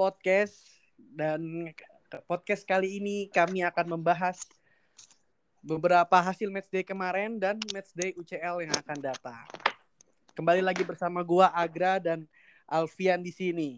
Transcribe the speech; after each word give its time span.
Podcast 0.00 0.64
dan 0.96 1.68
podcast 2.24 2.64
kali 2.64 2.96
ini 2.96 3.28
kami 3.28 3.60
akan 3.68 4.00
membahas 4.00 4.40
beberapa 5.60 6.16
hasil 6.24 6.48
matchday 6.48 6.80
kemarin 6.80 7.36
dan 7.36 7.60
matchday 7.68 8.16
UCL 8.16 8.64
yang 8.64 8.72
akan 8.80 8.96
datang. 8.96 9.44
Kembali 10.32 10.64
lagi 10.64 10.88
bersama 10.88 11.20
gua 11.20 11.52
Agra 11.52 12.00
dan 12.00 12.24
Alfian 12.64 13.20
di 13.20 13.28
sini. 13.28 13.76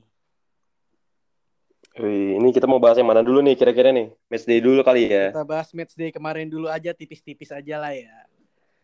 Wih, 1.98 2.38
ini 2.38 2.54
kita 2.54 2.70
mau 2.70 2.78
bahas 2.78 3.02
yang 3.02 3.10
mana 3.10 3.26
dulu 3.26 3.42
nih 3.42 3.58
kira-kira 3.58 3.90
nih? 3.90 4.14
Matchday 4.30 4.62
dulu 4.62 4.78
kali 4.86 5.10
ya. 5.10 5.34
Kita 5.34 5.42
bahas 5.42 5.74
matchday 5.74 6.14
kemarin 6.14 6.46
dulu 6.46 6.70
aja 6.70 6.94
tipis-tipis 6.94 7.50
aja 7.50 7.82
lah 7.82 7.98
ya. 7.98 8.14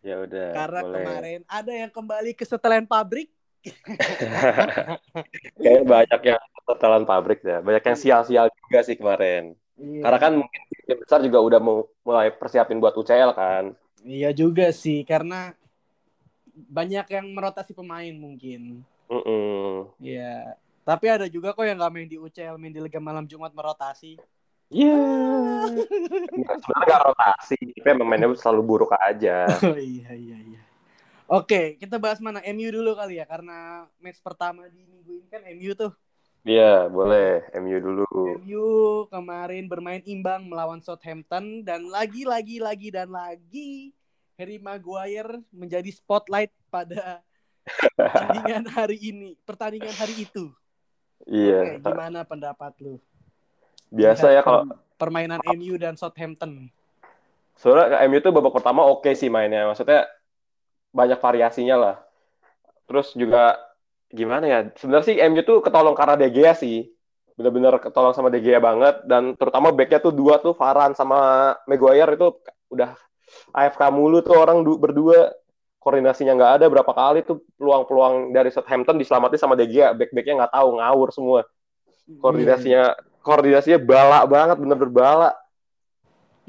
Ya 0.02 0.18
udah. 0.27 0.59
Karena 0.59 0.80
boleh. 0.82 0.95
kemarin 1.07 1.41
ada 1.46 1.70
yang 1.70 1.91
kembali 1.95 2.34
ke 2.34 2.43
setelan 2.43 2.82
pabrik. 2.82 3.30
Kayak 5.62 5.86
banyak 5.86 6.34
yang 6.34 6.43
setelan 6.68 7.08
pabrik 7.08 7.40
ya. 7.40 7.64
Banyak 7.64 7.80
yang 7.80 7.98
sial-sial 7.98 8.46
juga 8.52 8.78
sih 8.84 9.00
kemarin. 9.00 9.56
Iya. 9.80 10.02
Karena 10.04 10.18
kan 10.20 10.32
mungkin 10.45 10.60
tim 10.84 10.98
besar 11.00 11.20
juga 11.24 11.38
udah 11.40 11.60
mau 11.62 11.88
mulai 12.04 12.28
persiapin 12.28 12.76
buat 12.76 12.92
UCL 12.92 13.32
kan. 13.32 13.72
Iya 14.04 14.30
juga 14.36 14.68
sih 14.70 15.02
karena 15.09 15.56
banyak 16.52 17.06
yang 17.09 17.26
merotasi 17.32 17.73
pemain 17.73 18.12
mungkin. 18.12 18.84
Mm-mm. 19.09 19.88
Iya. 20.02 20.59
Tapi 20.84 21.06
ada 21.09 21.26
juga 21.28 21.52
kok 21.52 21.64
yang 21.64 21.76
nggak 21.80 21.92
main 21.92 22.09
di 22.09 22.16
UCL, 22.20 22.56
main 22.60 22.73
di 22.73 22.80
Liga 22.80 23.00
Malam 23.00 23.24
Jumat 23.24 23.52
merotasi. 23.52 24.16
Iya. 24.68 25.00
Nggak, 26.38 26.56
Sebenarnya 26.60 26.87
nggak 26.92 27.04
rotasi, 27.09 27.56
tapi 27.80 27.88
emang 27.88 28.09
mainnya 28.09 28.28
selalu 28.37 28.62
buruk 28.64 28.92
aja. 29.00 29.48
Oh 29.64 29.80
iya 29.80 30.12
iya 30.12 30.37
iya. 30.45 30.60
Oke, 31.28 31.76
kita 31.76 32.00
bahas 32.00 32.20
mana 32.24 32.40
MU 32.52 32.68
dulu 32.73 32.96
kali 32.96 33.20
ya 33.20 33.28
karena 33.28 33.84
match 34.00 34.20
pertama 34.24 34.64
di 34.68 34.84
minggu 34.88 35.24
ini 35.24 35.28
kan 35.28 35.45
MU 35.56 35.73
tuh. 35.76 35.92
Iya, 36.47 36.87
boleh. 36.87 37.47
MU 37.59 37.78
dulu. 37.83 38.06
MU 38.42 38.69
kemarin 39.10 39.66
bermain 39.66 40.02
imbang 40.06 40.46
melawan 40.46 40.79
Southampton 40.82 41.66
dan 41.66 41.87
lagi 41.90 42.23
lagi 42.23 42.62
lagi 42.62 42.88
dan 42.95 43.10
lagi 43.10 43.93
Harry 44.38 44.62
Maguire 44.62 45.43
menjadi 45.51 45.90
spotlight 45.90 46.54
pada 46.71 47.21
pertandingan 47.99 48.65
hari 48.79 48.99
ini, 49.02 49.35
pertandingan 49.43 49.95
hari 49.99 50.24
itu. 50.24 50.54
Iya. 51.27 51.77
Oke, 51.77 51.90
gimana 51.90 52.23
pendapat 52.23 52.73
lu? 52.79 53.02
Biasa 53.90 54.30
ya 54.30 54.40
kalau 54.46 54.71
per- 54.71 54.79
permainan 54.96 55.43
MU 55.43 55.74
dan 55.74 55.99
Southampton. 55.99 56.71
Soalnya 57.59 57.99
MU 58.07 58.23
tuh 58.23 58.30
babak 58.30 58.55
pertama 58.55 58.87
oke 58.87 59.10
sih 59.18 59.27
mainnya. 59.27 59.66
Maksudnya 59.66 60.07
banyak 60.95 61.18
variasinya 61.18 61.77
lah. 61.77 61.96
Terus 62.87 63.12
juga 63.12 63.59
gimana 64.09 64.44
ya? 64.44 64.59
Sebenarnya 64.76 65.06
sih 65.06 65.16
MU 65.20 65.42
tuh 65.44 65.60
ketolong 65.60 65.97
karena 65.97 66.16
De 66.16 66.28
Gea 66.32 66.53
sih. 66.56 66.88
Bener-bener 67.38 67.78
ketolong 67.78 68.16
sama 68.16 68.32
De 68.32 68.41
Gea 68.42 68.59
banget. 68.59 69.04
Dan 69.06 69.37
terutama 69.37 69.70
backnya 69.70 70.00
tuh 70.03 70.12
dua 70.12 70.41
tuh, 70.42 70.56
Varane 70.56 70.97
sama 70.97 71.53
Maguire 71.69 72.16
itu 72.16 72.34
udah 72.72 72.97
AFK 73.53 73.92
mulu 73.92 74.25
tuh 74.25 74.37
orang 74.37 74.65
du- 74.65 74.81
berdua. 74.81 75.32
Koordinasinya 75.78 76.34
nggak 76.34 76.53
ada 76.59 76.66
berapa 76.66 76.92
kali 76.92 77.22
tuh 77.22 77.41
peluang-peluang 77.54 78.34
dari 78.34 78.50
Southampton 78.50 78.98
diselamatin 78.98 79.38
sama 79.38 79.54
De 79.54 79.65
Gea. 79.70 79.94
Back-backnya 79.94 80.44
nggak 80.44 80.53
tahu, 80.53 80.69
ngawur 80.82 81.09
semua. 81.15 81.41
Koordinasinya 82.19 82.97
koordinasinya 83.22 83.78
balak 83.78 84.25
banget, 84.26 84.56
bener-bener 84.59 84.93
balak. 84.93 85.34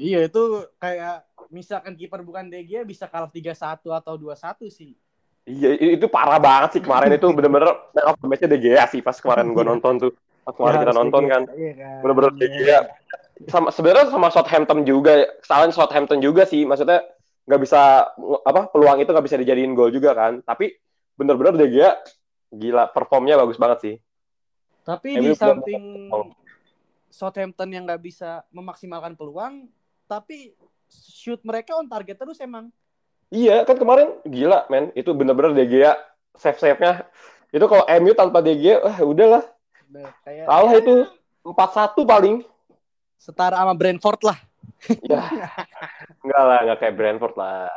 Iya, 0.00 0.24
itu 0.26 0.64
kayak 0.80 1.28
misalkan 1.52 1.92
kiper 1.92 2.24
bukan 2.24 2.48
De 2.48 2.60
Gea 2.64 2.82
bisa 2.88 3.04
kalah 3.04 3.28
3-1 3.28 3.92
atau 3.92 4.16
2-1 4.16 4.66
sih. 4.72 4.96
Iya, 5.48 5.96
itu 5.96 6.06
parah 6.06 6.36
banget 6.36 6.78
sih 6.78 6.82
kemarin 6.84 7.16
itu 7.16 7.26
bener-bener 7.32 7.72
man 7.96 8.04
of 8.12 8.16
the 8.20 8.28
match-nya 8.28 8.48
De 8.52 8.58
Gea 8.60 8.84
sih 8.92 9.00
pas 9.00 9.16
kemarin 9.16 9.50
gue 9.56 9.64
nonton 9.70 9.94
tuh. 9.96 10.12
Pas 10.44 10.52
kemarin 10.52 10.76
Ya, 10.76 10.82
kita 10.84 10.94
nonton 10.96 11.22
kan. 11.26 11.42
Iya 11.56 11.72
kan. 11.80 11.98
Bener-bener 12.04 12.32
De. 12.36 12.46
Gea. 12.48 12.80
Sama 13.48 13.68
sebenarnya 13.72 14.12
sama 14.12 14.28
Southampton 14.28 14.84
juga, 14.84 15.24
kesalahan 15.40 15.72
Southampton 15.72 16.20
juga 16.20 16.44
sih. 16.44 16.68
Maksudnya 16.68 17.00
nggak 17.48 17.60
bisa 17.64 18.12
apa 18.44 18.68
peluang 18.68 19.00
itu 19.00 19.10
nggak 19.10 19.26
bisa 19.26 19.40
dijadiin 19.40 19.72
gol 19.72 19.88
juga 19.88 20.12
kan. 20.12 20.44
Tapi 20.44 20.76
bener-bener 21.16 21.56
De 21.56 21.66
Gea 21.72 21.96
gila 22.52 22.90
performnya 22.92 23.40
bagus 23.40 23.56
banget 23.56 23.78
sih. 23.80 23.94
Tapi 24.84 25.18
MU 25.18 25.32
di 25.32 25.38
samping. 25.38 25.84
Southampton 27.10 27.68
yang 27.74 27.90
nggak 27.90 28.06
bisa 28.06 28.46
memaksimalkan 28.54 29.18
peluang, 29.18 29.66
tapi 30.06 30.54
shoot 30.90 31.42
mereka 31.42 31.74
on 31.74 31.90
target 31.90 32.14
terus 32.14 32.38
emang. 32.38 32.70
Iya, 33.30 33.62
kan 33.62 33.78
kemarin 33.78 34.18
gila 34.26 34.66
men. 34.66 34.90
Itu 34.98 35.14
bener-bener 35.14 35.54
De 35.54 35.64
Gea 35.66 35.94
save-save-nya. 36.34 37.06
Itu 37.54 37.66
kalau 37.70 37.86
MU 37.86 38.12
tanpa 38.14 38.42
De 38.42 38.54
Gea, 38.58 38.82
wah 38.82 38.98
udahlah. 39.06 39.42
Udah, 39.90 40.10
Kayak 40.22 40.44
Kalah 40.46 40.72
ya, 40.74 40.80
itu 40.82 40.94
4-1 41.46 42.02
paling. 42.06 42.36
setara 43.20 43.60
sama 43.60 43.76
Brentford 43.76 44.20
lah. 44.24 44.38
Ya. 45.04 45.20
Enggak 46.24 46.42
lah, 46.42 46.58
enggak 46.64 46.78
kayak 46.80 46.94
Brentford 46.96 47.34
lah. 47.36 47.68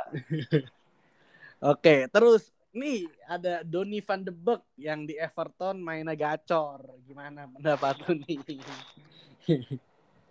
Oke, 1.73 2.07
terus 2.07 2.47
nih 2.71 3.05
ada 3.27 3.59
Donny 3.61 3.99
van 3.99 4.23
de 4.23 4.31
Beek 4.31 4.63
yang 4.79 5.03
di 5.03 5.19
Everton 5.19 5.83
mainnya 5.83 6.15
gacor. 6.15 6.79
Gimana 7.03 7.45
pendapat 7.51 8.07
lu 8.07 8.23
nih? 8.23 8.39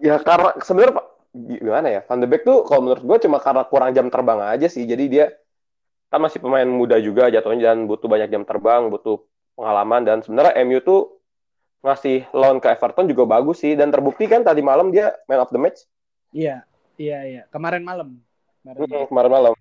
Ya 0.01 0.17
karena 0.19 0.57
sebenarnya 0.65 1.05
gimana 1.33 1.89
ya 1.89 2.01
Van 2.05 2.21
de 2.21 2.29
Beek 2.29 2.45
tuh 2.45 2.63
kalau 2.69 2.85
menurut 2.85 3.03
gue 3.03 3.19
cuma 3.25 3.41
karena 3.41 3.65
kurang 3.65 3.91
jam 3.97 4.07
terbang 4.13 4.41
aja 4.53 4.69
sih. 4.69 4.85
Jadi 4.85 5.05
dia 5.09 5.27
kan 6.13 6.21
masih 6.21 6.45
pemain 6.45 6.69
muda 6.69 7.01
juga 7.01 7.33
jatuhnya 7.33 7.73
dan 7.73 7.89
butuh 7.89 8.05
banyak 8.05 8.29
jam 8.29 8.45
terbang 8.45 8.93
butuh 8.93 9.25
pengalaman. 9.57 10.05
Dan 10.05 10.21
sebenarnya 10.21 10.53
MU 10.69 10.79
tuh 10.85 11.01
ngasih 11.83 12.29
loan 12.37 12.61
ke 12.61 12.69
Everton 12.69 13.09
juga 13.09 13.25
bagus 13.25 13.65
sih. 13.65 13.73
Dan 13.73 13.89
terbukti 13.89 14.29
kan 14.29 14.45
tadi 14.45 14.61
malam 14.61 14.93
dia 14.93 15.17
man 15.25 15.41
of 15.41 15.49
the 15.49 15.61
match. 15.61 15.89
Iya, 16.37 16.69
iya, 17.01 17.19
iya. 17.25 17.43
Kemarin 17.49 17.83
malam. 17.85 18.21
Kemarin 18.61 19.09
kemarin 19.09 19.31
malam. 19.33 19.53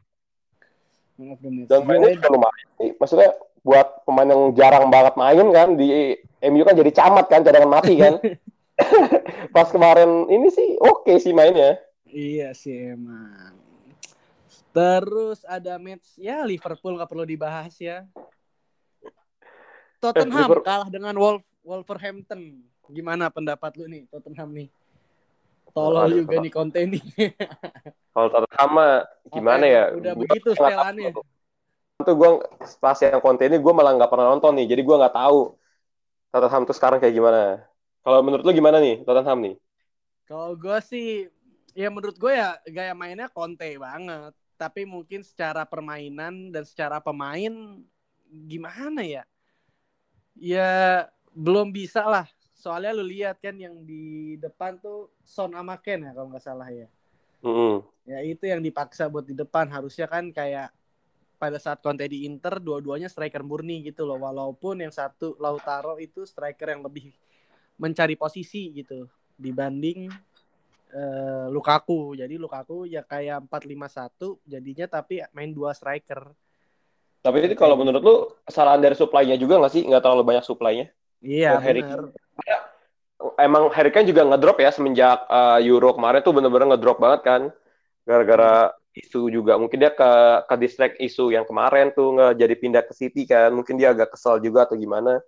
Man 1.15 1.27
of 1.35 1.39
the 1.39 1.49
match. 1.49 1.67
dan 1.71 1.79
mainnya 1.87 2.11
juga 2.19 2.29
lumayan 2.35 2.67
sih. 2.83 2.91
Maksudnya 2.99 3.31
buat 3.61 3.87
pemain 4.03 4.25
yang 4.25 4.43
jarang 4.57 4.89
banget 4.89 5.13
main 5.15 5.47
kan 5.53 5.69
di 5.77 6.17
MU 6.41 6.65
kan 6.65 6.73
jadi 6.73 6.91
camat 6.97 7.25
kan 7.29 7.45
cadangan 7.45 7.69
mati 7.69 7.93
kan 7.93 8.17
pas 9.55 9.67
kemarin 9.69 10.25
ini 10.27 10.47
sih 10.49 10.77
oke 10.77 11.11
sih 11.17 11.31
mainnya 11.31 11.77
Iya 12.11 12.51
sih 12.51 12.91
emang. 12.91 13.55
Terus 14.75 15.47
ada 15.47 15.79
match 15.79 16.19
ya 16.19 16.43
Liverpool 16.43 16.99
nggak 16.99 17.07
perlu 17.07 17.23
dibahas 17.23 17.71
ya. 17.79 18.03
Tottenham 20.03 20.59
Eh, 20.59 20.63
kalah 20.63 20.89
dengan 20.91 21.15
Wolf 21.15 21.43
Wolverhampton. 21.63 22.59
Gimana 22.91 23.31
pendapat 23.31 23.79
lu 23.79 23.87
nih 23.87 24.11
Tottenham 24.11 24.51
nih? 24.51 24.67
Tolol 25.71 26.03
Aduh, 26.11 26.27
juga 26.27 26.35
nih 26.43 26.51
konten 26.51 26.99
nih. 26.99 27.03
kalau 28.11 28.27
Tottenham 28.27 28.69
mah 28.75 28.93
gimana 29.31 29.63
Apa 29.63 29.71
ya 29.71 29.83
Udah 29.95 30.11
Gua 30.11 30.21
begitu 30.27 30.49
setelannya. 30.51 31.11
tuh 32.01 32.15
gue 32.17 32.29
pas 32.81 32.97
yang 32.97 33.21
konten 33.21 33.45
ini 33.45 33.61
gue 33.61 33.73
malah 33.77 33.93
nggak 33.93 34.09
pernah 34.11 34.33
nonton 34.35 34.57
nih 34.57 34.73
jadi 34.73 34.81
gue 34.83 34.95
nggak 34.99 35.15
tahu 35.15 35.53
Tottenham 36.33 36.65
tuh 36.67 36.75
sekarang 36.75 36.97
kayak 36.97 37.13
gimana 37.13 37.70
kalau 38.01 38.19
menurut 38.25 38.43
lu 38.45 38.51
gimana 38.53 38.77
nih 38.81 39.05
Tottenham 39.05 39.39
nih 39.41 39.55
Kalau 40.25 40.55
gue 40.55 40.77
sih, 40.79 41.27
ya 41.75 41.91
menurut 41.91 42.15
gue 42.15 42.31
ya 42.31 42.55
gaya 42.71 42.95
mainnya 42.95 43.27
Conte 43.27 43.67
banget. 43.75 44.31
Tapi 44.55 44.87
mungkin 44.87 45.25
secara 45.25 45.67
permainan 45.67 46.55
dan 46.55 46.63
secara 46.63 47.03
pemain 47.03 47.51
gimana 48.47 49.03
ya? 49.03 49.23
Ya 50.39 50.71
belum 51.35 51.75
bisa 51.75 52.07
lah. 52.07 52.31
Soalnya 52.55 52.95
lu 52.95 53.03
lihat 53.03 53.41
kan 53.41 53.57
yang 53.57 53.83
di 53.83 54.37
depan 54.37 54.77
tuh 54.79 55.11
Son 55.25 55.51
sama 55.51 55.75
Ken 55.81 56.05
ya 56.05 56.15
kalau 56.15 56.31
nggak 56.31 56.45
salah 56.45 56.69
ya. 56.71 56.87
Mm-mm. 57.41 57.81
Ya 58.05 58.21
itu 58.21 58.47
yang 58.47 58.61
dipaksa 58.61 59.09
buat 59.11 59.25
di 59.25 59.35
depan. 59.35 59.67
Harusnya 59.67 60.05
kan 60.05 60.29
kayak 60.31 60.71
pada 61.41 61.57
saat 61.57 61.81
Conte 61.81 62.05
di 62.05 62.29
Inter 62.29 62.61
dua-duanya 62.61 63.09
striker 63.09 63.41
murni 63.41 63.81
gitu 63.81 64.05
loh. 64.05 64.21
Walaupun 64.21 64.85
yang 64.85 64.93
satu 64.93 65.33
Lautaro 65.41 65.97
itu 65.97 66.21
striker 66.23 66.69
yang 66.69 66.85
lebih 66.85 67.11
mencari 67.81 68.13
posisi 68.13 68.69
gitu 68.77 69.09
dibanding 69.35 69.99
eh, 70.93 71.47
Lukaku. 71.49 72.13
Jadi 72.13 72.35
Lukaku 72.37 72.85
ya 72.85 73.01
kayak 73.01 73.49
4-5-1 73.49 74.37
jadinya 74.45 74.85
tapi 74.87 75.13
main 75.33 75.51
dua 75.51 75.73
striker. 75.73 76.21
tapi 77.21 77.37
ini 77.45 77.53
kalau 77.53 77.77
menurut 77.77 78.01
lu 78.01 78.15
kesalahan 78.49 78.81
dari 78.81 78.97
supply-nya 78.97 79.37
juga 79.37 79.61
nggak 79.61 79.73
sih? 79.73 79.81
Nggak 79.85 80.01
terlalu 80.01 80.23
banyak 80.25 80.45
supply-nya? 80.45 80.85
Iya 81.21 81.49
Oh, 81.53 81.61
benar. 81.61 81.99
emang 83.37 83.69
Harry 83.77 83.91
Kane 83.93 84.09
juga 84.09 84.25
ngedrop 84.25 84.57
ya 84.57 84.73
semenjak 84.73 85.29
uh, 85.29 85.61
Euro 85.61 85.93
kemarin 85.93 86.21
tuh 86.25 86.33
bener-bener 86.33 86.73
ngedrop 86.73 86.97
banget 86.97 87.21
kan. 87.21 87.41
Gara-gara 88.07 88.73
isu 88.97 89.29
juga. 89.29 89.55
Mungkin 89.61 89.77
dia 89.77 89.93
ke 89.93 90.11
ke 90.49 90.55
distract 90.57 90.95
isu 90.97 91.29
yang 91.31 91.45
kemarin 91.45 91.93
tuh 91.93 92.17
nggak 92.17 92.33
jadi 92.41 92.55
pindah 92.57 92.83
ke 92.89 92.93
City 92.97 93.23
kan. 93.29 93.53
Mungkin 93.53 93.77
dia 93.77 93.93
agak 93.93 94.17
kesel 94.17 94.41
juga 94.41 94.65
atau 94.65 94.75
gimana 94.77 95.21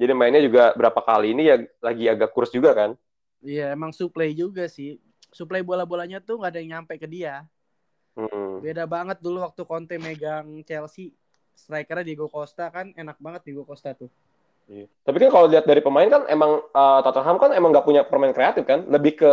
jadi 0.00 0.16
mainnya 0.16 0.40
juga 0.40 0.72
berapa 0.72 0.96
kali 1.04 1.36
ini 1.36 1.52
ya 1.52 1.56
lagi 1.84 2.08
agak 2.08 2.32
kurus 2.32 2.48
juga 2.48 2.72
kan 2.72 2.96
Iya 3.40 3.72
emang 3.72 3.92
supply 3.96 4.36
juga 4.36 4.68
sih. 4.68 5.00
Supply 5.32 5.64
bola-bolanya 5.64 6.20
tuh 6.20 6.36
nggak 6.40 6.52
ada 6.52 6.60
yang 6.60 6.70
nyampe 6.76 7.00
ke 7.00 7.08
dia. 7.08 7.48
Hmm. 8.12 8.60
Beda 8.60 8.84
banget 8.84 9.16
dulu 9.24 9.40
waktu 9.40 9.64
Conte 9.64 9.96
megang 9.96 10.60
Chelsea. 10.68 11.16
Strikernya 11.56 12.04
Diego 12.04 12.28
Costa 12.28 12.68
kan 12.72 12.92
enak 12.96 13.16
banget 13.20 13.44
Diego 13.48 13.64
Costa 13.64 13.92
tuh. 13.96 14.12
Iya. 14.68 14.86
Tapi 15.02 15.16
kan 15.24 15.28
kalau 15.32 15.46
lihat 15.48 15.64
dari 15.64 15.80
pemain 15.80 16.08
kan 16.08 16.24
emang 16.28 16.60
uh, 16.72 17.00
Tottenham 17.00 17.36
kan 17.40 17.50
emang 17.56 17.72
nggak 17.74 17.84
punya 17.84 18.04
pemain 18.06 18.32
kreatif 18.32 18.64
kan, 18.64 18.86
lebih 18.88 19.18
ke 19.18 19.30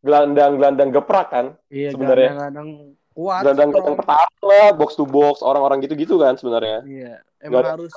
gelandang-gelandang 0.00 0.90
geprak 0.96 1.28
kan 1.28 1.46
Iya, 1.68 1.92
sebenarnya. 1.92 2.32
gelandang 2.36 2.68
kuat. 3.12 3.44
Gelandang-gelandang 3.44 3.96
strong. 3.96 4.00
pertahanan 4.00 4.44
lah, 4.44 4.68
box 4.72 4.90
to 4.96 5.04
box, 5.04 5.44
orang-orang 5.44 5.84
gitu-gitu 5.84 6.16
kan 6.16 6.34
sebenarnya. 6.40 6.80
Iya, 6.88 7.12
emang 7.44 7.60
ada 7.64 7.76
harus. 7.76 7.92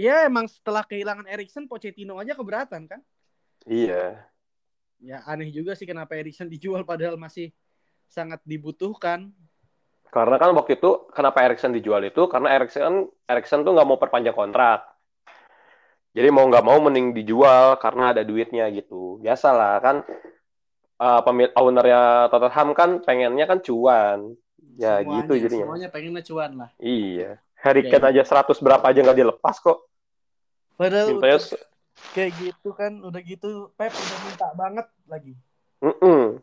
Ya 0.00 0.24
emang 0.24 0.48
setelah 0.48 0.80
kehilangan 0.80 1.28
Erikson, 1.28 1.68
Pochettino 1.68 2.16
aja 2.16 2.32
keberatan 2.32 2.88
kan? 2.88 3.04
Iya. 3.68 4.16
Ya 4.96 5.20
aneh 5.28 5.52
juga 5.52 5.76
sih 5.76 5.84
kenapa 5.84 6.16
Erikson 6.16 6.48
dijual 6.48 6.88
padahal 6.88 7.20
masih 7.20 7.52
sangat 8.08 8.40
dibutuhkan. 8.48 9.28
Karena 10.08 10.40
kan 10.40 10.56
waktu 10.56 10.80
itu 10.80 11.12
kenapa 11.12 11.44
Erikson 11.44 11.76
dijual 11.76 12.00
itu 12.08 12.24
karena 12.32 12.48
Erikson 12.56 13.12
Erikson 13.28 13.60
tuh 13.60 13.76
nggak 13.76 13.88
mau 13.88 14.00
perpanjang 14.00 14.32
kontrak. 14.32 14.88
Jadi 16.16 16.32
mau 16.32 16.48
nggak 16.48 16.64
mau 16.64 16.80
mending 16.80 17.12
dijual 17.12 17.76
karena 17.76 18.16
ada 18.16 18.24
duitnya 18.24 18.72
gitu. 18.72 19.20
Biasalah 19.20 19.84
kan 19.84 19.96
uh, 20.96 21.20
pemilik 21.28 21.52
ownernya 21.60 22.32
Tottenham 22.32 22.72
kan 22.72 22.90
pengennya 23.04 23.44
kan 23.44 23.60
cuan. 23.60 24.32
Ya 24.80 25.04
Semuanya, 25.04 25.16
gitu 25.20 25.32
jadinya. 25.44 25.66
Semuanya 25.68 25.88
pengennya 25.92 26.22
cuan 26.24 26.50
lah. 26.56 26.70
Iya. 26.80 27.36
Harry 27.60 27.84
Kane 27.92 28.16
aja 28.16 28.24
100 28.24 28.64
berapa 28.64 28.80
aja 28.80 29.04
nggak 29.04 29.20
dilepas 29.20 29.60
kok. 29.60 29.89
Padahal 30.80 31.12
Mintanya 31.12 31.36
udah 31.36 31.60
kayak 32.16 32.32
gitu 32.40 32.72
kan, 32.72 33.04
udah 33.04 33.20
gitu 33.20 33.68
Pep 33.76 33.92
udah 33.92 34.18
minta 34.24 34.48
banget 34.56 34.86
lagi. 35.04 35.36
Mm-mm. 35.84 36.40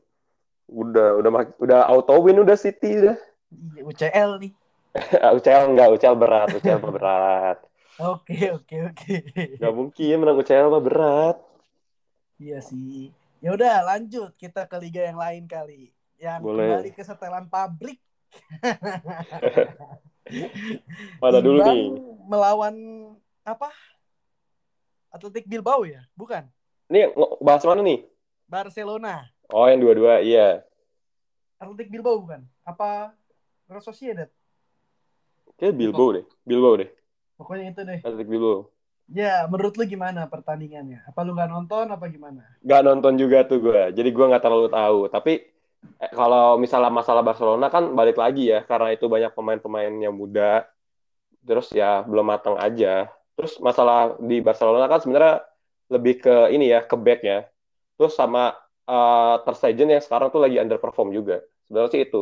Udah, 0.70 1.18
udah 1.18 1.32
mak- 1.34 1.58
udah 1.58 1.90
auto 1.90 2.14
win 2.22 2.46
udah 2.46 2.54
City 2.54 3.02
udah. 3.02 3.18
Iya, 3.50 3.82
UCL 3.82 4.38
nih. 4.38 4.54
UCL 5.42 5.74
enggak, 5.74 5.90
UCL 5.98 6.14
berat, 6.14 6.54
UCL 6.54 6.82
berat. 6.86 7.58
Oke, 7.98 8.54
oke, 8.54 8.94
oke. 8.94 9.16
Gak 9.58 9.74
mungkin 9.74 10.22
menang 10.22 10.38
UCL 10.38 10.70
mah 10.70 10.86
berat. 10.86 11.42
Iya 12.38 12.62
sih. 12.62 13.10
Ya 13.42 13.58
udah 13.58 13.82
lanjut 13.82 14.38
kita 14.38 14.70
ke 14.70 14.78
liga 14.78 15.02
yang 15.02 15.18
lain 15.18 15.50
kali. 15.50 15.90
Yang 16.22 16.46
Boleh. 16.46 16.78
kembali 16.78 16.90
ke 16.94 17.02
setelan 17.02 17.50
pabrik. 17.50 17.98
Mana 21.26 21.42
dulu 21.42 21.58
nih? 21.66 21.90
Melawan 22.30 22.76
apa? 23.42 23.74
Atletik 25.12 25.48
Bilbao 25.48 25.88
ya? 25.88 26.04
Bukan. 26.14 26.44
Ng- 26.92 27.16
bahas 27.44 27.64
mana 27.64 27.84
nih? 27.84 28.04
Barcelona. 28.48 29.28
Oh 29.52 29.68
yang 29.68 29.80
dua-dua, 29.80 30.20
iya. 30.24 30.64
Atletik 31.60 31.92
Bilbao 31.92 32.20
bukan? 32.20 32.44
Apa 32.64 33.16
Real 33.68 33.84
Sociedad? 33.84 34.30
Kayak 35.58 35.76
Bilbao 35.76 36.14
deh, 36.14 36.26
Bilbao 36.46 36.78
deh. 36.78 36.90
Pokoknya 37.40 37.74
itu 37.74 37.82
deh. 37.84 38.00
Atletik 38.04 38.30
Bilbao. 38.30 38.70
Ya, 39.08 39.48
menurut 39.48 39.80
lu 39.80 39.88
gimana 39.88 40.28
pertandingannya? 40.28 41.00
Apa 41.08 41.24
lu 41.24 41.32
nggak 41.32 41.48
nonton 41.48 41.88
apa 41.88 42.06
gimana? 42.12 42.44
Gak 42.60 42.84
nonton 42.84 43.16
juga 43.16 43.48
tuh 43.48 43.64
gue, 43.64 43.96
jadi 43.96 44.10
gue 44.12 44.26
nggak 44.28 44.44
terlalu 44.44 44.68
tahu. 44.68 45.00
Tapi 45.08 45.48
eh, 46.04 46.12
kalau 46.12 46.60
misalnya 46.60 46.92
masalah 46.92 47.24
Barcelona 47.24 47.72
kan 47.72 47.96
balik 47.96 48.20
lagi 48.20 48.52
ya, 48.52 48.68
karena 48.68 48.92
itu 48.92 49.08
banyak 49.08 49.32
pemain-pemain 49.32 49.96
yang 49.96 50.12
muda, 50.12 50.68
terus 51.48 51.72
ya 51.72 52.04
belum 52.04 52.28
matang 52.28 52.60
aja. 52.60 53.08
Terus 53.38 53.54
masalah 53.62 54.18
di 54.18 54.42
Barcelona 54.42 54.90
kan 54.90 55.00
sebenarnya 55.00 55.46
lebih 55.94 56.26
ke 56.26 56.36
ini 56.52 56.74
ya, 56.74 56.82
ke 56.84 56.98
back 56.98 57.22
ya. 57.22 57.46
Terus 57.96 58.18
sama 58.18 58.58
eh, 58.90 59.36
Ter 59.46 59.56
Stegen 59.56 59.94
yang 59.94 60.02
sekarang 60.02 60.34
tuh 60.34 60.42
lagi 60.42 60.58
underperform 60.58 61.14
juga. 61.14 61.46
Sebenarnya 61.70 61.92
sih 61.94 62.02
itu. 62.02 62.22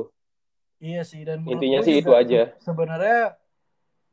Iya 0.84 1.02
sih 1.08 1.22
dan 1.24 1.48
Intinya 1.48 1.80
sih 1.80 2.04
itu 2.04 2.12
aja. 2.12 2.52
Sebenarnya 2.60 3.40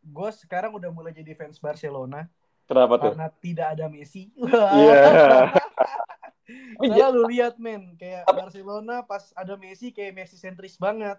gue 0.02 0.31
sekarang 0.34 0.78
udah 0.78 0.90
mulai 0.94 1.10
jadi 1.14 1.34
fans 1.34 1.58
Barcelona 1.62 2.26
Kenapa 2.66 2.94
tuh? 2.99 3.12
karena 3.14 3.28
tidak 3.43 3.66
ada 3.78 3.87
Messi. 3.90 4.31
Iya. 4.38 5.02
Soalnya 6.78 7.08
lu 7.14 7.22
lihat 7.31 7.55
men, 7.56 7.94
kayak 7.96 8.26
Barcelona 8.28 9.06
pas 9.06 9.31
ada 9.38 9.55
Messi 9.55 9.94
kayak 9.94 10.12
Messi 10.14 10.37
sentris 10.38 10.78
banget. 10.78 11.19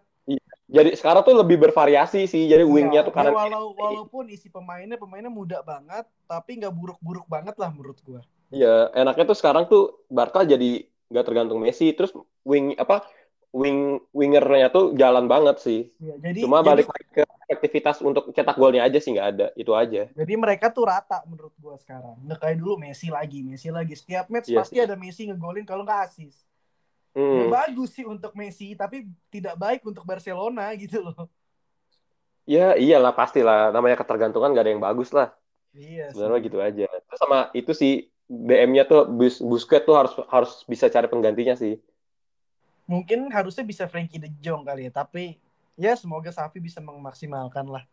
Jadi 0.73 0.89
sekarang 0.97 1.21
tuh 1.21 1.37
lebih 1.37 1.57
bervariasi 1.61 2.25
sih. 2.25 2.49
Jadi 2.49 2.65
wingnya 2.65 3.05
Iya, 3.05 3.07
tuh 3.07 3.13
kanan. 3.13 3.29
ya 3.29 3.37
walau 3.37 3.77
walaupun 3.77 4.25
isi 4.33 4.49
pemainnya 4.49 4.97
pemainnya 4.97 5.29
muda 5.29 5.61
banget, 5.61 6.09
tapi 6.25 6.57
nggak 6.57 6.73
buruk-buruk 6.73 7.29
banget 7.29 7.53
lah 7.61 7.69
menurut 7.69 7.97
gua. 8.01 8.25
Iya, 8.49 8.89
enaknya 8.97 9.23
tuh 9.29 9.37
sekarang 9.37 9.69
tuh 9.69 10.01
Barca 10.09 10.41
jadi 10.41 10.89
nggak 11.13 11.25
tergantung 11.29 11.61
Messi. 11.61 11.93
Terus 11.93 12.09
wing 12.41 12.73
apa 12.81 13.05
wing 13.53 14.01
wingernya 14.17 14.73
tuh 14.73 14.97
jalan 14.97 15.29
banget 15.29 15.61
sih. 15.61 15.93
Iya, 16.01 16.17
jadi 16.17 16.39
Cuma 16.41 16.65
jadi, 16.65 16.69
balik 16.73 16.87
lagi 16.89 17.07
ke 17.13 17.23
efektivitas 17.53 18.01
untuk 18.01 18.33
cetak 18.33 18.57
golnya 18.57 18.81
aja 18.81 18.97
sih 18.97 19.13
nggak 19.13 19.29
ada. 19.37 19.47
Itu 19.53 19.77
aja. 19.77 20.09
jadi 20.09 20.33
mereka 20.33 20.73
tuh 20.73 20.89
rata 20.89 21.21
menurut 21.29 21.53
gua 21.61 21.77
sekarang. 21.77 22.17
Nggak 22.25 22.39
kayak 22.41 22.57
dulu 22.57 22.81
Messi 22.81 23.13
lagi, 23.13 23.45
Messi 23.45 23.69
lagi. 23.69 23.93
Setiap 23.93 24.25
match 24.33 24.49
Iya 24.49 24.57
pasti 24.65 24.77
ada 24.81 24.97
Messi 24.97 25.29
ngegolin 25.29 25.69
kalau 25.69 25.85
nggak 25.85 26.09
asis. 26.09 26.49
Ya, 27.13 27.21
Hmm. 27.21 27.53
bagus 27.53 27.93
sih 27.93 28.05
untuk 28.09 28.33
Messi, 28.33 28.73
tapi 28.73 29.05
tidak 29.29 29.53
baik 29.53 29.85
untuk 29.85 30.01
Barcelona 30.01 30.73
gitu 30.73 30.97
loh. 31.05 31.29
Ya 32.43 32.75
iyalah 32.75 33.13
pastilah. 33.15 33.69
Namanya 33.71 34.01
ketergantungan 34.01 34.51
nggak 34.51 34.63
ada 34.65 34.73
yang 34.73 34.83
bagus 34.83 35.13
lah. 35.13 35.31
Iya. 35.77 36.11
Sebenarnya 36.11 36.41
gitu 36.43 36.57
aja. 36.59 36.85
Terus 36.89 37.19
sama 37.21 37.53
itu 37.53 37.71
sih 37.71 38.09
DM-nya 38.27 38.83
tuh 38.89 39.05
Bus 39.07 39.39
Busquets 39.39 39.85
tuh 39.85 39.95
harus 39.95 40.13
harus 40.27 40.51
bisa 40.65 40.89
cari 40.89 41.07
penggantinya 41.07 41.53
sih. 41.53 41.77
Mungkin 42.89 43.31
harusnya 43.31 43.63
bisa 43.63 43.87
Frankie 43.87 44.19
De 44.19 44.27
Jong 44.43 44.67
kali 44.67 44.89
ya, 44.89 44.91
tapi 44.91 45.39
ya 45.79 45.95
semoga 45.95 46.35
Safi 46.35 46.59
bisa 46.59 46.83
memaksimalkan 46.83 47.63
lah. 47.71 47.83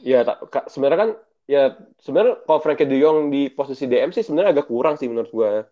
Iya, 0.00 0.24
ka- 0.48 0.70
sebenarnya 0.70 0.98
kan 0.98 1.10
ya 1.44 1.62
sebenarnya 2.00 2.40
kalau 2.46 2.60
Frankie 2.64 2.88
De 2.88 2.96
Jong 2.96 3.28
di 3.28 3.52
posisi 3.52 3.84
DM 3.84 4.14
sih 4.16 4.24
sebenarnya 4.24 4.56
agak 4.56 4.66
kurang 4.72 4.96
sih 4.96 5.10
menurut 5.10 5.28
gua. 5.28 5.68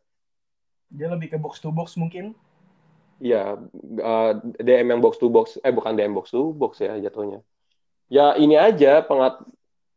Dia 0.92 1.08
lebih 1.10 1.32
ke 1.32 1.38
box 1.40 1.58
to 1.64 1.72
box 1.72 1.96
mungkin. 1.96 2.36
Iya, 3.16 3.56
eh, 3.80 4.32
DM 4.60 4.92
yang 4.92 5.00
box 5.00 5.16
to 5.16 5.32
box, 5.32 5.56
eh 5.64 5.72
bukan 5.72 5.96
DM 5.96 6.12
box 6.12 6.32
to 6.32 6.52
box 6.52 6.84
ya 6.84 7.00
jatuhnya. 7.00 7.40
Ya 8.12 8.36
ini 8.36 8.54
aja 8.60 9.00
pengat 9.02 9.40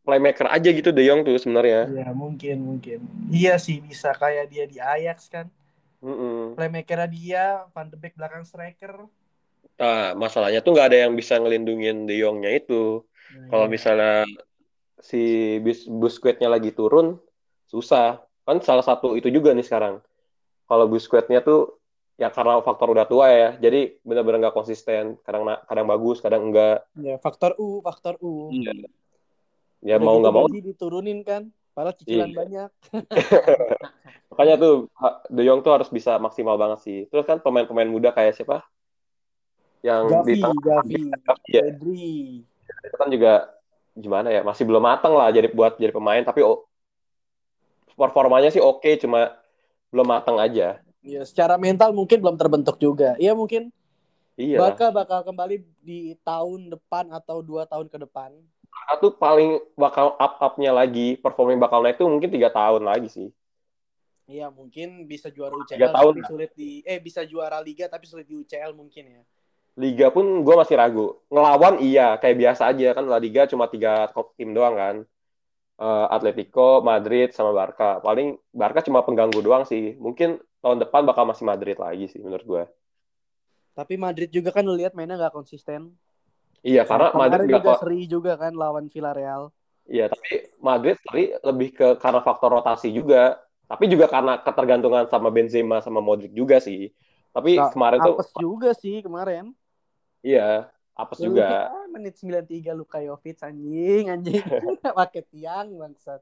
playmaker 0.07 0.47
aja 0.49 0.69
gitu 0.71 0.89
De 0.89 1.03
Jong 1.05 1.21
tuh 1.27 1.37
sebenarnya. 1.37 1.85
Iya, 1.85 2.09
mungkin 2.15 2.57
mungkin. 2.65 2.99
Iya 3.29 3.59
sih 3.61 3.83
bisa 3.83 4.15
kayak 4.15 4.49
dia 4.49 4.65
di 4.65 4.81
Ajax 4.81 5.29
kan. 5.29 5.51
Mm-mm. 5.99 6.55
Playmaker 6.55 7.05
dia, 7.11 7.67
Van 7.75 7.91
de 7.91 7.99
Beek 7.99 8.15
belakang 8.15 8.47
striker. 8.47 9.05
Nah, 9.79 10.15
masalahnya 10.15 10.63
tuh 10.63 10.75
nggak 10.75 10.87
ada 10.91 10.99
yang 11.07 11.13
bisa 11.15 11.39
ngelindungin 11.39 12.07
De 12.07 12.19
Jongnya 12.19 12.55
itu. 12.55 13.03
Nah, 13.35 13.47
Kalau 13.51 13.65
iya. 13.67 13.71
misalnya 13.71 14.13
si 14.99 15.55
Bus 15.63 15.87
Busquets-nya 15.87 16.51
lagi 16.51 16.75
turun, 16.75 17.19
susah. 17.67 18.19
Kan 18.43 18.59
salah 18.63 18.83
satu 18.83 19.15
itu 19.15 19.27
juga 19.31 19.55
nih 19.55 19.63
sekarang. 19.63 20.03
Kalau 20.67 20.85
Busquets-nya 20.91 21.43
tuh 21.43 21.78
ya 22.19 22.27
karena 22.27 22.59
faktor 22.59 22.91
udah 22.91 23.07
tua 23.07 23.31
ya, 23.31 23.49
jadi 23.55 23.95
benar-benar 24.03 24.51
nggak 24.51 24.57
konsisten. 24.59 25.15
Kadang 25.23 25.47
kadang 25.63 25.87
bagus, 25.87 26.19
kadang 26.19 26.51
enggak. 26.51 26.83
Ya, 26.99 27.15
faktor 27.15 27.55
U, 27.55 27.79
faktor 27.79 28.19
U. 28.19 28.51
Iya. 28.51 28.91
Ya 29.79 29.95
Udah 29.95 30.03
mau 30.03 30.15
gitu 30.19 30.21
nggak 30.27 30.35
mau 30.35 30.47
diturunin 30.51 31.19
kan. 31.23 31.47
Padahal 31.71 31.95
cicilan 31.95 32.27
Iya. 32.27 32.35
banyak. 32.35 32.69
Makanya 34.35 34.55
tuh 34.59 34.73
De 35.31 35.41
Jong 35.47 35.63
tuh 35.63 35.71
harus 35.71 35.87
bisa 35.87 36.19
maksimal 36.19 36.59
banget 36.59 36.79
sih. 36.83 36.99
Terus 37.07 37.23
kan 37.23 37.39
pemain-pemain 37.39 37.87
muda 37.87 38.11
kayak 38.11 38.35
siapa? 38.35 38.67
Yang 39.79 40.03
di 40.03 40.11
Gavi, 40.11 40.41
tengah 40.43 40.59
Gavi, 40.59 41.01
ya, 41.47 41.63
Pedri. 41.63 42.43
itu 42.83 42.95
kan 42.99 43.07
juga 43.07 43.55
gimana 43.95 44.27
ya? 44.27 44.43
Masih 44.43 44.67
belum 44.67 44.83
matang 44.83 45.15
lah 45.15 45.31
jadi 45.31 45.47
buat 45.55 45.79
jadi 45.79 45.95
pemain, 45.95 46.19
tapi 46.19 46.43
oh, 46.43 46.67
performanya 47.95 48.51
sih 48.51 48.59
oke, 48.59 48.99
cuma 48.99 49.39
belum 49.87 50.03
matang 50.03 50.35
aja. 50.35 50.83
Ya, 50.99 51.23
secara 51.23 51.55
mental 51.55 51.95
mungkin 51.95 52.19
belum 52.19 52.35
terbentuk 52.35 52.75
juga. 52.75 53.15
Iya 53.15 53.31
mungkin 53.31 53.71
Iya. 54.39 54.55
Barca 54.55 54.87
bakal 54.87 55.19
kembali 55.27 55.67
di 55.83 56.15
tahun 56.23 56.71
depan 56.71 57.11
atau 57.11 57.43
dua 57.43 57.67
tahun 57.67 57.91
ke 57.91 58.07
depan. 58.07 58.31
Tuh 59.03 59.11
paling 59.19 59.59
bakal 59.75 60.15
up-upnya 60.15 60.71
lagi, 60.71 61.19
performing 61.19 61.59
bakal 61.59 61.83
naik 61.83 61.99
tuh 61.99 62.07
mungkin 62.07 62.31
tiga 62.31 62.47
tahun 62.47 62.87
lagi 62.87 63.11
sih. 63.11 63.27
Iya 64.31 64.47
mungkin 64.47 65.03
bisa 65.09 65.27
juara 65.27 65.59
UCL 65.59 65.75
Tiga 65.75 65.89
tahun 65.91 66.13
tapi 66.23 66.29
sulit 66.29 66.51
di 66.55 66.79
eh 66.87 67.03
bisa 67.03 67.27
juara 67.27 67.59
liga 67.59 67.91
tapi 67.91 68.07
sulit 68.07 68.31
di 68.31 68.39
UCL 68.39 68.71
mungkin 68.71 69.03
ya. 69.19 69.23
Liga 69.75 70.07
pun 70.07 70.23
gue 70.23 70.55
masih 70.55 70.75
ragu. 70.79 71.19
Ngelawan 71.27 71.83
iya, 71.83 72.15
kayak 72.15 72.39
biasa 72.39 72.71
aja 72.71 72.95
kan 72.95 73.11
La 73.11 73.19
Liga 73.19 73.43
cuma 73.47 73.67
tiga 73.67 74.07
top 74.15 74.39
tim 74.39 74.55
doang 74.55 74.75
kan. 74.75 74.95
Eh, 75.79 76.05
Atletico, 76.11 76.83
Madrid, 76.83 77.31
sama 77.31 77.55
Barca. 77.55 78.03
Paling 78.03 78.35
Barca 78.51 78.83
cuma 78.83 79.03
pengganggu 79.03 79.39
doang 79.39 79.63
sih. 79.63 79.95
Mungkin 79.95 80.39
tahun 80.59 80.77
depan 80.83 81.01
bakal 81.07 81.23
masih 81.29 81.45
Madrid 81.47 81.77
lagi 81.79 82.05
sih 82.11 82.19
menurut 82.19 82.45
gue. 82.45 82.63
Tapi 83.77 83.95
Madrid 83.95 84.27
juga 84.27 84.51
kan 84.51 84.63
lu 84.67 84.75
lihat 84.75 84.91
mainnya 84.91 85.15
nggak 85.15 85.31
konsisten. 85.35 85.95
Iya, 86.59 86.83
karena 86.83 87.15
Madrid 87.15 87.39
Kemarin 87.39 87.47
nggak 87.47 87.61
juga 87.63 87.69
kok. 87.71 87.79
seri 87.79 87.99
juga 88.05 88.31
kan 88.35 88.53
lawan 88.55 88.85
Villarreal. 88.91 89.43
Iya, 89.89 90.05
tapi 90.11 90.29
Madrid 90.59 90.95
seri 91.01 91.23
lebih 91.41 91.69
ke 91.73 91.87
karena 91.97 92.19
faktor 92.21 92.49
rotasi 92.59 92.91
juga. 92.91 93.39
Tapi 93.69 93.85
juga 93.85 94.05
karena 94.09 94.33
ketergantungan 94.41 95.05
sama 95.07 95.29
Benzema 95.29 95.77
sama 95.79 96.01
Modric 96.01 96.33
juga 96.33 96.57
sih. 96.59 96.89
Tapi 97.31 97.55
Sa- 97.55 97.71
kemarin 97.71 97.99
tuh 98.01 98.15
Apes 98.17 98.29
juga 98.35 98.69
sih 98.73 98.99
kemarin. 99.05 99.53
iya, 100.25 100.67
apes 100.97 101.19
Lu 101.21 101.31
juga. 101.31 101.47
lihat, 101.71 101.87
menit 101.93 102.13
93 102.19 102.71
Luka 102.75 102.97
Jovic 102.99 103.37
anjing 103.45 104.03
anjing 104.11 104.43
pakai 104.99 105.21
tiang 105.31 105.67
bangsat. 105.79 106.19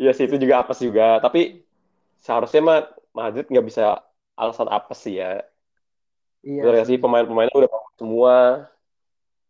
Iya 0.00 0.10
sih 0.16 0.26
itu 0.26 0.36
juga 0.40 0.64
apes 0.64 0.78
juga, 0.82 1.20
tapi 1.22 1.62
seharusnya 2.20 2.60
mah 2.62 2.80
Madrid 3.16 3.48
nggak 3.48 3.66
bisa 3.66 4.00
alasan 4.36 4.68
apes 4.70 5.00
sih 5.02 5.18
ya. 5.20 5.44
Iya. 6.40 6.62
Bener 6.64 6.84
sih 6.88 6.96
pemain-pemainnya 7.00 7.56
udah 7.56 7.70
semua. 7.96 8.36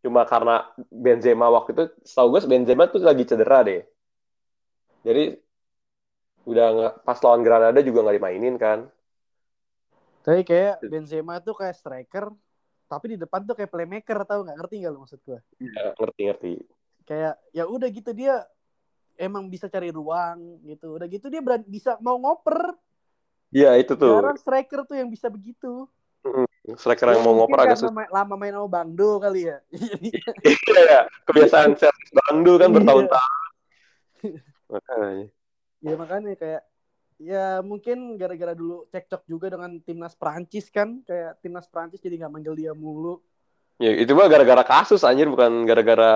Cuma 0.01 0.25
karena 0.25 0.65
Benzema 0.89 1.53
waktu 1.53 1.77
itu, 1.77 1.85
setahu 2.09 2.35
gue 2.35 2.41
Benzema 2.49 2.89
tuh 2.89 3.05
lagi 3.05 3.29
cedera 3.29 3.61
deh. 3.61 3.85
Jadi 5.05 5.37
udah 6.49 6.67
nggak 6.73 6.95
pas 7.05 7.19
lawan 7.21 7.45
Granada 7.45 7.81
juga 7.85 8.09
nggak 8.09 8.17
dimainin 8.17 8.57
kan. 8.57 8.89
Tapi 10.25 10.41
kayak 10.45 10.81
Benzema 10.89 11.37
tuh 11.45 11.53
kayak 11.53 11.77
striker, 11.77 12.33
tapi 12.89 13.17
di 13.17 13.17
depan 13.21 13.45
tuh 13.45 13.55
kayak 13.57 13.71
playmaker 13.73 14.25
tahu 14.25 14.49
nggak 14.49 14.57
ngerti 14.57 14.75
nggak 14.81 14.93
lo 14.93 14.99
maksud 15.05 15.21
gue? 15.21 15.39
Iya 15.61 15.85
ngerti 16.01 16.21
ngerti. 16.27 16.53
Kayak 17.05 17.35
ya 17.53 17.65
udah 17.69 17.89
gitu 17.93 18.11
dia 18.17 18.35
emang 19.21 19.45
bisa 19.47 19.69
cari 19.69 19.93
ruang 19.93 20.39
gitu. 20.65 20.97
Udah 20.97 21.05
gitu 21.05 21.29
dia 21.29 21.39
berani, 21.39 21.63
bisa 21.63 22.01
mau 22.01 22.17
ngoper. 22.17 22.73
Iya 23.51 23.77
itu 23.77 23.93
tuh. 23.93 24.17
Jarang 24.17 24.39
striker 24.39 24.81
tuh 24.83 24.97
yang 24.97 25.07
bisa 25.07 25.29
begitu. 25.29 25.85
Striker 26.71 27.11
yang 27.11 27.21
Ya, 27.21 27.27
mau 27.27 27.35
ngoper 27.35 27.59
agak 27.59 27.77
susah. 27.79 27.91
main- 27.91 28.09
lama 28.09 28.35
main 28.35 28.53
sama 28.53 28.69
Bangdo 28.71 29.19
kali 29.19 29.47
ya. 29.47 29.59
Iya 30.45 30.81
ya, 30.87 31.01
kebiasaan 31.25 31.75
servis 31.75 32.11
Bandung 32.15 32.57
kan 32.57 32.69
Iya. 32.69 32.77
bertahun-tahun. 32.77 33.33
Makanya. 34.69 35.27
ya 35.81 35.95
makanya 35.97 36.37
kayak 36.37 36.63
ya 37.17 37.45
mungkin 37.61 38.15
gara-gara 38.15 38.53
dulu 38.53 38.85
cekcok 38.87 39.25
juga 39.25 39.49
dengan 39.49 39.77
timnas 39.79 40.13
Prancis 40.13 40.69
kan 40.69 41.01
kayak 41.03 41.41
timnas 41.41 41.65
Prancis 41.67 41.99
jadi 41.99 42.17
nggak 42.19 42.29
manggil 42.31 42.53
dia 42.53 42.73
mulu 42.73 43.21
Ya, 43.77 43.97
itu 43.97 44.13
mah 44.13 44.29
gara-gara 44.29 44.61
kasus 44.61 45.01
anjir 45.01 45.25
bukan 45.27 45.65
gara-gara 45.65 46.13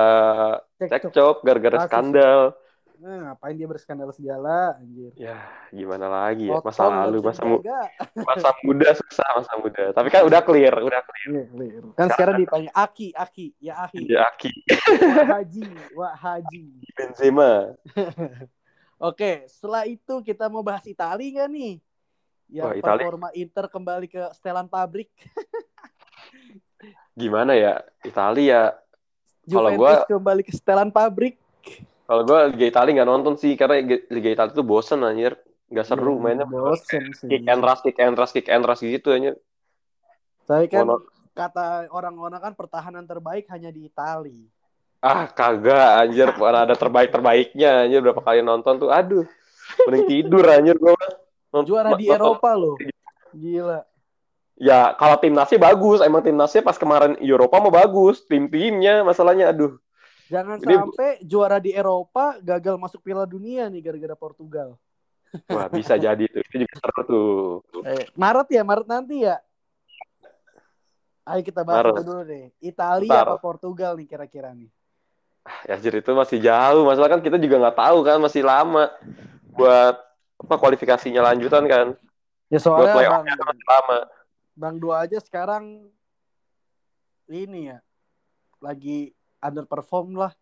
cekcok 0.77 1.41
gara-gara 1.41 1.89
skandal. 1.89 2.53
Nah, 2.99 3.35
ngapain 3.35 3.55
dia 3.55 3.67
berskandal 3.67 4.11
segala 4.11 4.79
anjir 4.79 5.11
Ya, 5.15 5.43
gimana 5.69 6.07
lagi 6.07 6.49
ya? 6.49 6.63
Masa 6.63 6.87
nggak 6.87 6.99
lalu, 7.05 7.19
masa, 7.21 7.43
mu- 7.43 7.63
masa 8.23 8.49
muda 8.63 8.89
susah, 8.95 9.29
masa 9.35 9.53
muda. 9.59 9.85
Tapi 9.91 10.09
kan 10.09 10.23
udah 10.25 10.41
clear, 10.41 10.73
udah 10.79 11.03
clear. 11.03 11.29
Iya, 11.31 11.45
clear. 11.51 11.83
kan 11.99 12.07
sekarang 12.15 12.35
dipanggil 12.39 12.71
Aki 12.71 13.09
Aki 13.13 13.47
ya 13.59 13.75
Aki 13.85 13.99
Ya, 14.07 14.21
Aki, 14.31 14.53
Wah 15.05 15.27
Haji 15.39 15.65
Wah 15.95 16.15
Haji 16.15 16.65
Benzema. 16.95 17.53
Oke, 19.11 19.45
setelah 19.51 19.85
itu 19.85 20.15
kita 20.23 20.47
mau 20.47 20.63
bahas 20.63 20.87
Itali 20.87 21.35
nggak 21.35 21.51
nih? 21.51 21.75
Wah, 22.63 22.73
Itali. 22.73 23.03
performa 23.03 23.29
Inter 23.35 23.67
kembali 23.67 24.07
ke 24.07 24.23
setelan 24.33 24.71
pabrik. 24.71 25.11
Gimana 27.15 27.55
ya? 27.55 27.83
Italia. 28.03 28.75
Kalau 29.45 29.71
Juventus 29.71 30.03
gua- 30.03 30.09
kembali 30.09 30.43
ke 30.47 30.53
setelan 30.55 30.89
pabrik. 30.89 31.37
Kalau 32.05 32.23
gue 32.23 32.39
Liga 32.53 32.67
Italia 32.69 32.93
nggak 33.01 33.11
nonton 33.11 33.35
sih, 33.41 33.57
karena 33.57 33.81
Liga 34.13 34.31
Italia 34.31 34.53
tuh 34.53 34.67
bosen 34.67 35.01
anjir. 35.01 35.41
Nggak 35.73 35.87
seru 35.89 36.21
Iya, 36.21 36.23
mainnya. 36.23 36.47
bosen 36.47 37.09
sih. 37.17 37.29
Kick 37.33 37.49
and 37.49 37.63
rush, 37.65 37.81
kick 37.81 37.97
and 37.97 38.15
rush, 38.15 38.33
kick 38.37 38.49
and 38.53 38.65
rush 38.65 38.85
gitu 38.85 39.09
anjir. 39.11 39.35
Tapi 40.45 40.69
kan 40.69 40.85
Mono- 40.85 41.09
kata 41.33 41.89
orang-orang 41.89 42.41
kan 42.41 42.53
pertahanan 42.53 43.09
terbaik 43.09 43.49
hanya 43.49 43.73
di 43.73 43.89
Itali. 43.89 44.45
Ah, 45.01 45.29
kagak 45.29 46.05
anjir. 46.05 46.29
Mana 46.41 46.69
ada 46.69 46.77
terbaik-terbaiknya 46.77 47.89
anjir. 47.89 48.05
Berapa 48.05 48.21
kali 48.21 48.45
nonton 48.45 48.77
tuh. 48.77 48.93
Aduh. 48.93 49.25
Mending 49.89 50.05
tidur 50.05 50.45
anjir 50.45 50.77
gue. 50.77 50.93
Juara 51.65 51.97
di 51.97 52.13
Eropa 52.13 52.53
loh. 52.53 52.77
Gila. 53.33 53.81
Ya, 54.55 54.93
kalau 54.95 55.17
timnasnya 55.17 55.57
bagus. 55.57 56.05
Emang 56.05 56.21
timnasnya 56.21 56.61
pas 56.61 56.77
kemarin 56.77 57.17
Eropa 57.19 57.57
mau 57.65 57.73
bagus. 57.73 58.21
Tim-timnya 58.29 59.01
masalahnya 59.01 59.49
aduh. 59.49 59.81
Jangan 60.35 60.59
Ini- 60.59 60.67
sampai 60.67 61.11
juara 61.23 61.63
di 61.63 61.71
Eropa 61.71 62.43
gagal 62.43 62.75
masuk 62.75 63.07
Piala 63.07 63.23
Dunia 63.23 63.71
nih 63.71 63.79
gara-gara 63.79 64.19
Portugal. 64.19 64.75
Wah, 65.47 65.71
bisa 65.71 65.95
jadi 65.95 66.27
tuh. 66.27 66.43
Itu 66.43 66.67
juga 66.67 66.75
seru 66.79 67.03
tuh. 67.07 67.31
Eh, 67.87 68.11
Maret 68.19 68.49
ya, 68.51 68.63
Maret 68.67 68.87
nanti 68.91 69.23
ya. 69.23 69.39
Ayo 71.23 71.41
kita 71.47 71.63
bahas 71.63 71.87
Maret. 71.87 71.95
itu 71.95 72.03
dulu 72.03 72.23
deh. 72.27 72.47
Italia 72.59 73.11
Ntar. 73.15 73.27
apa 73.31 73.37
Portugal 73.39 73.95
nih 73.95 74.07
kira-kira 74.11 74.51
nih? 74.51 74.71
Ya, 75.71 75.79
anjir 75.79 75.95
itu 75.95 76.11
masih 76.11 76.39
jauh. 76.43 76.83
Masalah 76.83 77.15
kan 77.15 77.21
kita 77.23 77.39
juga 77.39 77.63
nggak 77.63 77.79
tahu 77.79 77.99
kan. 78.03 78.19
Masih 78.19 78.43
lama. 78.43 78.91
Buat 79.55 80.03
apa 80.43 80.55
kualifikasinya 80.59 81.23
lanjutan 81.23 81.63
kan. 81.71 81.87
Ya 82.51 82.59
Buat 82.59 82.65
soalnya 82.67 82.95
playoff-nya 82.95 83.35
Bang, 83.35 83.39
kan 83.39 83.47
masih 83.55 83.67
lama. 83.71 83.99
Bang 84.55 84.77
Dua 84.83 84.95
aja 85.07 85.19
sekarang 85.23 85.91
ini 87.27 87.73
ya 87.75 87.79
lagi 88.63 89.17
underperform 89.45 90.17
lah. 90.17 90.33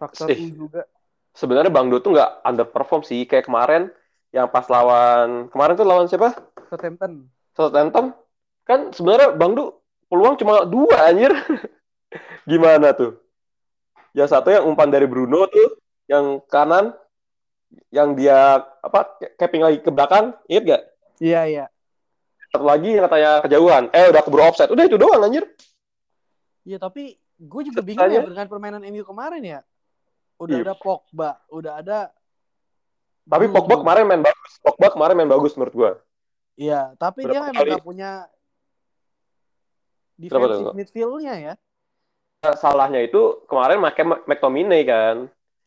Faktor 0.00 0.32
Eh. 0.32 0.48
Juga. 0.48 0.88
Sebenarnya 1.36 1.70
Bang 1.70 1.92
Do 1.92 2.00
tuh 2.00 2.16
nggak 2.16 2.42
underperform 2.42 3.04
sih. 3.04 3.28
Kayak 3.28 3.46
kemarin 3.46 3.92
yang 4.32 4.48
pas 4.48 4.66
lawan 4.66 5.52
kemarin 5.52 5.74
tuh 5.76 5.86
lawan 5.86 6.08
siapa? 6.08 6.34
Southampton. 6.72 7.28
Southampton 7.52 8.16
kan 8.64 8.90
sebenarnya 8.96 9.36
Bang 9.36 9.52
Du 9.54 9.76
peluang 10.08 10.34
cuma 10.40 10.64
dua 10.64 11.12
anjir. 11.12 11.30
Gimana 12.50 12.96
tuh? 12.96 13.20
Yang 14.16 14.34
satu 14.34 14.50
yang 14.50 14.66
umpan 14.66 14.90
dari 14.90 15.06
Bruno 15.06 15.46
tuh, 15.46 15.78
yang 16.10 16.42
kanan 16.50 16.90
yang 17.94 18.18
dia 18.18 18.58
apa 18.82 19.14
capping 19.38 19.62
lagi 19.62 19.78
ke 19.78 19.94
belakang, 19.94 20.34
inget 20.50 20.64
gak? 20.66 20.82
Iya 21.22 21.40
iya. 21.46 21.64
Satu 22.50 22.66
lagi 22.66 22.98
yang 22.98 23.06
katanya 23.06 23.32
kejauhan. 23.46 23.84
Eh 23.94 24.10
udah 24.10 24.22
keburu 24.26 24.42
offside. 24.42 24.74
Udah 24.74 24.84
itu 24.90 24.98
doang 24.98 25.22
anjir. 25.22 25.46
Iya 26.66 26.82
tapi 26.82 27.19
gue 27.40 27.62
juga 27.64 27.80
bingung 27.80 28.04
Sisanya- 28.04 28.20
ya 28.20 28.28
dengan 28.28 28.46
permainan 28.46 28.82
MU 28.84 29.00
kemarin 29.02 29.40
ya. 29.40 29.60
Udah 30.36 30.56
Iya. 30.60 30.64
ada 30.68 30.74
Pogba, 30.76 31.30
udah 31.48 31.72
ada. 31.80 31.98
Tapi 33.24 33.44
Bruno. 33.48 33.56
Pogba 33.60 33.74
kemarin 33.80 34.04
main 34.04 34.22
bagus. 34.22 34.52
Pogba 34.60 34.86
kemarin 34.92 35.14
main 35.16 35.30
bagus 35.30 35.52
menurut 35.56 35.74
gua. 35.74 35.92
Iya, 36.54 36.92
tapi 36.96 37.24
dia 37.24 37.40
Berapa 37.40 37.48
emang 37.48 37.56
kali- 37.56 37.72
gak 37.72 37.84
punya 37.84 38.10
defensive 40.16 40.76
midfield-nya 40.76 41.34
ya. 41.40 41.54
Salahnya 42.56 43.00
itu 43.00 43.20
kemarin 43.44 43.80
pakai 43.80 44.04
McTominay 44.28 44.82
kan. 44.84 45.16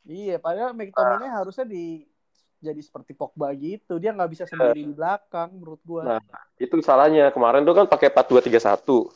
Iya, 0.03 0.37
padahal 0.37 0.73
McTominay 0.73 1.29
Ah. 1.29 1.41
harusnya 1.41 1.65
di 1.65 2.05
jadi 2.57 2.79
seperti 2.81 3.13
Pogba 3.13 3.51
gitu. 3.53 3.99
Dia 3.99 4.09
nggak 4.09 4.31
bisa 4.31 4.43
sendiri 4.45 4.81
di 4.81 4.93
belakang 4.93 5.53
menurut 5.53 5.81
gua. 5.85 6.17
Nah, 6.17 6.21
Itu 6.55 6.79
salahnya. 6.79 7.29
Kemarin 7.29 7.61
tuh 7.61 7.75
kan 7.75 7.85
pakai 7.85 8.09
4-2-3-1. 8.09 9.11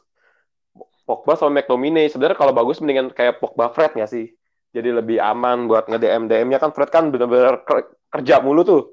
Pogba 1.08 1.40
sama 1.40 1.64
McTominay. 1.64 2.12
Sebenarnya 2.12 2.36
kalau 2.36 2.52
bagus 2.52 2.84
mendingan 2.84 3.08
kayak 3.16 3.40
Pogba 3.40 3.72
Fred 3.72 3.96
nggak 3.96 4.12
sih? 4.12 4.36
Jadi 4.76 4.92
lebih 4.92 5.18
aman 5.24 5.64
buat 5.66 5.88
nge-DM 5.88 6.28
DM-nya 6.28 6.60
kan 6.60 6.76
Fred 6.76 6.92
kan 6.92 7.08
benar-benar 7.08 7.64
ker- 7.64 7.96
kerja 8.12 8.44
mulu 8.44 8.62
tuh. 8.68 8.84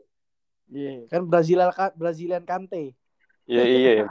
Iya, 0.71 1.11
kan 1.11 1.27
Brazilian 1.27 1.69
Brazilian 1.99 2.45
Kante. 2.47 2.95
Iya 3.45 3.63
iya. 3.67 3.91
iya. 4.01 4.05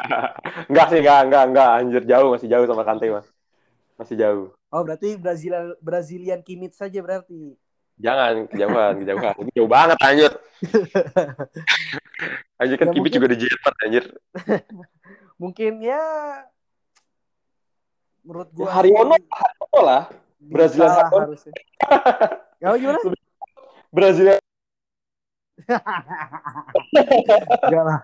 enggak 0.70 0.86
sih, 0.92 0.98
enggak, 1.02 1.18
enggak, 1.26 1.44
enggak. 1.50 1.68
Anjir 1.80 2.02
jauh 2.06 2.28
masih 2.36 2.46
jauh 2.46 2.66
sama 2.68 2.84
Kante 2.84 3.08
mas. 3.08 3.26
Masih 3.96 4.14
jauh. 4.20 4.46
Oh, 4.70 4.82
berarti 4.86 5.16
Brazilian 5.18 5.74
Brazilian 5.82 6.40
Kimmich 6.44 6.76
saja 6.76 7.00
berarti. 7.02 7.56
Jangan 7.98 8.46
kejauhan, 8.48 8.92
kejauhan. 9.02 9.34
Itu 9.42 9.50
jauh 9.56 9.70
banget 9.72 9.98
anjir. 10.04 10.32
Anjir 12.60 12.76
kan 12.76 12.86
Ya, 12.88 12.92
Kimmich 12.92 13.12
mungkin- 13.12 13.16
juga 13.16 13.26
di 13.32 13.36
Jerman 13.40 13.74
anjir. 13.82 14.04
Mungkin 15.42 15.72
ya 15.80 16.02
menurut 18.22 18.48
Ya, 18.50 18.56
gua 18.56 18.68
Haryono, 18.72 19.14
Haryono 19.28 19.80
lah. 19.80 20.02
Brazilian 20.40 20.88
lah 20.88 20.96
Haryono. 21.06 21.20
harusnya. 21.28 21.52
Ya 22.60 22.68
gimana? 22.76 22.98
Brazil 23.96 24.26
Enggak 27.66 27.84
lah. 27.84 28.00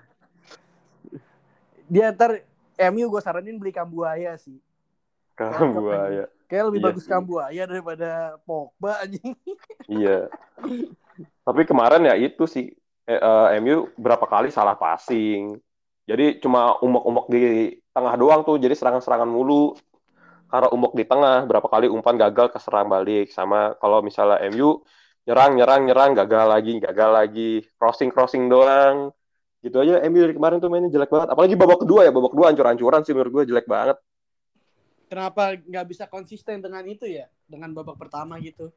Dia 1.86 2.10
ntar 2.10 2.42
MU 2.90 3.06
gue 3.08 3.22
saranin 3.22 3.56
beli 3.56 3.72
Kambuaya 3.72 4.34
sih. 4.36 4.58
kan 5.36 5.52
buaya. 5.70 6.26
Kayak 6.48 6.64
lebih 6.72 6.80
Iya 6.80 6.86
bagus 6.90 7.04
sih. 7.04 7.10
Kambuaya 7.12 7.62
daripada 7.68 8.10
Pogba 8.44 9.00
anjing. 9.04 9.36
Iya. 9.86 10.26
Tapi 11.46 11.62
kemarin 11.62 12.02
ya 12.02 12.18
itu 12.18 12.42
sih 12.50 12.74
eh, 13.06 13.20
eh, 13.22 13.46
MU 13.62 13.86
berapa 13.94 14.26
kali 14.26 14.50
salah 14.50 14.74
passing. 14.74 15.54
Jadi 16.06 16.38
cuma 16.42 16.74
umok-umok 16.82 17.26
di 17.30 17.40
tengah 17.90 18.14
doang 18.18 18.42
tuh. 18.42 18.58
Jadi 18.58 18.74
serangan-serangan 18.74 19.30
mulu. 19.30 19.78
Karena 20.46 20.68
umok 20.70 20.92
di 20.94 21.02
tengah, 21.02 21.42
berapa 21.44 21.66
kali 21.66 21.90
umpan 21.90 22.14
gagal 22.14 22.54
keserang 22.54 22.86
balik. 22.86 23.34
Sama 23.34 23.74
kalau 23.82 23.98
misalnya 24.00 24.38
MU 24.50 24.82
nyerang, 25.26 25.58
nyerang, 25.58 25.82
nyerang, 25.90 26.10
gagal 26.14 26.46
lagi, 26.46 26.72
gagal 26.78 27.10
lagi. 27.10 27.52
Crossing, 27.76 28.14
crossing 28.14 28.46
doang. 28.46 29.10
Gitu 29.58 29.74
aja 29.82 29.98
MU 30.06 30.22
dari 30.22 30.34
kemarin 30.38 30.62
tuh 30.62 30.70
mainnya 30.70 30.90
jelek 30.90 31.10
banget. 31.10 31.28
Apalagi 31.34 31.54
babak 31.58 31.82
kedua 31.82 32.06
ya, 32.06 32.14
babak 32.14 32.30
kedua 32.30 32.46
hancur-hancuran 32.54 33.00
sih 33.02 33.12
menurut 33.12 33.32
gue 33.42 33.44
jelek 33.50 33.66
banget. 33.66 33.98
Kenapa 35.06 35.54
nggak 35.54 35.86
bisa 35.86 36.04
konsisten 36.06 36.62
dengan 36.62 36.82
itu 36.86 37.06
ya? 37.06 37.26
Dengan 37.46 37.74
babak 37.74 37.98
pertama 37.98 38.38
gitu. 38.42 38.70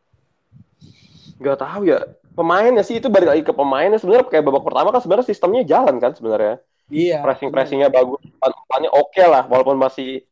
Gak 1.40 1.58
tahu 1.62 1.90
ya. 1.90 2.04
Pemainnya 2.36 2.84
sih 2.84 3.00
itu 3.00 3.08
balik 3.08 3.32
lagi 3.32 3.44
ke 3.46 3.54
pemainnya. 3.54 3.98
Sebenarnya 3.98 4.28
kayak 4.28 4.46
babak 4.46 4.64
pertama 4.66 4.90
kan 4.94 5.02
sebenarnya 5.02 5.28
sistemnya 5.30 5.64
jalan 5.66 5.98
kan 6.02 6.14
sebenarnya. 6.14 6.62
Iya. 6.90 7.22
pressing 7.22 7.54
pressingnya 7.54 7.90
bagus 7.94 8.18
umpannya 8.42 8.90
oke 8.90 9.22
lah 9.22 9.46
walaupun 9.46 9.78
masih 9.78 10.26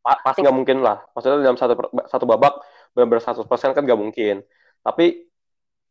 pasti 0.00 0.40
nggak 0.44 0.56
mungkin 0.56 0.80
lah. 0.80 1.04
Maksudnya 1.12 1.44
dalam 1.44 1.58
satu 1.58 1.74
satu 2.08 2.24
babak 2.24 2.60
benar-benar 2.96 3.22
100% 3.22 3.46
kan 3.76 3.82
nggak 3.84 4.00
mungkin. 4.00 4.42
Tapi 4.80 5.28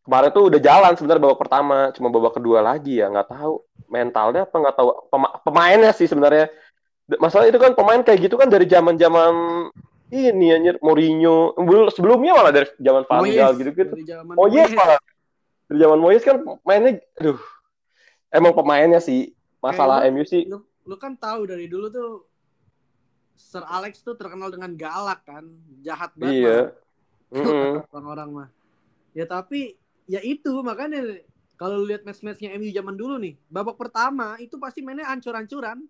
kemarin 0.03 0.29
tuh 0.33 0.43
udah 0.49 0.59
jalan 0.59 0.93
sebenarnya 0.97 1.23
babak 1.29 1.39
pertama, 1.39 1.77
cuma 1.93 2.07
babak 2.09 2.33
kedua 2.37 2.59
lagi 2.65 2.99
ya 2.99 3.07
nggak 3.07 3.29
tahu 3.29 3.61
mentalnya 3.89 4.45
apa 4.45 4.55
nggak 4.55 4.75
tahu 4.75 4.89
pemainnya 5.45 5.91
sih 5.93 6.09
sebenarnya. 6.09 6.49
Masalah 7.17 7.49
itu 7.49 7.57
kan 7.57 7.73
pemain 7.73 8.01
kayak 8.05 8.29
gitu 8.29 8.37
kan 8.37 8.49
dari 8.49 8.69
zaman-zaman 8.69 9.33
ini 10.09 10.53
anjir 10.53 10.81
Mourinho 10.81 11.53
sebelumnya 11.93 12.33
malah 12.33 12.53
dari 12.53 12.67
zaman 12.81 13.05
Van 13.05 13.25
Gaal 13.29 13.53
gitu 13.61 13.71
gitu. 13.73 13.93
Oh 14.37 14.49
yes 14.49 14.73
malah 14.73 14.97
dari 15.69 15.79
zaman 15.85 15.97
Moyes 16.01 16.25
kan 16.25 16.41
mainnya 16.65 16.97
aduh 17.21 17.37
emang 18.33 18.57
pemainnya 18.57 18.97
sih 18.97 19.37
masalah 19.61 20.01
Kayak 20.01 20.13
MU 20.17 20.23
sih. 20.25 20.43
Lu, 20.49 20.65
lu 20.65 20.95
kan 20.97 21.13
tahu 21.13 21.45
dari 21.45 21.69
dulu 21.69 21.93
tuh 21.93 22.28
Sir 23.39 23.63
Alex 23.63 24.03
tuh 24.03 24.19
terkenal 24.19 24.51
dengan 24.51 24.75
galak 24.75 25.23
kan, 25.23 25.47
jahat 25.79 26.11
banget. 26.19 26.43
Iya. 26.43 26.57
Orang-orang 27.95 28.29
mah. 28.29 28.49
Ya 29.15 29.23
tapi 29.23 29.79
ya 30.11 30.19
itu 30.19 30.51
makanya 30.59 31.23
kalau 31.55 31.87
lihat 31.87 32.03
match-matchnya 32.03 32.51
MU 32.59 32.67
zaman 32.69 32.99
dulu 32.99 33.15
nih, 33.15 33.39
babak 33.47 33.79
pertama 33.79 34.35
itu 34.43 34.59
pasti 34.59 34.83
mainnya 34.83 35.07
ancur-ancuran, 35.07 35.87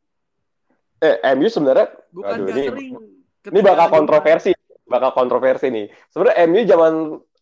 Eh 0.99 1.15
MU 1.31 1.47
sebenarnya 1.47 1.95
bukan 2.11 2.37
Aduh, 2.43 2.45
gak 2.51 2.57
ini- 2.59 2.67
sering. 2.67 2.91
ini 3.47 3.59
bakal 3.63 3.87
kontroversi, 3.87 4.51
bakal 4.83 5.15
kontroversi 5.15 5.71
nih. 5.71 5.87
Sebenarnya 6.11 6.37
MU 6.43 6.61
zaman 6.67 6.93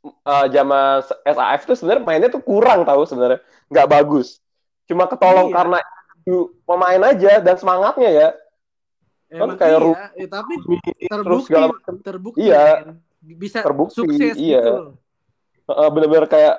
eh, 0.08 0.48
zaman 0.54 1.02
SAF 1.26 1.62
tuh 1.66 1.76
sebenarnya 1.76 2.04
mainnya 2.06 2.30
tuh 2.30 2.40
kurang 2.46 2.86
tahu 2.86 3.04
sebenarnya, 3.04 3.42
nggak 3.68 3.88
bagus. 3.90 4.40
Cuma 4.86 5.10
ketolong 5.10 5.50
Iya. 5.52 5.56
karena 5.58 5.80
pemain 6.64 7.02
aja 7.12 7.32
dan 7.42 7.56
semangatnya 7.58 8.10
ya. 8.14 8.28
Emang 9.28 9.60
kayak 9.60 9.80
iya, 9.84 10.06
ya, 10.16 10.28
tapi 10.32 10.54
terbukti 11.04 11.52
terbukti 12.00 12.42
Iya. 12.48 12.66
men. 12.88 13.04
bisa 13.28 13.60
Terbukti, 13.60 14.00
sukses 14.00 14.36
iya. 14.40 14.64
gitu. 14.64 14.96
Eh, 15.68 15.90
Bener-bener 15.92 16.26
kayak 16.26 16.56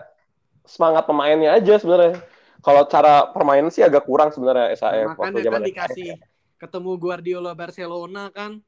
semangat 0.62 1.08
pemainnya 1.08 1.56
aja 1.56 1.80
sebenarnya. 1.80 2.20
Kalau 2.60 2.84
cara 2.84 3.24
permainan 3.32 3.72
sih 3.72 3.80
agak 3.80 4.04
kurang 4.04 4.28
sebenarnya 4.28 4.76
SAF 4.76 5.16
waktu 5.16 5.32
Makanya 5.32 5.40
zaman 5.40 5.54
kan 5.54 5.62
SAF. 5.62 5.68
dikasih 5.70 6.08
ketemu 6.58 6.90
Guardiola 6.98 7.52
Barcelona 7.54 8.28
kan, 8.28 8.60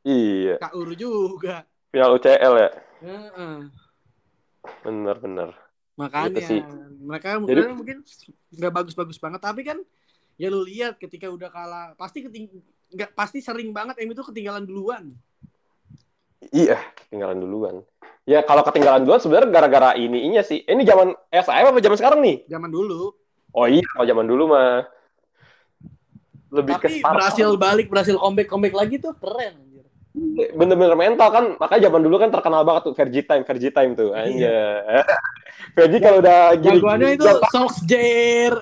Iya, 0.00 0.62
Kaur 0.62 0.94
juga. 0.94 1.66
final 1.90 2.14
UCL 2.14 2.54
ya. 2.56 2.70
Heeh. 3.02 3.56
Bener-bener. 4.82 5.50
Makanya 5.96 6.30
Gitu 6.30 6.40
sih. 6.46 6.60
mereka 7.00 7.34
Jadi- 7.34 7.42
mungkin 7.42 7.74
mungkin 7.74 7.98
nggak 8.52 8.72
bagus-bagus 8.72 9.16
banget, 9.16 9.40
tapi 9.40 9.64
kan 9.64 9.78
ya 10.36 10.46
lu 10.46 10.62
lihat 10.62 10.94
ketika 10.96 11.26
udah 11.26 11.48
kalah 11.48 11.86
pasti 11.96 12.20
keting 12.20 12.52
nggak 12.92 13.10
pasti 13.16 13.42
sering 13.42 13.74
banget 13.74 13.98
MU 14.04 14.14
itu 14.14 14.24
ketinggalan 14.26 14.64
duluan. 14.66 15.14
Iya, 16.52 16.78
ketinggalan 16.94 17.38
duluan. 17.42 17.74
Ya 18.26 18.42
kalau 18.42 18.62
ketinggalan 18.66 19.06
duluan 19.06 19.22
sebenarnya 19.22 19.50
gara-gara 19.50 19.90
ini 19.94 20.26
ininya 20.26 20.42
sih. 20.42 20.62
Ini 20.62 20.82
zaman 20.86 21.14
SAF 21.30 21.74
apa 21.74 21.78
zaman 21.82 21.98
sekarang 21.98 22.20
nih? 22.22 22.36
Zaman 22.46 22.70
dulu. 22.70 23.14
Oh 23.56 23.66
iya, 23.66 23.86
kalau 23.96 24.06
zaman 24.06 24.26
dulu 24.28 24.52
mah 24.52 24.84
lebih 26.52 26.78
Tapi 26.78 27.02
berhasil 27.02 27.48
balik, 27.58 27.86
berhasil 27.90 28.14
comeback 28.16 28.48
comeback 28.48 28.74
lagi 28.74 28.96
tuh 29.02 29.12
keren 29.18 29.66
bener-bener 30.56 30.96
mental 30.96 31.28
kan. 31.28 31.44
Makanya 31.60 31.82
zaman 31.88 32.00
dulu 32.02 32.16
kan 32.16 32.30
terkenal 32.32 32.62
banget 32.64 32.82
tuh 32.88 32.94
Vergi 32.96 33.22
Time, 33.22 33.44
Vergi 33.44 33.70
Time 33.70 33.92
tuh. 33.92 34.10
Aja. 34.16 34.56
Vergi 35.76 35.98
kalau 36.04 36.18
udah 36.24 36.56
gini, 36.56 36.80
Jagoannya 36.80 37.08
itu 37.20 37.28
Solskjaer, 37.52 38.54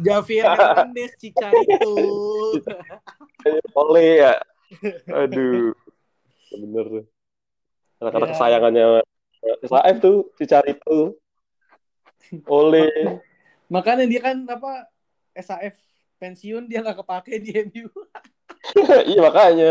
Javier 0.00 0.44
Hernandez, 0.48 1.12
Chicharito. 1.20 1.92
oleh 3.74 4.08
ya. 4.22 4.34
Aduh. 5.24 5.74
Bener 6.52 6.84
tuh. 6.88 7.04
Anak-anak 8.02 8.28
Ya. 8.28 8.32
kesayangannya 8.34 8.84
SAF 9.62 9.96
tuh, 10.02 10.30
si 10.38 10.44
cari 10.46 10.74
tuh. 10.78 11.14
Oleh. 12.46 12.90
Makanya 13.68 14.06
dia 14.06 14.20
kan 14.22 14.36
apa 14.46 14.86
SAF 15.34 15.74
pensiun 16.18 16.70
dia 16.70 16.82
nggak 16.82 17.02
kepake 17.02 17.38
di 17.42 17.50
MU. 17.66 17.90
iya 19.10 19.20
makanya. 19.22 19.70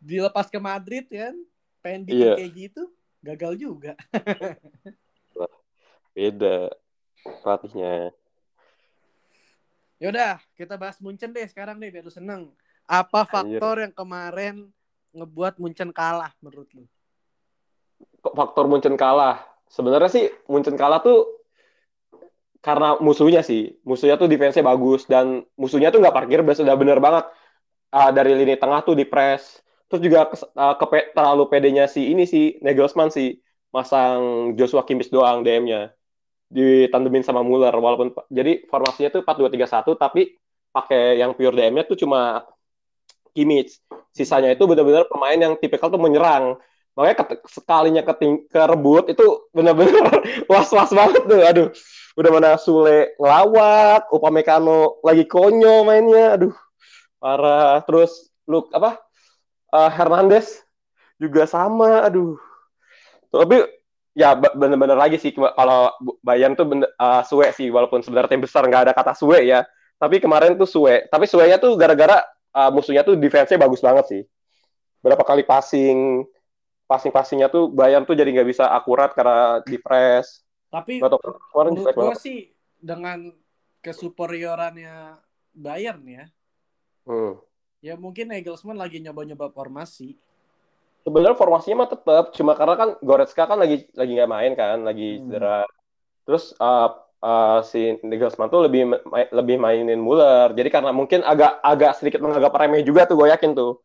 Dilepas 0.00 0.48
ke 0.48 0.56
Madrid 0.56 1.04
kan, 1.08 1.36
pengen 1.84 2.08
bikin 2.08 2.28
Iya. 2.32 2.36
kayak 2.40 2.52
gitu, 2.56 2.82
gagal 3.20 3.52
juga. 3.60 3.92
Beda 6.16 6.72
pelatihnya. 7.44 8.12
Yaudah, 10.00 10.40
kita 10.56 10.80
bahas 10.80 10.96
Munchen 10.96 11.28
deh 11.28 11.44
sekarang 11.44 11.76
deh 11.76 11.92
biar 11.92 12.00
lu 12.00 12.12
seneng. 12.12 12.48
Apa 12.90 13.22
faktor 13.22 13.86
yang 13.86 13.94
kemarin 13.94 14.66
ngebuat 15.14 15.62
Munchen 15.62 15.94
kalah 15.94 16.34
menurut 16.42 16.66
lu? 16.74 16.90
kok 18.20 18.34
faktor 18.36 18.68
Munchen 18.68 18.94
kalah. 18.94 19.40
Sebenarnya 19.70 20.10
sih 20.10 20.26
Munchen 20.50 20.76
kalah 20.76 21.00
tuh 21.00 21.40
karena 22.60 23.00
musuhnya 23.00 23.40
sih. 23.40 23.80
Musuhnya 23.86 24.20
tuh 24.20 24.28
defense-nya 24.28 24.64
bagus 24.66 25.08
dan 25.08 25.46
musuhnya 25.56 25.88
tuh 25.88 26.04
nggak 26.04 26.14
parkir 26.14 26.40
base 26.44 26.60
udah 26.60 26.76
bener 26.76 27.00
banget. 27.00 27.30
Ah, 27.90 28.14
dari 28.14 28.36
lini 28.36 28.54
tengah 28.54 28.84
tuh 28.84 28.94
di 28.94 29.08
press. 29.08 29.58
Terus 29.90 30.00
juga 30.04 30.30
kes- 30.30 30.50
ah, 30.54 30.76
kepe- 30.78 31.10
terlalu 31.16 31.50
pedenya 31.50 31.90
si 31.90 32.12
ini 32.12 32.28
sih 32.28 32.60
Nagelsmann 32.62 33.10
sih 33.10 33.40
masang 33.74 34.52
Joshua 34.54 34.84
Kimmich 34.84 35.10
doang 35.10 35.42
DM-nya. 35.42 35.90
Ditandemin 36.50 37.22
sama 37.22 37.46
Muller 37.46 37.70
walaupun 37.70 38.10
jadi 38.26 38.66
formasinya 38.66 39.14
tuh 39.14 39.22
4-2-3-1 39.22 39.94
tapi 39.94 40.34
pakai 40.74 41.22
yang 41.22 41.38
pure 41.38 41.54
DM-nya 41.54 41.86
tuh 41.86 41.94
cuma 41.94 42.42
Kimmich. 43.34 43.78
Sisanya 44.10 44.50
itu 44.54 44.64
benar-benar 44.66 45.06
pemain 45.06 45.38
yang 45.38 45.54
tipikal 45.58 45.88
tuh 45.92 46.00
menyerang. 46.02 46.58
Makanya 46.98 47.16
ket- 47.22 47.46
sekalinya 47.46 48.02
keting 48.02 48.50
kerebut 48.50 49.08
itu 49.14 49.24
benar-benar 49.54 50.10
was-was 50.50 50.90
banget 50.90 51.22
tuh. 51.26 51.40
Aduh 51.42 51.68
udah 52.18 52.30
mana 52.34 52.50
Sule 52.58 53.14
ngelawak 53.16 54.10
Upamecano 54.10 55.00
lagi 55.06 55.24
konyo 55.30 55.86
mainnya. 55.86 56.36
Aduh 56.36 56.54
parah. 57.22 57.82
Terus 57.86 58.30
lu 58.50 58.66
apa 58.74 58.98
eh, 59.74 59.90
Hernandez 59.94 60.62
juga 61.20 61.44
sama 61.46 62.06
aduh. 62.06 62.36
Tapi 63.30 63.56
ya 64.16 64.34
bener-bener 64.36 64.98
lagi 64.98 65.16
sih. 65.20 65.30
Kalau 65.34 65.94
Bayern 66.24 66.54
tuh 66.58 66.66
bener, 66.66 66.88
eh, 66.90 67.22
Sue 67.26 67.46
sih 67.54 67.68
walaupun 67.70 68.02
sebenarnya 68.02 68.30
tim 68.36 68.42
besar 68.42 68.66
nggak 68.66 68.90
ada 68.90 68.92
kata 68.96 69.12
Sue 69.14 69.40
ya. 69.46 69.62
Tapi 70.00 70.18
kemarin 70.22 70.56
tuh 70.56 70.68
Sue. 70.68 71.06
Tapi 71.12 71.24
Sue-nya 71.28 71.60
tuh 71.60 71.76
gara-gara 71.76 72.24
eh, 72.54 72.70
musuhnya 72.70 73.02
tuh 73.06 73.14
defense-nya 73.18 73.58
bagus 73.58 73.82
banget 73.82 74.04
sih 74.10 74.22
berapa 75.00 75.22
kali 75.24 75.42
passing 75.46 76.24
passing-passingnya 76.90 77.46
tuh 77.48 77.70
Bayern 77.70 78.02
tuh 78.02 78.18
jadi 78.18 78.26
nggak 78.34 78.48
bisa 78.50 78.66
akurat 78.66 79.14
karena 79.14 79.62
di 79.62 79.78
press 79.78 80.42
Tapi 80.70 81.02
kemarin 81.02 81.70
menurut 81.74 81.94
banget 81.94 82.18
sih 82.18 82.38
dengan 82.78 83.30
kesuperiorannya 83.82 85.18
Bayern 85.50 86.02
ya, 86.06 86.24
hmm. 87.10 87.34
ya 87.82 87.94
mungkin 87.98 88.30
Nagelsmann 88.30 88.78
lagi 88.78 89.02
nyoba-nyoba 89.02 89.50
formasi. 89.50 90.14
sebenarnya 91.02 91.34
formasinya 91.34 91.76
mah 91.82 91.90
tetap 91.90 92.24
cuma 92.36 92.52
karena 92.54 92.74
kan 92.76 92.88
Goretzka 93.02 93.48
kan 93.48 93.58
lagi 93.58 93.88
lagi 93.96 94.12
nggak 94.14 94.30
main 94.30 94.52
kan 94.54 94.84
lagi 94.84 95.18
Hmm. 95.18 95.26
cedera 95.26 95.64
terus 96.28 96.54
uh, 96.60 96.92
uh, 97.20 97.60
si 97.64 97.96
Nagelsmann 98.00 98.50
tuh 98.50 98.66
lebih 98.66 98.88
ma- 98.88 99.30
lebih 99.30 99.56
mainin 99.60 100.00
Muller 100.00 100.52
jadi 100.56 100.68
karena 100.72 100.90
mungkin 100.90 101.22
agak 101.24 101.60
agak 101.60 101.92
sedikit 102.00 102.20
menganggap 102.24 102.52
remeh 102.56 102.82
juga 102.84 103.04
tuh 103.06 103.20
gue 103.20 103.28
yakin 103.30 103.52
tuh. 103.54 103.80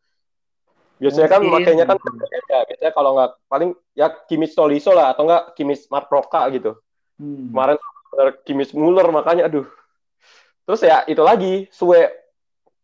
Biasanya 0.96 1.28
kan 1.28 1.40
makanya 1.44 1.84
kan 1.84 1.96
ya, 2.48 2.60
biasanya 2.64 2.92
kalau 2.96 3.10
nggak 3.20 3.30
paling 3.52 3.70
ya 3.92 4.08
Kimmich 4.24 4.56
Tolisso 4.56 4.96
lah 4.96 5.12
atau 5.12 5.28
nggak 5.28 5.52
Kimmich 5.52 5.84
Mark 5.92 6.08
Roca 6.08 6.48
gitu. 6.48 6.80
Hmm. 7.16 7.52
kemarin 7.52 7.76
bener 8.12 8.28
Kimmich 8.44 8.72
Muller 8.72 9.08
makanya 9.12 9.48
aduh. 9.48 9.68
Terus 10.64 10.80
ya 10.82 11.04
itu 11.04 11.20
lagi 11.20 11.68
Sue 11.68 12.08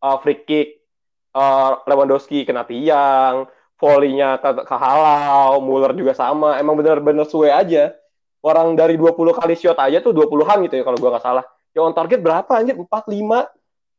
uh, 0.05 0.17
free 0.21 0.45
kick 0.45 0.85
uh, 1.33 1.81
Lewandowski 1.89 2.45
kena 2.45 2.69
tiang 2.69 3.49
volley-nya 3.81 4.39
ke 4.39 4.63
kehalau 4.69 5.59
Muller 5.65 5.97
juga 5.97 6.13
sama. 6.13 6.61
Emang 6.61 6.77
bener-bener 6.77 7.25
Sue 7.25 7.49
aja 7.49 7.97
orang 8.43 8.75
dari 8.75 8.95
20 8.95 9.15
kali 9.33 9.55
shot 9.55 9.79
aja 9.79 9.99
tuh 9.99 10.11
20-an 10.11 10.67
gitu 10.67 10.75
ya 10.77 10.85
kalau 10.85 10.99
gua 10.99 11.15
nggak 11.15 11.25
salah 11.25 11.45
ya 11.71 11.81
on 11.81 11.95
target 11.95 12.19
berapa 12.19 12.51
anjir 12.53 12.75
4 12.75 12.87
5 13.09 13.47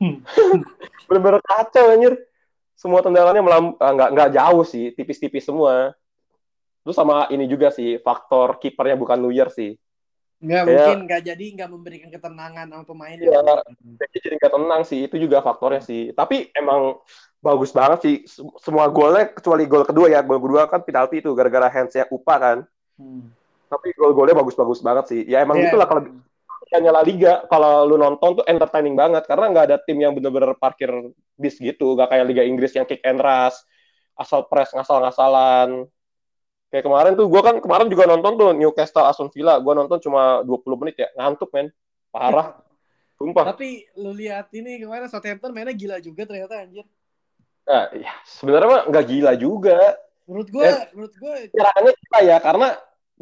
Hmm. 0.01 0.19
bener-bener 1.07 1.39
kacau 1.39 1.85
anjir 1.87 2.13
semua 2.75 2.99
tendangannya 2.99 3.39
melam 3.39 3.65
ah, 3.77 3.91
nggak 3.93 4.09
nggak 4.11 4.29
jauh 4.35 4.65
sih 4.65 4.91
tipis-tipis 4.91 5.45
semua 5.45 5.95
terus 6.81 6.97
sama 6.97 7.29
ini 7.31 7.47
juga 7.47 7.71
sih 7.71 7.95
faktor 7.97 8.59
kipernya 8.59 8.99
bukan 8.99 9.15
Neuer 9.17 9.47
sih 9.47 9.77
Nggak 10.43 10.59
Kayak- 10.59 10.67
mungkin 10.67 10.97
nggak 11.07 11.21
jadi 11.23 11.45
nggak 11.55 11.69
memberikan 11.71 12.09
ketenangan 12.11 12.65
sama 12.67 12.83
pemainnya. 12.83 13.31
Iya. 13.31 13.63
Jadi 13.95 14.15
jadi 14.19 14.35
nggak 14.35 14.51
tenang 14.51 14.81
sih, 14.83 14.99
itu 15.07 15.15
juga 15.15 15.39
faktornya 15.39 15.79
sih. 15.79 16.11
Tapi 16.11 16.51
emang 16.51 16.99
bagus 17.39 17.71
banget 17.71 17.99
sih 18.03 18.15
Sem- 18.27 18.51
semua 18.59 18.91
golnya 18.91 19.31
kecuali 19.31 19.63
gol 19.63 19.87
kedua 19.87 20.11
ya, 20.11 20.19
gol 20.19 20.43
kedua 20.43 20.67
kan 20.67 20.83
penalti 20.83 21.23
itu 21.23 21.31
gara-gara 21.31 21.71
handsnya 21.71 22.11
Upa 22.11 22.35
kan. 22.35 22.57
Hmm. 22.99 23.31
Tapi 23.73 23.87
gol-golnya 23.97 24.37
bagus-bagus 24.37 24.85
banget 24.85 25.05
sih. 25.09 25.21
Ya 25.25 25.41
emang 25.41 25.57
Iya. 25.57 25.73
itulah 25.73 25.89
kalau 25.89 26.01
kelebihannya 26.05 26.91
La 26.93 27.01
Liga. 27.01 27.33
Kalau 27.49 27.89
lu 27.89 27.97
nonton 27.97 28.37
tuh 28.37 28.45
entertaining 28.45 28.93
banget 28.93 29.25
karena 29.25 29.49
nggak 29.49 29.65
ada 29.73 29.77
tim 29.81 29.97
yang 29.97 30.13
bener-bener 30.13 30.53
parkir 30.53 30.93
bis 31.33 31.57
gitu, 31.57 31.97
nggak 31.97 32.13
kayak 32.13 32.25
Liga 32.29 32.43
Inggris 32.45 32.77
yang 32.77 32.85
kick 32.85 33.01
and 33.01 33.17
rush. 33.17 33.57
asal 34.13 34.45
press 34.45 34.69
ngasal-ngasalan. 34.77 35.89
Kayak 36.69 36.85
kemarin 36.85 37.11
tuh 37.17 37.25
gue 37.25 37.41
kan 37.41 37.57
kemarin 37.57 37.89
juga 37.89 38.05
nonton 38.05 38.37
tuh 38.37 38.53
Newcastle 38.53 39.09
Aston 39.09 39.33
Villa, 39.33 39.57
gue 39.57 39.73
nonton 39.73 39.97
cuma 39.97 40.45
20 40.45 40.77
menit 40.77 41.01
ya, 41.01 41.09
ngantuk 41.17 41.49
men, 41.49 41.73
parah. 42.13 42.53
Sumpah. 43.17 43.57
Tapi 43.57 43.89
lu 43.97 44.13
lihat 44.13 44.53
ini 44.53 44.85
kemarin 44.85 45.09
Southampton 45.09 45.49
mainnya 45.49 45.73
gila 45.73 45.97
juga 45.97 46.29
ternyata 46.29 46.61
anjir. 46.61 46.85
Nah, 47.65 47.89
ya, 47.97 48.13
sebenarnya 48.21 48.69
mah 48.69 48.81
nggak 48.89 49.05
gila 49.09 49.33
juga. 49.33 49.97
Menurut 50.29 50.49
gue, 50.53 50.61
Eh, 50.61 50.85
menurut 50.93 51.15
gue 51.17 51.33
Serangannya 51.57 51.93
kita 51.97 52.19
ya, 52.21 52.37
karena 52.37 52.67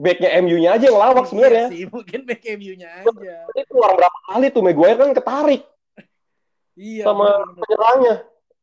backnya 0.01 0.29
MU-nya 0.41 0.69
aja 0.73 0.85
yang 0.89 0.97
lawak 0.97 1.29
sebenarnya. 1.29 1.69
Iya 1.69 1.73
sih, 1.77 1.83
mungkin 1.85 2.19
back 2.25 2.41
MU-nya 2.57 2.89
aja. 3.05 3.37
Itu 3.53 3.69
keluar 3.69 3.93
berapa 3.93 4.19
kali 4.33 4.49
tuh 4.49 4.61
Maguire 4.65 4.97
kan 4.97 5.13
ketarik 5.13 5.61
Iya. 6.73 7.05
sama 7.05 7.45
penyerangnya. 7.61 8.15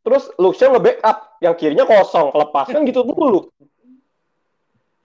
Terus 0.03 0.25
Luxia 0.35 0.73
nge-backup, 0.73 1.17
yang 1.39 1.55
kirinya 1.55 1.85
kosong, 1.87 2.33
kelepas 2.35 2.67
kan 2.67 2.83
gitu 2.83 3.07
dulu. 3.07 3.47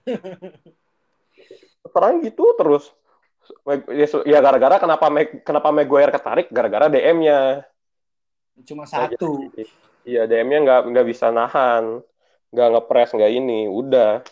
Terang 1.94 2.16
gitu 2.24 2.44
terus. 2.58 2.90
Ya, 3.92 4.06
Ya 4.24 4.38
gara-gara 4.40 4.80
kenapa 4.80 5.06
Mag- 5.12 5.44
kenapa 5.44 5.68
Maguire 5.70 6.10
ketarik 6.10 6.48
gara-gara 6.50 6.88
DM-nya. 6.88 7.62
Cuma 8.64 8.88
satu. 8.88 9.52
Iya 10.02 10.24
DM-nya 10.24 10.58
nggak 10.64 10.80
nggak 10.90 11.06
bisa 11.06 11.28
nahan, 11.30 12.00
nggak 12.50 12.68
ngepres 12.72 13.10
nggak 13.12 13.32
ini, 13.32 13.68
udah. 13.68 14.24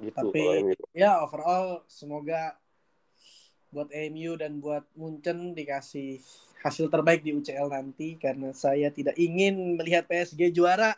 Gitu. 0.00 0.16
Tapi 0.16 0.72
ya 0.96 1.20
overall 1.20 1.84
semoga 1.84 2.56
buat 3.70 3.92
MU 3.92 4.34
dan 4.40 4.58
buat 4.58 4.82
Munchen 4.96 5.52
dikasih 5.52 6.18
hasil 6.60 6.88
terbaik 6.92 7.24
di 7.24 7.36
UCL 7.36 7.68
nanti 7.72 8.16
karena 8.16 8.52
saya 8.56 8.88
tidak 8.92 9.16
ingin 9.16 9.76
melihat 9.76 10.08
PSG 10.08 10.52
juara. 10.52 10.96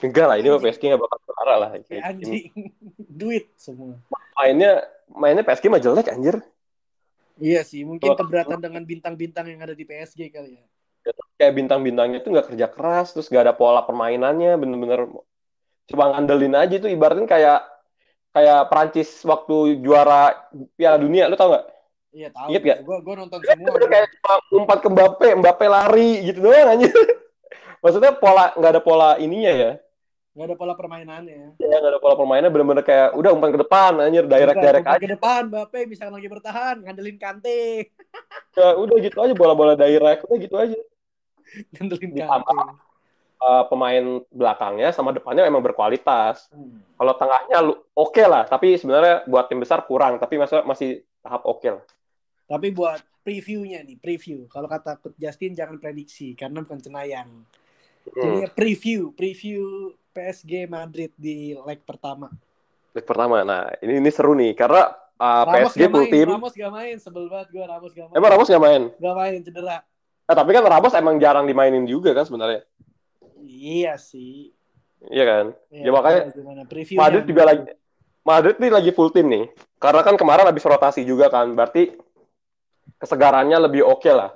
Enggak 0.00 0.26
lah, 0.26 0.36
ini 0.40 0.48
mah 0.50 0.58
Anjing. 0.58 0.70
PSG 0.70 0.82
nggak 0.90 1.02
bakal 1.02 1.18
juara 1.22 1.54
lah. 1.60 1.68
Kayak 1.84 2.02
anjing. 2.08 2.50
Duit 3.20 3.46
semua. 3.54 3.94
Mainnya 4.34 4.82
mainnya 5.12 5.44
PSG 5.46 5.64
mah 5.70 5.82
jelek 5.82 6.08
anjir. 6.10 6.36
Iya 7.34 7.66
sih, 7.66 7.82
mungkin 7.82 8.14
keberatan 8.14 8.62
dengan 8.62 8.82
bintang-bintang 8.86 9.50
yang 9.50 9.58
ada 9.58 9.74
di 9.74 9.82
PSG 9.82 10.30
kali 10.30 10.54
ya. 10.54 10.64
Kayak 11.34 11.52
bintang-bintangnya 11.58 12.22
tuh 12.22 12.30
nggak 12.30 12.54
kerja 12.54 12.66
keras, 12.70 13.10
terus 13.10 13.26
nggak 13.26 13.50
ada 13.50 13.54
pola 13.58 13.82
permainannya, 13.82 14.54
bener-bener 14.54 15.10
coba 15.90 16.04
ngandelin 16.14 16.54
aja 16.56 16.78
tuh 16.78 16.88
ibaratnya 16.88 17.26
kayak 17.28 17.60
kayak 18.34 18.60
Prancis 18.66 19.22
waktu 19.22 19.78
juara 19.78 20.34
Piala 20.74 20.98
Dunia, 20.98 21.30
lu 21.30 21.38
tau 21.38 21.54
nggak? 21.54 21.66
Iya 22.14 22.28
tahu. 22.34 22.46
Ingat 22.50 22.62
nggak? 22.62 22.78
Gue 22.82 22.96
gue 23.02 23.14
nonton 23.14 23.38
semua. 23.42 23.72
bener 23.78 23.88
kayak 23.90 24.08
cuma 24.18 24.34
umpat 24.58 24.78
ke 24.82 24.88
Mbappe, 24.90 25.28
Mbappe 25.38 25.66
lari 25.70 26.10
gitu 26.26 26.38
doang 26.42 26.68
aja. 26.74 26.90
Maksudnya 27.82 28.12
pola 28.18 28.50
nggak 28.58 28.72
ada 28.74 28.82
pola 28.82 29.08
ininya 29.22 29.52
ya. 29.54 29.72
Nggak 30.34 30.46
ada 30.50 30.56
pola 30.58 30.72
permainannya. 30.74 31.58
Ya 31.62 31.76
nggak 31.78 31.92
ada 31.94 32.00
pola 32.02 32.14
permainnya 32.18 32.50
bener-bener 32.50 32.82
kayak 32.82 33.14
udah 33.14 33.30
umpan 33.30 33.50
ke 33.54 33.60
depan 33.62 33.92
anjir 34.02 34.26
direct 34.26 34.58
Udah, 34.58 34.66
direct 34.66 34.86
umpan 34.86 34.94
aja. 34.98 35.02
Ke 35.02 35.10
depan, 35.14 35.40
Mbappe 35.46 35.80
misalkan 35.86 36.14
lagi 36.18 36.28
bertahan, 36.30 36.76
ngandelin 36.82 37.18
Kante. 37.22 37.62
Ya, 38.58 38.68
udah 38.74 38.96
gitu 38.98 39.18
aja 39.22 39.34
bola-bola 39.34 39.74
direct 39.78 40.26
udah 40.26 40.38
gitu 40.42 40.56
aja. 40.58 40.78
ngandelin. 41.78 42.10
Kante. 42.18 42.54
Eh, 43.44 43.64
pemain 43.68 44.24
belakangnya 44.32 44.88
sama 44.88 45.12
depannya 45.12 45.44
emang 45.44 45.60
berkualitas. 45.60 46.48
Hmm. 46.48 46.80
Kalau 46.96 47.12
tengahnya 47.12 47.58
oke 47.92 48.24
lah, 48.24 48.48
tapi 48.48 48.80
sebenarnya 48.80 49.28
buat 49.28 49.52
tim 49.52 49.60
besar 49.60 49.84
kurang, 49.84 50.16
tapi 50.16 50.40
masih 50.40 50.64
masih 50.64 51.04
tahap 51.20 51.44
oke 51.44 51.68
lah. 51.68 51.84
Tapi 52.48 52.72
buat 52.72 53.04
previewnya 53.20 53.84
nih, 53.84 54.00
preview. 54.00 54.48
Kalau 54.48 54.64
kata 54.64 54.96
Justin 55.20 55.52
jangan 55.52 55.76
prediksi 55.76 56.32
karena 56.32 56.64
bukan 56.64 56.80
cenayang. 56.80 57.28
Jadi 58.08 58.16
Hmm. 58.16 58.40
ya 58.40 58.48
preview, 58.48 59.12
preview 59.12 59.92
PSG 60.16 60.64
Madrid 60.64 61.12
di 61.12 61.52
leg 61.52 61.84
pertama. 61.84 62.32
Leg 62.96 63.04
pertama. 63.04 63.44
Nah, 63.44 63.68
ini 63.84 64.00
ini 64.00 64.08
seru 64.08 64.32
nih 64.32 64.56
karena 64.56 64.88
uh, 65.20 65.44
Ramos 65.44 65.76
PSG 65.76 65.84
gak 65.84 65.92
full 65.92 66.06
main, 66.08 66.14
tim. 66.16 66.28
Ramos 66.32 66.54
gak 66.56 66.72
main, 66.72 66.96
sebel 66.96 67.28
banget 67.28 67.48
gue 67.52 67.64
Ramos 67.68 67.92
gak 67.92 68.08
main. 68.08 68.16
Emang 68.16 68.30
Ramos 68.32 68.48
nggak 68.48 68.64
main? 68.64 68.82
Gak 68.96 69.14
main 69.20 69.40
cedera. 69.44 69.78
Eh, 70.24 70.32
tapi 70.32 70.50
kan 70.56 70.64
Ramos 70.64 70.96
emang 70.96 71.20
jarang 71.20 71.44
dimainin 71.44 71.84
juga 71.84 72.16
kan 72.16 72.24
sebenarnya. 72.24 72.64
Iya 73.44 74.00
sih. 74.00 74.56
Iya 75.04 75.24
kan? 75.28 75.44
Ya, 75.68 75.90
makanya 75.92 76.32
gimana 76.32 76.62
previewnya. 76.64 77.00
Madrid 77.04 77.24
juga 77.28 77.42
lagi 77.44 77.62
Madrid 78.24 78.56
nih 78.56 78.70
lagi 78.72 78.90
full 78.96 79.12
tim 79.12 79.28
nih. 79.28 79.44
Karena 79.76 80.00
kan 80.00 80.16
kemarin 80.16 80.48
habis 80.48 80.64
rotasi 80.64 81.04
juga 81.04 81.28
kan, 81.28 81.52
berarti 81.52 81.92
kesegarannya 82.96 83.68
lebih 83.68 83.84
oke 83.84 84.08
lah. 84.08 84.32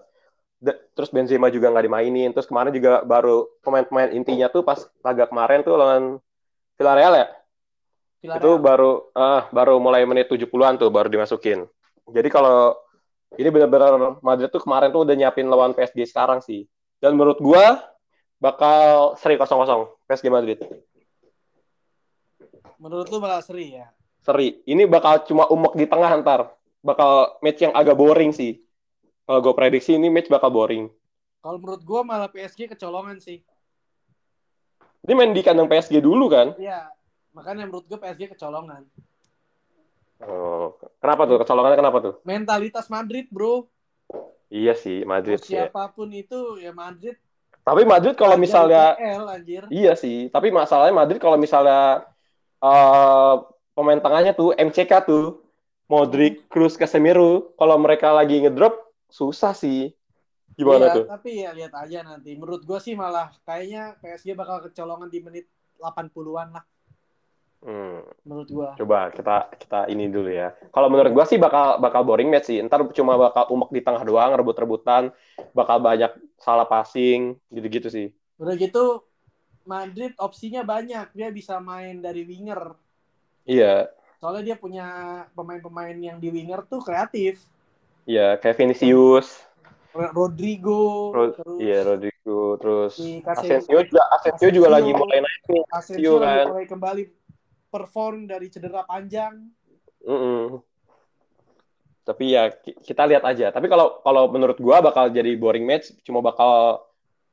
De- 0.61 0.77
terus 0.93 1.09
Benzema 1.09 1.49
juga 1.49 1.73
nggak 1.73 1.89
dimainin. 1.89 2.31
Terus 2.37 2.45
kemarin 2.45 2.75
juga 2.77 3.01
baru 3.01 3.49
pemain-pemain 3.65 4.13
intinya 4.13 4.53
tuh 4.53 4.61
pas 4.61 4.85
laga 5.01 5.25
kemarin 5.25 5.65
tuh 5.65 5.73
lawan 5.81 6.21
Villarreal 6.77 7.15
ya. 7.17 7.27
Villarreal. 8.21 8.45
Itu 8.45 8.51
baru 8.61 8.91
ah 9.17 9.49
baru 9.49 9.81
mulai 9.81 10.05
menit 10.05 10.29
70-an 10.29 10.77
tuh 10.77 10.93
baru 10.93 11.09
dimasukin. 11.09 11.65
Jadi 12.13 12.29
kalau 12.29 12.77
ini 13.41 13.49
benar-benar 13.49 14.21
Madrid 14.21 14.53
tuh 14.53 14.61
kemarin 14.61 14.93
tuh 14.93 15.05
udah 15.09 15.15
nyiapin 15.17 15.49
lawan 15.49 15.73
PSG 15.73 16.05
sekarang 16.13 16.45
sih. 16.45 16.69
Dan 17.01 17.17
menurut 17.17 17.41
gua 17.41 17.81
bakal 18.39 19.19
seri 19.19 19.35
0-0 19.35 19.99
PSG 20.07 20.27
Madrid. 20.31 20.59
Menurut 22.79 23.11
lu 23.11 23.19
bakal 23.19 23.43
seri 23.43 23.75
ya? 23.75 23.91
Seri. 24.23 24.63
Ini 24.63 24.87
bakal 24.87 25.27
cuma 25.27 25.51
umuk 25.51 25.75
di 25.75 25.85
tengah 25.87 26.15
ntar. 26.23 26.55
Bakal 26.79 27.43
match 27.43 27.61
yang 27.67 27.75
agak 27.75 27.99
boring 27.99 28.31
sih. 28.31 28.63
Kalau 29.27 29.43
gue 29.43 29.55
prediksi 29.55 29.99
ini 29.99 30.09
match 30.09 30.31
bakal 30.31 30.55
boring. 30.55 30.87
Kalau 31.43 31.59
menurut 31.59 31.83
gue 31.83 32.01
malah 32.07 32.31
PSG 32.31 32.71
kecolongan 32.71 33.19
sih. 33.19 33.43
Ini 35.03 35.13
main 35.15 35.35
di 35.35 35.43
kandang 35.43 35.67
PSG 35.67 35.99
dulu 35.99 36.31
kan? 36.31 36.55
Iya. 36.55 36.95
Makanya 37.35 37.67
menurut 37.67 37.87
gue 37.91 37.99
PSG 37.99 38.35
kecolongan. 38.35 38.87
Oh, 40.19 40.75
kenapa 40.99 41.31
tuh? 41.31 41.39
Kecolongannya 41.43 41.79
kenapa 41.79 41.99
tuh? 42.03 42.15
Mentalitas 42.27 42.91
Madrid 42.91 43.31
bro. 43.31 43.71
Iya 44.49 44.75
sih, 44.75 45.05
Madrid 45.05 45.39
ya. 45.47 45.69
Siapa 45.69 45.93
pun 45.95 46.11
itu 46.11 46.59
ya 46.59 46.75
Madrid. 46.75 47.15
Tapi 47.69 47.83
Madrid 47.85 48.17
kalau 48.17 48.41
misalnya 48.41 48.97
IPL, 48.97 49.25
anjir. 49.29 49.63
Iya 49.69 49.93
sih, 49.93 50.33
tapi 50.33 50.49
masalahnya 50.49 50.97
Madrid 50.97 51.21
kalau 51.21 51.37
misalnya 51.37 52.09
eh, 52.65 53.35
pemain 53.77 54.01
tengahnya 54.01 54.33
tuh 54.33 54.57
MCK 54.57 55.05
tuh 55.05 55.45
Modric, 55.89 56.49
Kroos, 56.49 56.77
Casemiro, 56.77 57.53
kalau 57.57 57.77
mereka 57.77 58.13
lagi 58.13 58.41
ngedrop 58.41 58.77
susah 59.09 59.53
sih. 59.53 59.93
Gimana 60.53 60.91
Iya, 60.91 60.97
tuh? 60.97 61.05
Tapi 61.09 61.31
ya 61.45 61.51
lihat 61.55 61.73
aja 61.77 61.99
nanti. 62.03 62.35
Menurut 62.35 62.67
gue 62.67 62.77
sih 62.83 62.93
malah 62.93 63.31
kayaknya 63.47 63.95
PSG 64.03 64.35
bakal 64.35 64.65
kecolongan 64.69 65.09
di 65.09 65.21
menit 65.23 65.47
80-an 65.79 66.49
lah. 66.51 66.65
Hmm, 67.59 68.07
Menurut 68.23 68.49
gue. 68.51 68.69
coba 68.79 69.11
kita 69.11 69.51
kita 69.59 69.81
ini 69.91 70.07
dulu 70.07 70.31
ya. 70.31 70.55
Kalau 70.71 70.87
menurut 70.87 71.11
gua 71.11 71.27
sih 71.27 71.43
bakal 71.43 71.83
bakal 71.83 72.07
boring 72.07 72.31
match 72.31 72.55
sih. 72.55 72.63
Ntar 72.63 72.87
cuma 72.95 73.19
bakal 73.19 73.51
umek 73.51 73.71
di 73.75 73.81
tengah 73.83 74.03
doang, 74.07 74.31
rebut-rebutan, 74.39 75.11
bakal 75.59 75.83
banyak 75.83 76.11
salah 76.39 76.67
passing, 76.67 77.37
gitu-gitu 77.53 77.89
sih. 77.91 78.07
Udah 78.39 78.55
gitu 78.55 79.03
Madrid 79.69 80.15
opsinya 80.17 80.65
banyak. 80.65 81.13
Dia 81.13 81.29
bisa 81.35 81.59
main 81.61 82.01
dari 82.01 82.25
winger. 82.25 82.79
Iya, 83.49 83.89
Soalnya 84.19 84.43
dia 84.53 84.57
punya 84.59 84.87
pemain-pemain 85.39 85.95
yang 85.95 86.19
di 86.19 86.29
winger 86.31 86.67
tuh 86.67 86.83
kreatif. 86.83 87.39
iya 88.09 88.35
kayak 88.41 88.57
Vinicius, 88.59 89.29
Ro- 89.95 90.13
Rodrigo, 90.17 91.13
Ro- 91.15 91.33
terus 91.39 91.61
iya 91.63 91.79
Rodrigo, 91.87 92.41
terus 92.59 92.95
Asensio 93.25 93.79
juga 93.85 94.03
Asensio 94.17 94.49
juga 94.51 94.69
lagi 94.75 94.91
mulai 94.91 95.21
naik 95.23 95.43
nih. 95.49 95.63
Asensio 95.71 96.19
kan. 96.19 96.45
mulai 96.51 96.65
kembali 96.67 97.03
perform 97.69 98.27
dari 98.27 98.47
cedera 98.51 98.83
panjang. 98.89 99.35
Mm-mm. 100.09 100.63
Tapi 102.09 102.25
ya 102.33 102.49
ki- 102.49 102.81
kita 102.81 103.05
lihat 103.05 103.21
aja. 103.29 103.53
Tapi 103.53 103.69
kalau 103.69 104.01
kalau 104.01 104.33
menurut 104.33 104.57
gua 104.57 104.81
bakal 104.81 105.13
jadi 105.13 105.37
boring 105.37 105.69
match, 105.69 105.93
cuma 106.09 106.25
bakal 106.25 106.81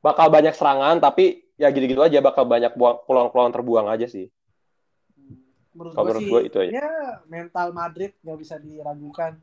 bakal 0.04 0.28
banyak 0.28 0.52
serangan, 0.52 1.00
tapi 1.00 1.48
ya 1.56 1.72
gitu-gitu 1.72 2.04
aja 2.04 2.20
bakal 2.20 2.44
banyak 2.44 2.76
buang 2.76 3.00
peluang-peluang 3.08 3.50
terbuang 3.56 3.88
aja 3.88 4.04
sih. 4.04 4.28
Menurut 5.72 5.96
Kalau 5.96 6.04
menurut 6.04 6.20
sih, 6.20 6.28
gua 6.28 6.40
itu 6.44 6.56
aja. 6.60 6.70
ya 6.76 6.90
mental 7.24 7.72
Madrid 7.72 8.12
nggak 8.20 8.36
bisa 8.36 8.60
diragukan. 8.60 9.40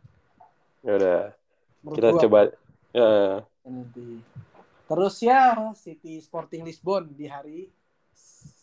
Ya 0.86 0.94
udah, 1.02 1.22
kita 1.98 2.10
gua. 2.14 2.22
coba 2.22 2.40
ya, 2.94 3.10
nanti. 3.66 4.22
Terus 4.86 5.16
ya 5.26 5.58
City 5.74 6.22
Sporting 6.22 6.62
Lisbon 6.62 7.10
di 7.18 7.26
hari 7.26 7.74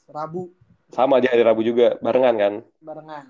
Rabu 0.06 0.54
sama 0.90 1.22
di 1.22 1.26
hari 1.30 1.42
Rabu 1.42 1.62
juga 1.66 1.98
barengan 1.98 2.34
kan. 2.38 2.54
barengan. 2.82 3.26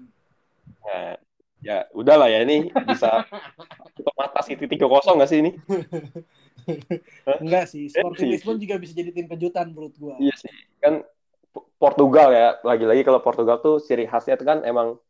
Nah, 0.81 1.17
ya 1.61 1.85
udahlah 1.93 2.29
ya 2.33 2.41
ini 2.45 2.73
bisa 2.89 3.29
untuk 3.97 4.15
mata 4.17 4.41
City 4.41 4.65
3-0 4.65 5.17
nggak 5.17 5.31
sih 5.31 5.39
ini? 5.45 5.51
Enggak 7.43 7.65
sih, 7.69 7.89
Sporting 7.89 8.29
sih. 8.29 8.33
Lisbon 8.37 8.57
juga 8.61 8.77
bisa 8.81 8.93
jadi 8.97 9.11
tim 9.13 9.27
kejutan 9.29 9.73
menurut 9.73 9.95
gua. 9.97 10.17
Iya 10.21 10.35
sih. 10.37 10.53
Kan 10.81 11.05
Portugal 11.81 12.31
ya, 12.31 12.49
lagi-lagi 12.63 13.03
kalau 13.03 13.21
Portugal 13.25 13.59
tuh 13.61 13.81
ciri 13.83 14.05
khasnya 14.07 14.39
tuh 14.39 14.47
kan 14.47 14.63
emang 14.63 15.01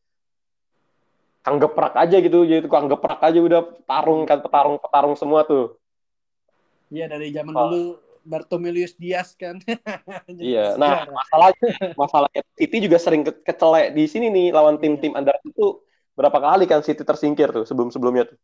kang 1.41 1.57
geprak 1.57 1.97
aja 1.97 2.17
gitu, 2.21 2.45
jadi 2.45 2.61
tukang 2.61 2.87
geprak 2.87 3.21
aja 3.25 3.41
udah 3.41 3.61
tarung 3.89 4.29
kan 4.29 4.45
petarung 4.45 4.77
petarung 4.77 5.15
semua 5.17 5.45
tuh. 5.45 5.77
Iya 6.91 7.07
dari 7.07 7.31
zaman 7.31 7.55
Oh. 7.55 7.71
dulu 7.71 7.85
Bartomelius 8.21 8.95
Diaz 9.01 9.33
kan. 9.39 9.57
iya. 10.37 10.77
Nah, 10.77 11.09
masalahnya 11.09 11.97
masalahnya 11.97 12.43
City 12.59 12.77
juga 12.85 13.01
sering 13.01 13.25
ke 13.25 13.33
kecelek 13.47 13.97
di 13.97 14.05
sini 14.05 14.29
nih 14.29 14.53
lawan 14.53 14.77
iya. 14.77 14.83
tim-tim 14.85 15.13
iya. 15.17 15.19
Andar 15.25 15.37
itu 15.41 15.81
berapa 16.21 16.37
kali 16.37 16.69
kan 16.69 16.85
City 16.85 17.01
tersingkir 17.01 17.49
tuh 17.49 17.65
sebelum-sebelumnya 17.65 18.29
tuh. 18.29 18.39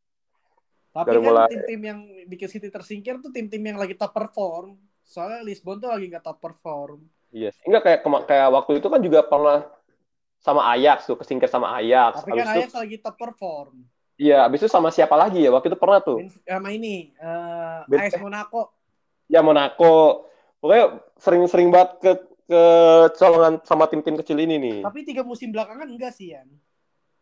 Tapi 0.97 1.13
Dari 1.13 1.21
kan 1.21 1.27
mulai... 1.29 1.49
tim-tim 1.53 1.81
yang 1.85 1.99
bikin 2.25 2.49
City 2.49 2.69
tersingkir 2.73 3.21
tuh 3.21 3.29
tim-tim 3.29 3.61
yang 3.61 3.77
lagi 3.77 3.93
top 3.93 4.17
perform. 4.17 4.81
Soalnya 5.05 5.45
Lisbon 5.45 5.77
tuh 5.77 5.93
lagi 5.93 6.09
nggak 6.09 6.25
top 6.25 6.41
perform. 6.41 7.05
Iya, 7.37 7.53
yes. 7.53 7.61
enggak 7.69 7.83
kayak 7.85 8.01
kayak 8.25 8.49
waktu 8.49 8.81
itu 8.81 8.89
kan 8.89 9.01
juga 9.05 9.21
pernah 9.29 9.69
sama 10.41 10.73
Ajax 10.73 11.05
tuh 11.05 11.21
kesingkir 11.21 11.53
sama 11.53 11.77
Ajax. 11.77 12.25
Tapi 12.25 12.33
kan 12.33 12.49
Ajax 12.57 12.73
itu... 12.73 12.81
lagi 12.81 12.97
top 13.05 13.17
perform. 13.21 13.85
Iya, 14.17 14.49
abis 14.49 14.65
itu 14.65 14.71
sama 14.73 14.89
siapa 14.89 15.13
lagi 15.13 15.45
ya? 15.45 15.53
Waktu 15.53 15.69
itu 15.69 15.77
pernah 15.77 16.01
tuh. 16.01 16.25
Sama 16.49 16.73
ini, 16.73 17.13
uh, 17.21 17.85
AS 17.85 18.17
Monaco. 18.17 18.73
Ya 19.29 19.45
Monaco. 19.45 20.25
Pokoknya 20.57 21.05
sering-sering 21.21 21.69
banget 21.69 21.91
ke 22.01 22.13
ke 22.47 22.63
colongan 23.19 23.61
sama 23.67 23.91
tim-tim 23.91 24.17
kecil 24.17 24.39
ini 24.41 24.57
nih. 24.57 24.79
Tapi 24.81 25.05
tiga 25.05 25.21
musim 25.27 25.53
belakangan 25.53 25.85
enggak 25.85 26.17
sih, 26.17 26.33
Yan? 26.33 26.49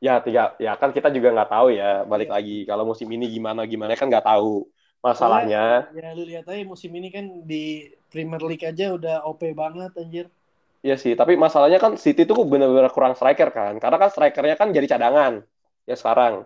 Ya 0.04 0.20
tiga, 0.20 0.52
ya 0.60 0.76
kan 0.76 0.92
kita 0.92 1.08
juga 1.08 1.32
nggak 1.32 1.48
tahu 1.48 1.72
ya. 1.72 2.04
Balik 2.04 2.28
iya. 2.28 2.36
lagi, 2.36 2.58
kalau 2.68 2.84
musim 2.84 3.08
ini 3.08 3.24
gimana 3.32 3.64
gimana 3.64 3.96
kan 3.96 4.12
nggak 4.12 4.28
tahu. 4.28 4.68
Masalahnya. 5.00 5.88
Ya, 5.96 6.12
ya 6.12 6.16
lu 6.16 6.28
lihat 6.28 6.44
aja 6.44 6.60
musim 6.64 6.92
ini 6.92 7.08
kan 7.08 7.24
di 7.48 7.88
Premier 8.12 8.40
League 8.44 8.68
aja 8.68 8.92
udah 8.92 9.24
OP 9.24 9.40
banget 9.56 9.96
anjir. 9.96 10.28
Iya 10.84 11.00
sih, 11.00 11.16
tapi 11.16 11.40
masalahnya 11.40 11.80
kan 11.80 11.96
City 11.96 12.28
tuh 12.28 12.36
benar-benar 12.44 12.92
kurang 12.92 13.16
striker 13.16 13.48
kan. 13.48 13.80
Karena 13.80 13.96
kan 13.96 14.12
strikernya 14.12 14.56
kan 14.60 14.68
jadi 14.76 14.96
cadangan 14.96 15.40
ya 15.88 15.96
sekarang. 15.96 16.44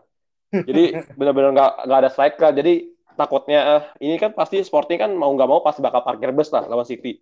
Jadi 0.54 0.94
benar-benar 1.18 1.50
nggak 1.50 1.72
nggak 1.90 1.98
ada 1.98 2.10
striker. 2.14 2.50
Jadi 2.54 2.94
takutnya 3.18 3.60
uh, 3.66 3.82
ini 3.98 4.14
kan 4.22 4.30
pasti 4.38 4.62
Sporting 4.62 5.02
kan 5.02 5.10
mau 5.18 5.34
nggak 5.34 5.50
mau 5.50 5.58
pasti 5.66 5.82
bakal 5.82 6.06
parkir 6.06 6.30
bus 6.30 6.54
lah 6.54 6.70
lawan 6.70 6.86
City. 6.86 7.18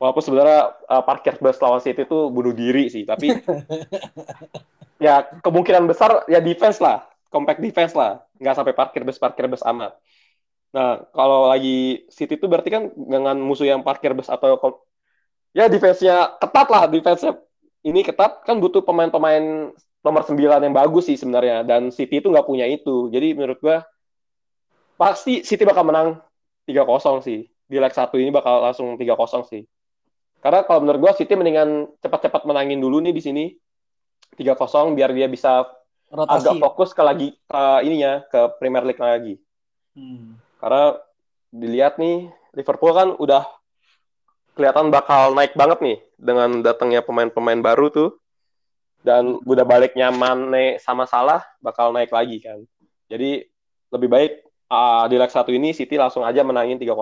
Walaupun 0.00 0.24
sebenarnya 0.24 0.72
uh, 0.88 1.04
parkir 1.04 1.36
bus 1.36 1.60
lawan 1.60 1.84
City 1.84 2.08
itu 2.08 2.32
bunuh 2.32 2.56
diri 2.56 2.88
sih, 2.88 3.04
tapi 3.04 3.28
ya 5.02 5.26
kemungkinan 5.42 5.90
besar 5.90 6.22
ya 6.30 6.38
defense 6.38 6.78
lah, 6.78 7.02
compact 7.26 7.58
defense 7.58 7.92
lah, 7.98 8.22
nggak 8.38 8.54
sampai 8.54 8.72
parkir 8.72 9.02
bus 9.02 9.18
parkir 9.18 9.50
bus 9.50 9.66
amat. 9.66 9.98
Nah 10.70 11.02
kalau 11.10 11.50
lagi 11.50 12.06
City 12.08 12.38
itu 12.38 12.46
berarti 12.46 12.70
kan 12.70 12.94
dengan 12.94 13.34
musuh 13.42 13.66
yang 13.66 13.82
parkir 13.82 14.14
bus 14.14 14.30
atau 14.30 14.56
ya 15.52 15.66
defense-nya 15.66 16.38
ketat 16.38 16.68
lah, 16.70 16.86
defense-nya 16.86 17.36
ini 17.82 18.06
ketat 18.06 18.46
kan 18.46 18.62
butuh 18.62 18.86
pemain-pemain 18.86 19.74
nomor 20.02 20.22
9 20.22 20.38
yang 20.38 20.74
bagus 20.74 21.10
sih 21.10 21.18
sebenarnya 21.18 21.66
dan 21.66 21.90
City 21.90 22.22
itu 22.22 22.30
nggak 22.30 22.46
punya 22.46 22.70
itu. 22.70 23.10
Jadi 23.10 23.34
menurut 23.34 23.58
gua 23.58 23.82
pasti 24.94 25.42
City 25.42 25.66
bakal 25.66 25.82
menang 25.82 26.22
3-0 26.64 27.20
sih. 27.26 27.50
Di 27.66 27.80
leg 27.80 27.90
1 27.90 28.12
ini 28.22 28.30
bakal 28.30 28.62
langsung 28.62 28.94
3-0 28.94 29.48
sih. 29.50 29.66
Karena 30.42 30.66
kalau 30.66 30.82
menurut 30.82 31.00
gue 31.06 31.12
City 31.22 31.38
mendingan 31.38 31.86
cepat-cepat 32.02 32.42
menangin 32.44 32.82
dulu 32.82 32.98
nih 32.98 33.14
di 33.14 33.22
sini 33.22 33.44
3-0 34.36 34.96
biar 34.96 35.10
dia 35.12 35.28
bisa 35.28 35.68
Rotasi. 36.12 36.48
agak 36.48 36.54
fokus 36.60 36.90
ke 36.92 37.02
lagi 37.04 37.28
ke 37.36 37.62
ininya 37.84 38.24
ke 38.28 38.40
Premier 38.60 38.84
League 38.84 39.00
lagi. 39.00 39.34
Hmm. 39.96 40.36
Karena 40.60 40.96
dilihat 41.52 42.00
nih 42.00 42.32
Liverpool 42.56 42.92
kan 42.92 43.08
udah 43.16 43.44
kelihatan 44.52 44.92
bakal 44.92 45.32
naik 45.32 45.56
banget 45.56 45.78
nih 45.80 45.98
dengan 46.20 46.60
datangnya 46.60 47.00
pemain-pemain 47.04 47.60
baru 47.60 47.88
tuh. 47.92 48.10
Dan 49.02 49.42
udah 49.42 49.66
baliknya 49.66 50.14
Mane 50.14 50.78
sama 50.78 51.10
Salah 51.10 51.42
bakal 51.58 51.90
naik 51.90 52.14
lagi 52.14 52.38
kan. 52.38 52.62
Jadi 53.10 53.42
lebih 53.90 54.08
baik 54.08 54.32
uh, 54.70 55.04
di 55.10 55.18
leg 55.18 55.32
satu 55.32 55.50
ini 55.50 55.74
City 55.74 55.98
langsung 55.98 56.22
aja 56.22 56.46
menangin 56.46 56.78
3-0 56.78 56.94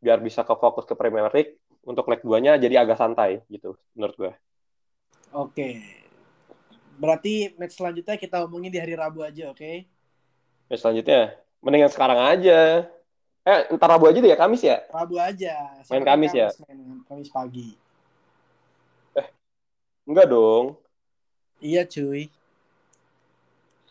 biar 0.00 0.18
bisa 0.22 0.42
ke 0.48 0.54
fokus 0.56 0.88
ke 0.88 0.94
Premier 0.96 1.28
League 1.30 1.60
untuk 1.84 2.08
leg 2.08 2.24
2-nya 2.24 2.56
jadi 2.56 2.82
agak 2.86 2.96
santai 2.96 3.44
gitu 3.52 3.76
menurut 3.92 4.16
gue. 4.16 4.32
Oke. 5.36 5.68
Berarti 6.98 7.54
match 7.54 7.78
selanjutnya 7.78 8.18
kita 8.18 8.44
omongin 8.44 8.74
di 8.74 8.82
hari 8.82 8.98
Rabu 8.98 9.22
aja, 9.22 9.54
oke? 9.54 9.62
Okay? 9.62 9.86
Match 10.66 10.82
selanjutnya 10.82 11.38
mendingan 11.62 11.90
sekarang 11.94 12.18
aja. 12.18 12.90
Eh, 13.46 13.60
entar 13.72 13.88
Rabu 13.88 14.10
aja 14.10 14.18
deh 14.18 14.30
ya, 14.34 14.36
Kamis 14.36 14.62
ya? 14.66 14.82
Rabu 14.90 15.16
aja. 15.16 15.54
Main 15.88 16.04
Kamis, 16.04 16.34
Kamis 16.34 16.34
ya? 16.34 16.48
Main 16.68 16.80
Kamis 17.06 17.30
pagi. 17.30 17.78
Eh, 19.16 19.26
enggak 20.04 20.26
dong. 20.28 20.76
Iya, 21.62 21.86
cuy. 21.86 22.28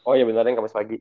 Oh 0.08 0.16
iya 0.16 0.24
benar 0.28 0.46
yang 0.48 0.60
Kamis 0.60 0.76
pagi 0.76 1.00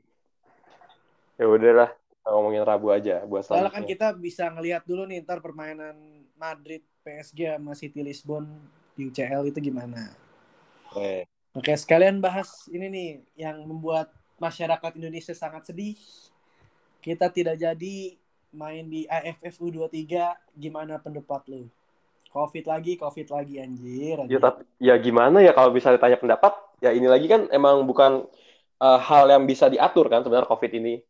ya 1.37 1.45
udahlah 1.45 1.91
ngomongin 2.27 2.65
Rabu 2.67 2.91
aja 2.91 3.23
buat 3.23 3.47
Soalnya 3.47 3.71
kan 3.71 3.87
kita 3.87 4.11
bisa 4.17 4.51
ngelihat 4.51 4.83
dulu 4.83 5.07
nih 5.07 5.23
ntar 5.23 5.39
permainan 5.39 5.95
Madrid 6.35 6.83
PSG 7.07 7.55
sama 7.55 7.73
City 7.79 8.03
Lisbon 8.03 8.51
di 8.99 9.07
UCL 9.07 9.47
itu 9.53 9.61
gimana. 9.63 10.11
Oke. 10.91 11.29
Oke, 11.57 11.73
sekalian 11.73 12.21
bahas 12.21 12.69
ini 12.69 12.87
nih 12.93 13.09
yang 13.49 13.65
membuat 13.65 14.13
masyarakat 14.37 14.93
Indonesia 15.01 15.33
sangat 15.33 15.73
sedih. 15.73 15.97
Kita 17.01 17.33
tidak 17.33 17.57
jadi 17.57 18.13
main 18.53 18.85
di 18.85 19.09
AFF 19.09 19.65
U23, 19.65 20.37
gimana 20.53 21.01
pendapat 21.01 21.49
lu? 21.49 21.65
Covid 22.29 22.69
lagi, 22.69 23.01
Covid 23.01 23.33
lagi 23.33 23.57
anjir. 23.57 24.21
anjir. 24.21 24.37
Ya, 24.37 24.41
tapi, 24.45 24.61
ya 24.77 24.95
gimana 25.01 25.41
ya 25.41 25.57
kalau 25.57 25.73
bisa 25.73 25.89
ditanya 25.89 26.21
pendapat? 26.21 26.53
Ya 26.85 26.93
ini 26.93 27.09
lagi 27.09 27.25
kan 27.25 27.49
emang 27.49 27.89
bukan 27.89 28.29
uh, 28.85 28.99
hal 29.01 29.33
yang 29.33 29.49
bisa 29.49 29.73
diatur 29.73 30.13
kan 30.13 30.21
sebenarnya 30.21 30.49
Covid 30.49 30.73
ini 30.77 31.01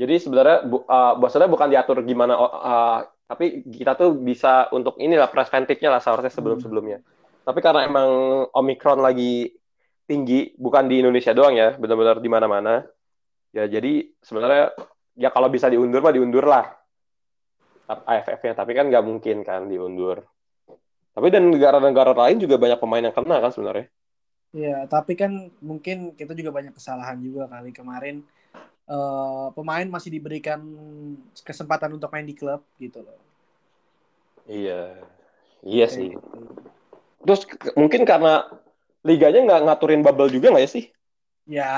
jadi 0.00 0.16
sebenarnya 0.16 0.64
bu, 0.64 0.80
uh, 0.88 1.12
maksudnya 1.20 1.44
bukan 1.44 1.68
diatur 1.68 2.00
gimana 2.08 2.32
uh, 2.40 3.04
tapi 3.28 3.60
kita 3.68 3.92
tuh 4.00 4.16
bisa 4.16 4.72
untuk 4.72 4.96
inilah 4.96 5.28
preventifnya 5.28 5.92
lah 5.92 6.00
seharusnya 6.02 6.32
sebelum-sebelumnya. 6.32 6.98
Hmm. 7.04 7.19
Tapi 7.40 7.58
karena 7.64 7.88
emang 7.88 8.10
Omicron 8.52 9.00
lagi 9.00 9.50
tinggi, 10.04 10.52
bukan 10.58 10.90
di 10.90 11.00
Indonesia 11.00 11.32
doang 11.32 11.56
ya, 11.56 11.74
benar-benar 11.78 12.18
di 12.18 12.30
mana-mana. 12.30 12.84
Ya 13.50 13.66
jadi 13.66 14.06
sebenarnya 14.22 14.74
ya 15.18 15.28
kalau 15.34 15.50
bisa 15.50 15.66
diundur 15.66 16.02
mah 16.02 16.14
diundur 16.14 16.46
lah 16.46 16.70
AFF-nya, 17.90 18.54
tapi 18.54 18.72
kan 18.78 18.86
nggak 18.86 19.02
mungkin 19.02 19.42
kan 19.42 19.66
diundur. 19.66 20.22
Tapi 21.10 21.26
dan 21.26 21.50
negara-negara 21.50 22.14
lain 22.14 22.38
juga 22.38 22.54
banyak 22.54 22.78
pemain 22.78 23.02
yang 23.02 23.14
kena 23.14 23.42
kan 23.42 23.50
sebenarnya. 23.50 23.86
Iya, 24.50 24.86
tapi 24.90 25.14
kan 25.14 25.50
mungkin 25.62 26.14
kita 26.14 26.34
juga 26.34 26.50
banyak 26.50 26.74
kesalahan 26.74 27.18
juga 27.22 27.46
kali 27.46 27.70
kemarin 27.70 28.22
uh, 28.90 29.54
pemain 29.54 29.86
masih 29.86 30.10
diberikan 30.10 30.58
kesempatan 31.46 31.94
untuk 31.94 32.10
main 32.10 32.26
di 32.26 32.34
klub 32.34 32.62
gitu 32.78 33.02
loh. 33.02 33.18
Iya, 34.50 34.98
iya 35.62 35.86
Oke. 35.86 35.94
sih. 35.94 36.10
Terus 37.20 37.42
mungkin 37.76 38.02
karena 38.08 38.48
liganya 39.04 39.40
nggak 39.46 39.62
ngaturin 39.68 40.02
bubble 40.04 40.32
juga 40.32 40.52
nggak 40.52 40.64
ya 40.64 40.70
sih? 40.70 40.84
Ya 41.48 41.74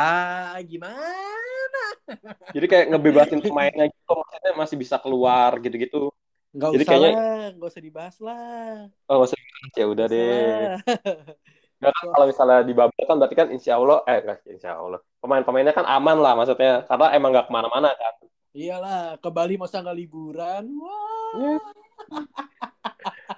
gimana? 0.62 1.83
Jadi 2.52 2.66
kayak 2.68 2.87
ngebebasin 2.92 3.40
pemainnya 3.40 3.88
gitu, 3.88 4.12
maksudnya 4.12 4.52
masih 4.59 4.76
bisa 4.76 4.96
keluar 5.00 5.57
gitu-gitu. 5.62 6.12
Gak 6.52 6.76
Jadi 6.76 6.85
usah 6.85 6.92
kayaknya... 6.92 7.12
lah, 7.16 7.44
gak 7.57 7.70
usah 7.72 7.83
dibahas 7.83 8.16
lah. 8.20 8.92
Oh, 9.09 9.14
gak 9.24 9.28
usah 9.33 9.38
dibahas 9.40 9.72
ya 9.72 9.87
udah 9.88 10.07
deh. 10.12 10.61
Gak, 11.81 11.92
kalau 12.12 12.26
misalnya 12.28 12.59
di 12.62 12.74
bubble 12.76 13.05
kan 13.09 13.16
berarti 13.16 13.37
kan 13.38 13.48
insya 13.48 13.81
Allah, 13.81 14.05
eh 14.05 14.20
enggak 14.20 14.44
insya 14.44 14.76
Allah 14.76 15.00
pemain-pemainnya 15.22 15.70
kan 15.70 15.87
aman 15.87 16.18
lah 16.18 16.35
maksudnya 16.35 16.83
karena 16.90 17.07
emang 17.14 17.31
nggak 17.31 17.46
ke 17.46 17.52
mana-mana 17.55 17.94
kan 17.94 18.14
iyalah 18.52 19.14
ke 19.22 19.31
Bali 19.31 19.55
masa 19.55 19.78
nggak 19.78 19.94
liburan 20.02 20.66
wah 20.83 21.62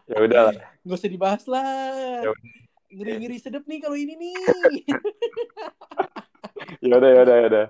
ya 0.08 0.16
udah 0.24 0.40
lah 0.48 0.56
nggak 0.84 0.98
usah 1.00 1.10
dibahas 1.10 1.44
lah. 1.48 2.28
Ya 2.28 2.32
ngeri-ngeri 2.94 3.36
sedep 3.42 3.64
nih 3.66 3.80
kalau 3.82 3.98
ini 3.98 4.14
nih. 4.14 4.36
Ya 6.84 7.00
udah 7.00 7.10
ya 7.10 7.20
udah 7.24 7.36
ya 7.36 7.46
udah. 7.48 7.66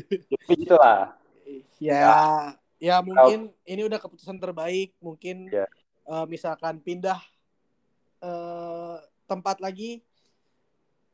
Gitu 0.54 0.74
lah 0.78 1.14
ya 1.82 2.54
ya. 2.78 2.96
mungkin 3.02 3.50
ini 3.66 3.82
udah 3.86 3.98
keputusan 3.98 4.38
terbaik. 4.38 4.94
Mungkin 5.02 5.50
ya. 5.50 5.66
uh, 6.06 6.26
misalkan 6.26 6.78
pindah 6.78 7.18
uh, 8.22 9.02
tempat 9.26 9.58
lagi. 9.58 10.02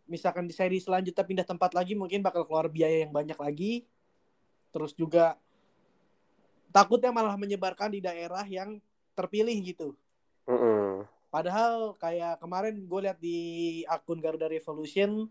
Misalkan 0.09 0.49
di 0.49 0.57
seri 0.57 0.81
selanjutnya 0.81 1.25
pindah 1.25 1.47
tempat 1.49 1.73
lagi 1.77 1.93
mungkin 1.93 2.25
bakal 2.25 2.45
keluar 2.49 2.69
biaya 2.69 3.05
yang 3.05 3.13
banyak 3.13 3.37
lagi. 3.37 3.85
Terus 4.73 4.93
juga 4.93 5.37
takutnya 6.73 7.13
malah 7.13 7.37
menyebarkan 7.37 7.93
di 7.93 8.01
daerah 8.05 8.45
yang 8.45 8.81
terpilih 9.17 9.57
gitu. 9.65 9.97
Mm 10.49 10.57
-hmm. 10.57 11.18
Padahal 11.29 11.97
kayak 12.01 12.41
kemarin 12.41 12.75
gue 12.89 13.01
lihat 13.05 13.19
di 13.21 13.39
akun 13.89 14.21
Garuda 14.21 14.49
Revolution 14.49 15.29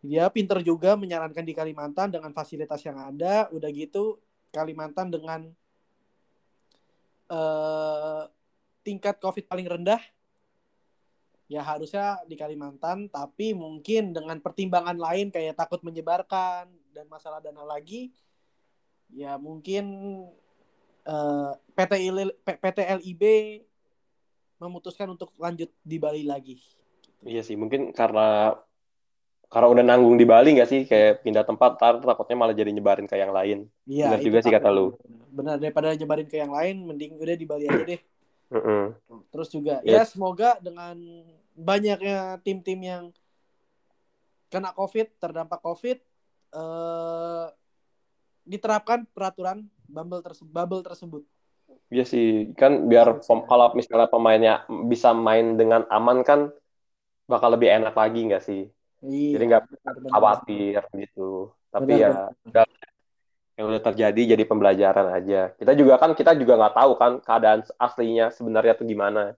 dia 0.00 0.32
pinter 0.32 0.64
juga 0.64 0.96
menyarankan 0.96 1.44
di 1.44 1.52
Kalimantan 1.52 2.08
dengan 2.08 2.32
fasilitas 2.32 2.80
yang 2.88 2.96
ada. 2.96 3.52
Udah 3.52 3.68
gitu 3.68 4.16
Kalimantan 4.48 5.12
dengan 5.12 5.52
uh, 7.28 8.24
tingkat 8.80 9.20
COVID 9.20 9.44
paling 9.44 9.68
rendah 9.68 10.00
ya 11.52 11.60
harusnya 11.60 12.16
di 12.24 12.32
Kalimantan. 12.32 13.12
Tapi 13.12 13.52
mungkin 13.52 14.16
dengan 14.16 14.40
pertimbangan 14.40 14.96
lain 14.96 15.28
kayak 15.28 15.60
takut 15.60 15.84
menyebarkan 15.84 16.72
dan 16.96 17.04
masalah 17.12 17.44
dana 17.44 17.62
lagi 17.62 18.10
ya 19.10 19.34
mungkin 19.42 19.84
eh, 21.02 21.52
PT 21.74 21.92
PT 22.46 22.78
LIB 23.02 23.22
memutuskan 24.60 25.08
untuk 25.08 25.32
lanjut 25.40 25.72
di 25.80 25.96
Bali 25.96 26.22
lagi. 26.28 26.60
Iya 27.24 27.40
sih, 27.40 27.56
mungkin 27.56 27.96
karena 27.96 28.56
karena 29.50 29.66
udah 29.66 29.82
nanggung 29.82 30.14
di 30.14 30.28
Bali 30.28 30.54
nggak 30.54 30.70
sih, 30.70 30.80
kayak 30.86 31.26
pindah 31.26 31.42
tempat, 31.42 31.74
ntar 31.80 31.98
takutnya 31.98 32.36
malah 32.38 32.54
jadi 32.54 32.70
nyebarin 32.70 33.08
ke 33.08 33.18
yang 33.18 33.34
lain. 33.34 33.66
Iya, 33.88 34.14
Benar 34.14 34.20
juga 34.22 34.38
sih 34.46 34.52
kata 34.52 34.68
lu. 34.70 34.94
Benar 35.34 35.58
daripada 35.58 35.90
nyebarin 35.96 36.28
ke 36.30 36.38
yang 36.38 36.54
lain, 36.54 36.86
mending 36.86 37.18
udah 37.18 37.34
di 37.34 37.46
Bali 37.48 37.64
aja 37.66 37.82
deh. 37.82 38.00
Mm-mm. 38.50 38.94
Terus 39.34 39.48
juga 39.50 39.82
Iya. 39.82 40.02
ya 40.02 40.02
semoga 40.06 40.54
dengan 40.62 40.94
banyaknya 41.58 42.38
tim-tim 42.46 42.78
yang 42.78 43.04
kena 44.50 44.70
COVID, 44.74 45.18
terdampak 45.18 45.58
COVID, 45.62 45.98
eh, 46.54 47.46
diterapkan 48.46 49.06
peraturan 49.14 49.66
bubble, 49.86 50.22
terse- 50.22 50.46
bubble 50.46 50.82
tersebut. 50.82 51.22
Iya 51.90 52.04
sih, 52.06 52.54
kan 52.54 52.86
biar 52.86 53.18
pem- 53.18 53.46
kalau 53.50 53.74
misalnya 53.74 54.06
pemainnya 54.06 54.54
bisa 54.86 55.10
main 55.10 55.58
dengan 55.58 55.82
aman 55.90 56.22
kan 56.22 56.54
bakal 57.26 57.50
lebih 57.58 57.66
enak 57.66 57.94
lagi 57.98 58.30
nggak 58.30 58.42
sih? 58.46 58.70
Iya. 59.02 59.30
Jadi 59.34 59.44
nggak. 59.50 59.62
Khawatir 60.06 60.82
gitu. 60.94 61.50
Tapi 61.74 61.90
Benar, 61.90 61.98
ya 61.98 62.10
benar. 62.14 62.30
udah 62.46 62.64
yang 63.58 63.66
udah 63.74 63.82
terjadi 63.92 64.22
jadi 64.38 64.44
pembelajaran 64.46 65.08
aja. 65.12 65.50
Kita 65.58 65.72
juga 65.74 65.98
kan 65.98 66.14
kita 66.14 66.32
juga 66.38 66.56
nggak 66.62 66.74
tahu 66.78 66.92
kan 66.94 67.12
keadaan 67.20 67.60
aslinya 67.76 68.30
sebenarnya 68.30 68.78
tuh 68.78 68.86
gimana. 68.86 69.34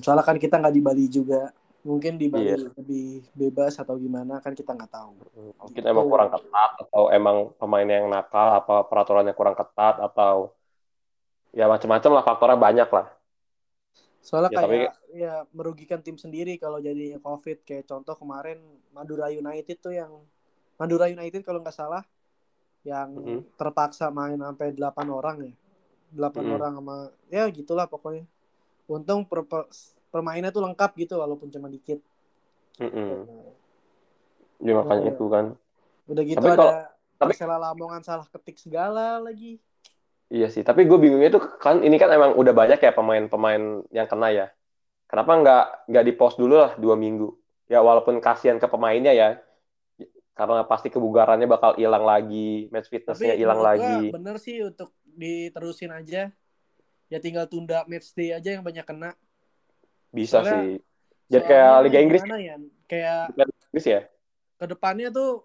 Soalnya 0.00 0.22
kan 0.22 0.38
kita 0.38 0.62
nggak 0.62 0.74
di 0.74 0.82
Bali 0.82 1.06
juga. 1.10 1.50
Mungkin 1.82 2.14
di 2.14 2.30
Bali 2.30 2.46
Iya. 2.46 2.70
lebih 2.78 3.26
bebas 3.34 3.74
atau 3.74 3.98
gimana 3.98 4.38
kan 4.38 4.54
kita 4.54 4.70
nggak 4.70 4.86
tahu. 4.86 5.18
Mungkin 5.66 5.82
emang 5.82 6.06
kurang 6.06 6.30
ketat 6.30 6.70
atau 6.78 7.10
emang 7.10 7.50
pemainnya 7.58 7.98
yang 7.98 8.08
nakal 8.08 8.54
apa 8.54 8.86
peraturannya 8.86 9.34
kurang 9.34 9.58
ketat 9.58 9.98
atau 9.98 10.54
ya 11.52 11.68
macam-macam 11.68 12.10
lah 12.16 12.24
faktornya 12.24 12.58
banyak 12.58 12.88
lah. 12.88 13.06
Soalnya 14.22 14.50
Ya, 14.54 14.58
tapi- 14.62 14.70
kayak 14.86 14.94
ya 15.12 15.34
merugikan 15.52 16.00
tim 16.00 16.16
sendiri 16.16 16.56
kalau 16.56 16.78
jadi 16.78 17.18
COVID. 17.18 17.66
Kayak 17.66 17.90
contoh 17.90 18.14
kemarin 18.14 18.62
Madura 18.94 19.28
United 19.28 19.76
tuh 19.82 19.92
yang 19.92 20.10
Madura 20.78 21.06
United 21.06 21.42
kalau 21.42 21.60
nggak 21.60 21.74
salah 21.74 22.02
yang 22.82 23.14
Mhm. 23.14 23.54
terpaksa 23.54 24.10
main 24.10 24.38
sampai 24.38 24.72
8 24.74 25.08
orang 25.10 25.36
ya. 25.42 25.54
8 26.14 26.44
Mhm. 26.48 26.54
orang 26.56 26.72
sama 26.78 26.96
ya 27.28 27.44
gitulah 27.50 27.86
pokoknya. 27.86 28.24
Untung 28.86 29.26
per, 29.26 29.42
per- 29.46 29.70
permainnya 30.10 30.50
tuh 30.50 30.60
lengkap 30.60 30.90
gitu 30.98 31.16
walaupun 31.18 31.48
cuma 31.48 31.66
dikit. 31.66 31.98
Mm-mm. 32.78 33.26
Ya 34.60 34.72
makanya 34.76 35.02
Iya. 35.08 35.12
itu 35.14 35.24
kan. 35.28 35.44
Udah 36.06 36.22
gitu 36.22 36.38
Tapi 36.38 36.48
ada 36.50 36.56
kalau- 36.58 36.74
tapi- 37.18 37.30
Persela 37.34 37.56
Lamongan 37.58 38.02
salah 38.02 38.26
ketik 38.28 38.58
segala 38.58 39.18
lagi. 39.18 39.58
Iya 40.32 40.48
sih, 40.48 40.64
tapi 40.64 40.88
gue 40.88 40.96
bingungnya 40.96 41.28
itu 41.28 41.40
kan 41.60 41.84
ini 41.84 42.00
kan 42.00 42.08
emang 42.08 42.32
udah 42.32 42.56
banyak 42.56 42.80
ya 42.80 42.96
pemain-pemain 42.96 43.84
yang 43.92 44.08
kena 44.08 44.32
ya. 44.32 44.46
Kenapa 45.04 45.28
nggak 45.36 45.64
nggak 45.92 46.04
di 46.08 46.12
post 46.16 46.40
dulu 46.40 46.56
lah 46.56 46.72
dua 46.80 46.96
minggu? 46.96 47.36
Ya 47.68 47.84
walaupun 47.84 48.16
kasihan 48.16 48.56
ke 48.56 48.64
pemainnya 48.64 49.12
ya, 49.12 49.36
karena 50.32 50.64
pasti 50.64 50.88
kebugarannya 50.88 51.44
bakal 51.44 51.76
hilang 51.76 52.08
lagi, 52.08 52.72
match 52.72 52.88
fitnessnya 52.88 53.36
hilang 53.36 53.60
lagi. 53.60 54.08
bener 54.08 54.40
sih 54.40 54.64
untuk 54.64 54.96
diterusin 55.04 55.92
aja. 55.92 56.32
Ya 57.12 57.18
tinggal 57.20 57.44
tunda 57.44 57.84
match 57.84 58.16
day 58.16 58.32
aja 58.32 58.56
yang 58.56 58.64
banyak 58.64 58.88
kena. 58.88 59.12
Bisa 60.08 60.40
Soalnya- 60.40 60.64
sih. 60.64 60.72
Jadi 61.28 61.44
kayak 61.48 61.72
Liga 61.88 61.98
Inggris, 62.00 62.20
ya? 62.24 62.56
Kayak 62.88 63.20
Liga 63.36 63.44
Inggris 63.68 63.86
ya. 63.88 64.00
ke 64.60 64.64
depannya 64.68 65.08
tuh 65.12 65.42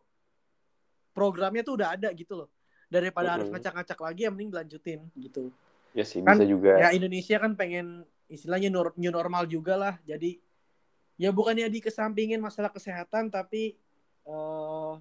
programnya 1.12 1.64
tuh 1.66 1.76
udah 1.76 1.98
ada 1.98 2.08
gitu 2.16 2.40
loh. 2.44 2.50
Daripada 2.88 3.36
harus 3.36 3.52
ngacak-ngacak 3.52 4.00
lagi, 4.00 4.22
yang 4.24 4.34
mending 4.34 4.52
dilanjutin 4.56 5.00
gitu. 5.20 5.52
Ya 5.92 6.08
sih 6.08 6.24
Kan- 6.24 6.40
bisa 6.40 6.48
juga. 6.48 6.80
Ya 6.80 6.96
Indonesia 6.96 7.36
kan 7.36 7.52
pengen 7.60 8.08
istilahnya 8.32 8.72
new 8.72 9.12
normal 9.12 9.44
juga 9.48 9.76
lah. 9.76 9.96
Jadi 10.08 10.40
ya 11.20 11.36
bukannya 11.36 11.68
dikesampingin 11.68 12.40
masalah 12.40 12.72
kesehatan, 12.72 13.28
tapi 13.28 13.76
eh 14.28 14.94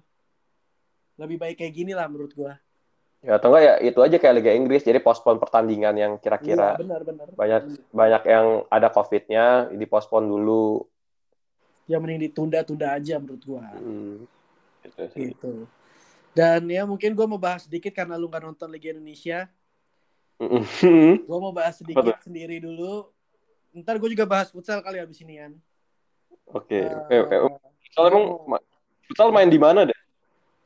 lebih 1.17 1.37
baik 1.41 1.57
kayak 1.63 1.73
gini 1.73 1.91
lah 1.95 2.11
menurut 2.11 2.31
gua. 2.35 2.59
Ya 3.25 3.41
atau 3.41 3.49
enggak 3.49 3.63
ya 3.65 3.73
itu 3.81 3.99
aja 4.03 4.17
kayak 4.21 4.35
Liga 4.37 4.51
Inggris, 4.53 4.85
jadi 4.85 5.01
postpone 5.01 5.41
pertandingan 5.41 5.95
yang 5.97 6.13
kira-kira 6.21 6.77
benar-benar. 6.77 7.33
banyak 7.33 7.61
banyak 7.89 8.23
yang 8.29 8.45
ada 8.69 8.93
COVID-nya 8.93 9.73
dipospon 9.73 10.29
dulu. 10.29 10.85
Ya 11.89 11.97
mending 11.97 12.29
ditunda-tunda 12.29 12.93
aja 12.93 13.17
menurut 13.17 13.41
gua. 13.47 13.65
Hmm. 13.73 14.27
Gitu 14.85 15.01
sih. 15.15 15.21
Gitu. 15.33 15.65
Dan 16.37 16.69
ya 16.69 16.85
mungkin 16.85 17.17
gua 17.17 17.25
mau 17.25 17.41
bahas 17.41 17.65
sedikit 17.65 17.89
karena 17.89 18.13
lu 18.13 18.29
nggak 18.29 18.45
nonton 18.45 18.69
Liga 18.69 18.93
Indonesia. 18.93 19.49
Gua 21.25 21.37
mau 21.41 21.49
bahas 21.49 21.81
sedikit 21.81 22.13
Apa 22.13 22.21
sendiri 22.21 22.61
dulu. 22.61 23.09
Ntar 23.73 23.97
gue 23.97 24.09
juga 24.13 24.25
bahas 24.25 24.49
futsal 24.53 24.81
kali 24.81 25.01
abis 25.01 25.21
ini 25.21 25.37
kan. 25.37 25.53
Oke. 26.49 26.77
Eh, 26.81 27.09
Eh, 27.09 27.25
eh, 27.25 27.41
Futsal 27.89 28.05
emang 28.09 28.25
ma- 28.45 28.65
futsal 29.05 29.29
main 29.33 29.49
di 29.49 29.57
mana 29.57 29.85
deh? 29.85 29.97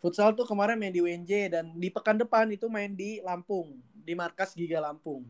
futsal 0.02 0.34
tuh 0.34 0.50
kemarin 0.50 0.82
main 0.82 0.90
di 0.90 0.98
UNJ 0.98 1.32
dan 1.54 1.66
di 1.78 1.94
pekan 1.94 2.18
depan 2.18 2.50
itu 2.50 2.66
main 2.66 2.90
di 2.90 3.22
Lampung, 3.22 3.78
di 3.94 4.18
markas 4.18 4.58
Giga 4.58 4.82
Lampung. 4.82 5.22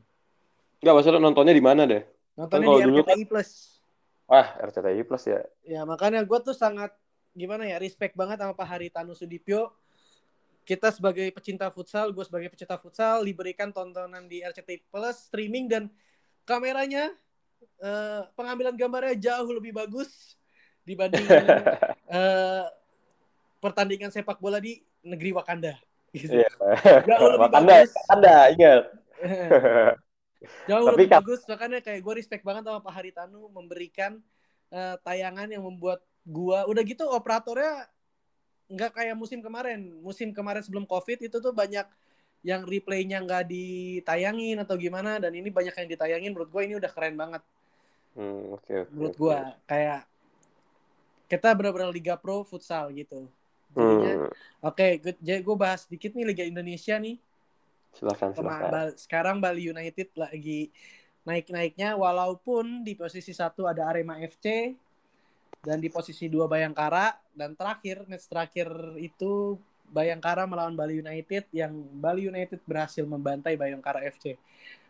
Enggak, 0.80 0.94
maksudnya 0.96 1.20
nontonnya 1.20 1.52
di 1.52 1.60
mana 1.60 1.84
deh? 1.84 2.08
Nontonnya 2.40 2.72
Kan 2.72 2.80
di 2.80 2.84
dulu 2.88 3.00
RCTI 3.04 3.24
Plus. 3.28 3.50
Wah, 4.32 4.48
RCTI 4.64 5.04
Plus 5.04 5.24
ya. 5.28 5.44
Ya 5.68 5.82
makanya 5.84 6.24
gue 6.24 6.40
tuh 6.40 6.56
sangat 6.56 6.96
gimana 7.36 7.68
ya 7.68 7.84
respect 7.84 8.16
banget 8.16 8.40
sama 8.40 8.56
Pak 8.56 8.64
Haritanu 8.64 9.12
Sudipyo. 9.12 9.76
Kita 10.72 10.88
sebagai 10.88 11.28
pecinta 11.36 11.68
futsal, 11.68 12.16
gue 12.16 12.24
sebagai 12.24 12.48
pecinta 12.48 12.80
futsal 12.80 13.28
diberikan 13.28 13.76
tontonan 13.76 14.24
di 14.32 14.40
RCTI 14.40 14.88
Plus 14.88 15.28
streaming 15.28 15.68
dan 15.68 15.92
kameranya 16.48 17.12
eh, 17.84 18.22
pengambilan 18.40 18.80
gambarnya 18.80 19.20
jauh 19.20 19.52
lebih 19.52 19.76
bagus 19.76 20.40
dibanding 20.88 21.28
eh, 22.16 22.66
pertandingan 23.60 24.16
sepak 24.16 24.40
bola 24.40 24.64
di 24.64 24.80
negeri 25.04 25.36
Wakanda. 25.36 25.76
Gitu. 26.16 26.40
Iya. 26.40 26.48
Jauh 27.04 27.36
lebih 27.36 27.52
Wakanda, 27.52 27.76
bagus. 27.76 27.92
Wakanda, 27.92 28.36
ingat. 28.56 28.84
Jauh 30.72 30.86
Tapi 30.88 30.94
lebih 30.96 31.08
kan- 31.12 31.16
bagus 31.20 31.42
makanya 31.52 31.80
kayak 31.84 32.00
gue 32.00 32.14
respect 32.16 32.48
banget 32.48 32.64
sama 32.64 32.80
Pak 32.80 32.94
Haritanu 32.96 33.52
memberikan 33.52 34.24
eh, 34.72 34.96
tayangan 35.04 35.52
yang 35.52 35.68
membuat 35.68 36.00
gua 36.24 36.64
udah 36.64 36.84
gitu 36.88 37.04
operatornya 37.12 37.92
nggak 38.72 38.92
kayak 38.96 39.16
musim 39.20 39.44
kemarin 39.44 39.80
musim 40.00 40.32
kemarin 40.32 40.64
sebelum 40.64 40.88
covid 40.88 41.20
itu 41.20 41.38
tuh 41.44 41.52
banyak 41.52 41.84
yang 42.42 42.66
replaynya 42.66 43.22
nggak 43.22 43.44
ditayangin 43.52 44.58
atau 44.64 44.74
gimana 44.80 45.20
dan 45.22 45.30
ini 45.36 45.52
banyak 45.54 45.76
yang 45.76 45.90
ditayangin 45.92 46.32
menurut 46.34 46.50
gue 46.50 46.62
ini 46.66 46.76
udah 46.80 46.92
keren 46.92 47.16
banget 47.20 47.44
Hmm, 48.12 48.52
oke, 48.60 48.68
oke, 48.68 48.92
menurut 48.92 49.16
oke. 49.16 49.20
gua 49.24 49.40
kayak 49.64 50.04
kita 51.32 51.56
benar-benar 51.56 51.88
liga 51.96 52.20
pro 52.20 52.44
futsal 52.44 52.92
gitu 52.92 53.24
jadinya 53.72 54.28
Hmm, 54.28 54.32
oke 54.68 54.88
good. 55.00 55.18
jadi 55.24 55.40
gue 55.40 55.56
bahas 55.56 55.88
sedikit 55.88 56.12
nih 56.12 56.28
liga 56.28 56.44
Indonesia 56.44 57.00
nih 57.00 57.16
silakan, 57.96 58.36
silakan. 58.36 58.68
Bal- 58.68 58.96
sekarang 59.00 59.38
Bali 59.40 59.72
United 59.72 60.12
lagi 60.20 60.76
naik-naiknya 61.24 61.96
walaupun 61.96 62.84
di 62.84 62.98
posisi 63.00 63.32
satu 63.32 63.64
ada 63.64 63.88
Arema 63.88 64.20
FC 64.20 64.76
dan 65.62 65.78
di 65.78 65.90
posisi 65.94 66.26
dua 66.28 66.50
Bayangkara 66.50 67.14
dan 67.38 67.54
terakhir 67.54 68.06
match 68.10 68.26
terakhir 68.28 68.68
itu 68.98 69.58
Bayangkara 69.92 70.48
melawan 70.48 70.74
Bali 70.74 71.04
United 71.04 71.52
yang 71.52 71.76
Bali 72.00 72.26
United 72.32 72.64
berhasil 72.64 73.04
membantai 73.04 73.60
Bayangkara 73.60 74.02
FC. 74.08 74.40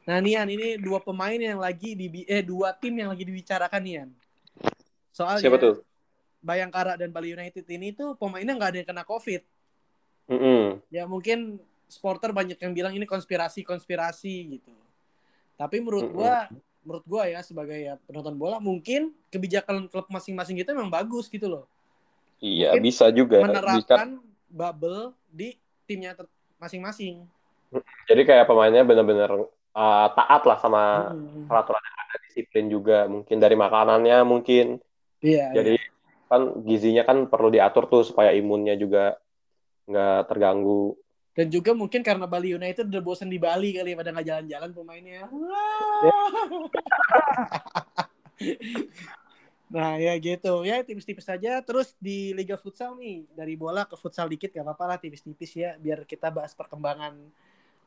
Nah 0.05 0.21
Nian 0.21 0.45
ini 0.45 0.77
dua 0.77 1.01
pemain 1.01 1.38
yang 1.38 1.57
lagi 1.57 1.97
di 1.97 2.25
eh 2.29 2.45
dua 2.45 2.73
tim 2.77 2.93
yang 2.97 3.10
lagi 3.10 3.25
dibicarakan 3.25 3.81
Nian. 3.81 4.10
Soalnya 5.10 5.41
Siapa 5.41 5.57
tuh? 5.57 5.75
Bayangkara 6.41 6.97
dan 6.97 7.10
Bali 7.10 7.34
United 7.34 7.65
ini 7.65 7.93
tuh 7.93 8.13
pemainnya 8.17 8.53
nggak 8.53 8.69
ada 8.71 8.77
yang 8.81 8.89
kena 8.89 9.05
COVID. 9.05 9.41
Mm-mm. 10.31 10.79
ya 10.88 11.03
mungkin 11.03 11.60
supporter 11.91 12.31
banyak 12.31 12.55
yang 12.55 12.71
bilang 12.71 12.93
ini 12.95 13.03
konspirasi 13.03 13.67
konspirasi 13.67 14.60
gitu 14.60 14.71
tapi 15.60 15.84
menurut 15.84 16.07
Mm-mm. 16.07 16.15
gua 16.15 16.47
menurut 16.82 17.06
gua 17.06 17.30
ya 17.30 17.39
sebagai 17.46 17.78
ya 17.78 17.94
penonton 18.10 18.34
bola 18.36 18.58
mungkin 18.58 19.13
kebijakan 19.30 19.86
klub 19.88 20.10
masing-masing 20.10 20.58
gitu 20.62 20.74
memang 20.74 20.89
bagus 20.89 21.30
gitu 21.30 21.47
loh 21.49 21.66
Iya, 22.41 22.74
Mungkin 22.74 22.84
bisa 22.89 23.05
juga. 23.14 23.38
Bisa. 23.38 23.53
menerapkan 23.53 24.08
bubble 24.49 25.14
di 25.30 25.53
timnya 25.86 26.18
masing-masing 26.58 27.22
Jadi 28.10 28.22
kayak 28.28 28.49
pemainnya 28.49 28.82
benar-benar 28.84 29.32
uh, 29.72 30.08
taat 30.12 30.41
lah 30.43 30.58
sama 30.60 31.14
Hmm. 31.14 31.47
peraturan 31.47 31.80
yang 31.80 31.97
ada, 32.03 32.16
disiplin 32.28 32.66
juga. 32.68 33.05
Mungkin 33.08 33.38
dari 33.39 33.55
makanannya 33.55 34.18
mungkin. 34.28 34.82
iya 35.24 35.53
Jadi 35.55 35.80
iya. 35.80 35.88
kan 36.28 36.66
gizinya 36.66 37.03
kan 37.08 37.30
perlu 37.30 37.47
diatur 37.47 37.88
tuh 37.88 38.03
supaya 38.03 38.34
imunnya 38.36 38.76
juga 38.76 39.16
nggak 39.88 40.28
terganggu. 40.28 40.97
Dan 41.32 41.47
juga 41.47 41.71
mungkin 41.71 42.03
karena 42.03 42.27
Bali 42.27 42.51
United 42.51 42.91
udah 42.91 43.03
bosen 43.03 43.32
di 43.32 43.39
Bali 43.39 43.75
kali 43.75 43.95
pada 43.95 44.11
nggak 44.11 44.27
jalan-jalan 44.27 44.69
pemainnya. 44.75 45.23
Nah 49.71 49.95
ya 49.95 50.11
gitu. 50.19 50.67
Ya 50.67 50.84
tipis-tipis 50.84 51.23
saja 51.23 51.63
terus 51.63 51.95
di 51.95 52.36
Liga 52.36 52.59
Futsal 52.59 52.91
nih 52.99 53.23
dari 53.32 53.55
bola 53.55 53.88
ke 53.88 53.95
futsal 53.95 54.27
dikit 54.27 54.51
gak 54.51 54.67
apa-apa 54.67 54.84
lah 54.84 54.97
tipis-tipis 54.99 55.55
ya 55.55 55.79
biar 55.79 56.03
kita 56.03 56.27
bahas 56.27 56.51
perkembangan 56.51 57.15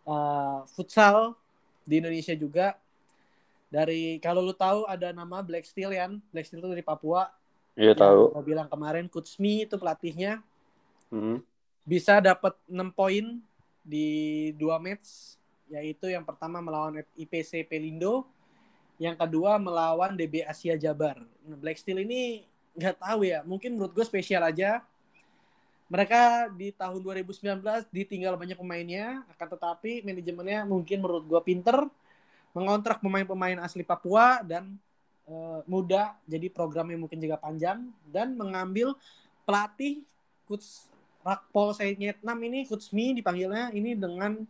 uh, 0.08 0.64
futsal 0.72 1.36
di 1.84 2.00
Indonesia 2.00 2.32
juga. 2.32 2.80
Dari 3.68 4.16
kalau 4.24 4.40
lu 4.40 4.56
tahu 4.56 4.88
ada 4.88 5.12
nama 5.12 5.44
Black 5.44 5.68
Steel 5.68 5.92
ya 5.92 6.08
Black 6.32 6.48
Steel 6.48 6.64
itu 6.64 6.72
dari 6.72 6.80
Papua. 6.80 7.28
Iya 7.76 7.92
tahu. 7.92 8.32
gua 8.32 8.44
bilang 8.46 8.68
kemarin 8.72 9.04
Kutsmi 9.04 9.68
itu 9.68 9.76
pelatihnya. 9.76 10.40
Hmm. 11.12 11.44
Bisa 11.84 12.18
dapat 12.18 12.56
6 12.64 12.90
poin 12.96 13.38
di 13.84 14.08
dua 14.56 14.80
match 14.80 15.36
yaitu 15.68 16.08
yang 16.08 16.24
pertama 16.24 16.64
melawan 16.64 17.04
IPC 17.16 17.68
Pelindo 17.68 18.24
yang 18.96 19.18
kedua 19.18 19.60
melawan 19.60 20.16
DB 20.16 20.44
Asia 20.44 20.78
Jabar. 20.80 21.20
Nah, 21.44 21.56
Black 21.60 21.76
Steel 21.76 22.00
ini 22.04 22.48
nggak 22.74 22.98
tahu 22.98 23.28
ya 23.28 23.44
mungkin 23.44 23.76
menurut 23.76 23.92
gue 23.92 24.04
spesial 24.06 24.44
aja. 24.44 24.80
Mereka 25.92 26.48
di 26.56 26.72
tahun 26.72 27.04
2019 27.04 27.60
ditinggal 27.92 28.40
banyak 28.40 28.56
pemainnya 28.56 29.20
akan 29.36 29.48
tetapi 29.52 30.00
manajemennya 30.00 30.64
mungkin 30.64 31.04
menurut 31.04 31.24
gue 31.28 31.40
pinter 31.44 31.84
mengontrak 32.56 33.04
pemain-pemain 33.04 33.60
asli 33.60 33.84
Papua 33.84 34.40
dan 34.40 34.80
eh, 35.28 35.60
muda 35.68 36.16
jadi 36.24 36.48
programnya 36.48 36.96
mungkin 36.96 37.20
juga 37.20 37.36
panjang 37.36 37.92
dan 38.08 38.32
mengambil 38.32 38.96
pelatih 39.44 40.00
Rakpol 41.24 41.72
Vietnam 41.74 42.38
ini 42.38 42.68
Kutsmi 42.68 43.16
dipanggilnya 43.16 43.72
ini 43.72 43.96
dengan 43.96 44.44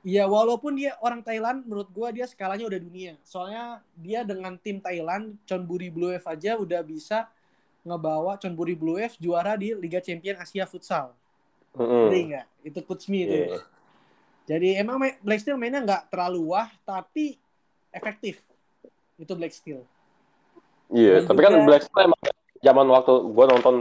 ya 0.00 0.24
walaupun 0.24 0.72
dia 0.72 0.96
orang 0.98 1.20
Thailand 1.20 1.60
menurut 1.62 1.92
gua 1.92 2.08
dia 2.08 2.24
skalanya 2.24 2.64
udah 2.64 2.80
dunia 2.80 3.12
soalnya 3.20 3.84
dia 3.92 4.24
dengan 4.24 4.56
tim 4.56 4.80
Thailand 4.80 5.36
Chonburi 5.44 5.92
Blue 5.92 6.08
Wave 6.08 6.24
aja 6.24 6.56
udah 6.56 6.80
bisa 6.80 7.28
ngebawa 7.84 8.40
Chonburi 8.40 8.72
Blue 8.72 8.96
Wave 8.96 9.12
juara 9.16 9.54
di 9.54 9.76
Liga 9.76 10.00
Champion 10.00 10.40
Asia 10.40 10.64
Futsal 10.64 11.12
Hmm. 11.70 11.86
Ngerti 12.10 12.18
nggak 12.26 12.46
itu 12.66 12.80
Kutsmi 12.82 13.18
itu 13.22 13.36
Iya. 13.46 13.60
jadi 14.42 14.68
emang 14.82 14.98
ma- 14.98 15.20
Black 15.22 15.38
Steel 15.38 15.54
mainnya 15.54 15.78
nggak 15.78 16.10
terlalu 16.10 16.50
wah 16.50 16.66
tapi 16.82 17.38
efektif 17.92 18.42
itu 19.14 19.32
Black 19.38 19.54
Steel 19.54 19.86
Iya, 20.90 21.22
Dan 21.22 21.30
tapi 21.30 21.38
kan 21.38 21.52
juga- 21.54 21.66
Black 21.70 21.82
Steel 21.86 22.10
emang 22.10 22.20
zaman 22.58 22.86
waktu 22.90 23.12
gua 23.30 23.44
nonton 23.46 23.74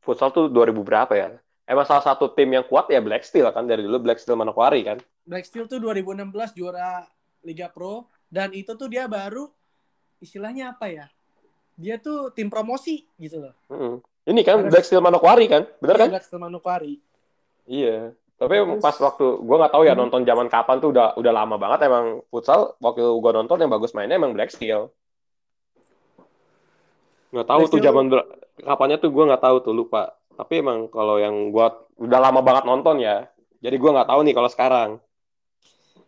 futsal 0.00 0.28
tuh 0.28 0.52
2000 0.52 0.84
berapa 0.84 1.08
ya? 1.16 1.40
Emang 1.70 1.86
salah 1.86 2.02
satu 2.02 2.26
tim 2.34 2.50
yang 2.50 2.66
kuat 2.66 2.90
ya 2.90 2.98
Black 2.98 3.22
Steel 3.22 3.46
kan 3.54 3.62
dari 3.62 3.86
dulu 3.86 4.02
Black 4.02 4.18
Steel 4.18 4.34
Manokwari 4.34 4.82
kan. 4.82 4.98
Black 5.22 5.46
Steel 5.46 5.70
tuh 5.70 5.78
2016 5.78 6.26
juara 6.52 7.06
Liga 7.46 7.70
Pro 7.70 8.10
dan 8.26 8.50
itu 8.50 8.74
tuh 8.74 8.90
dia 8.90 9.06
baru 9.06 9.46
istilahnya 10.18 10.74
apa 10.74 10.90
ya? 10.90 11.06
Dia 11.78 11.96
tuh 11.96 12.34
tim 12.34 12.50
promosi 12.50 13.06
gitu 13.16 13.38
loh. 13.38 13.54
Mm-mm. 13.70 14.02
Ini 14.26 14.40
kan 14.42 14.66
Terus- 14.66 14.70
Black 14.74 14.84
Steel 14.84 14.98
Manokwari 15.00 15.46
kan, 15.46 15.62
bener 15.78 15.94
Iya, 15.94 16.02
kan? 16.02 16.08
Black 16.10 16.26
Steel 16.26 16.42
Manokwari. 16.42 16.94
Iya. 17.64 17.98
Tapi 18.34 18.54
Terus- 18.58 18.82
pas 18.82 18.96
waktu 18.98 19.24
gua 19.38 19.56
nggak 19.62 19.72
tahu 19.72 19.82
ya 19.86 19.94
Hmm. 19.94 20.00
nonton 20.02 20.22
zaman 20.26 20.50
kapan 20.50 20.76
tuh 20.82 20.90
udah 20.90 21.14
udah 21.14 21.32
lama 21.32 21.54
banget 21.54 21.86
emang 21.86 22.18
futsal 22.28 22.74
waktu 22.82 23.06
gua 23.14 23.30
nonton 23.30 23.62
yang 23.62 23.70
bagus 23.70 23.94
mainnya 23.94 24.18
emang 24.18 24.34
Black 24.34 24.50
Steel. 24.50 24.90
Nggak 27.30 27.46
tahu 27.46 27.60
Black 27.62 27.70
tuh 27.70 27.78
Steel- 27.78 27.86
zaman 27.94 28.04
kapannya 28.58 28.96
tuh 28.98 29.10
gua 29.14 29.24
nggak 29.30 29.44
tahu 29.46 29.56
tuh 29.62 29.70
lupa. 29.70 30.18
Tapi 30.40 30.64
emang 30.64 30.88
kalau 30.88 31.20
yang 31.20 31.52
gua 31.52 31.84
udah 32.00 32.16
lama 32.16 32.40
banget 32.40 32.64
nonton 32.64 32.96
ya. 32.96 33.28
Jadi 33.60 33.76
gua 33.76 34.00
nggak 34.00 34.08
tahu 34.08 34.20
nih 34.24 34.34
kalau 34.34 34.48
sekarang. 34.48 34.90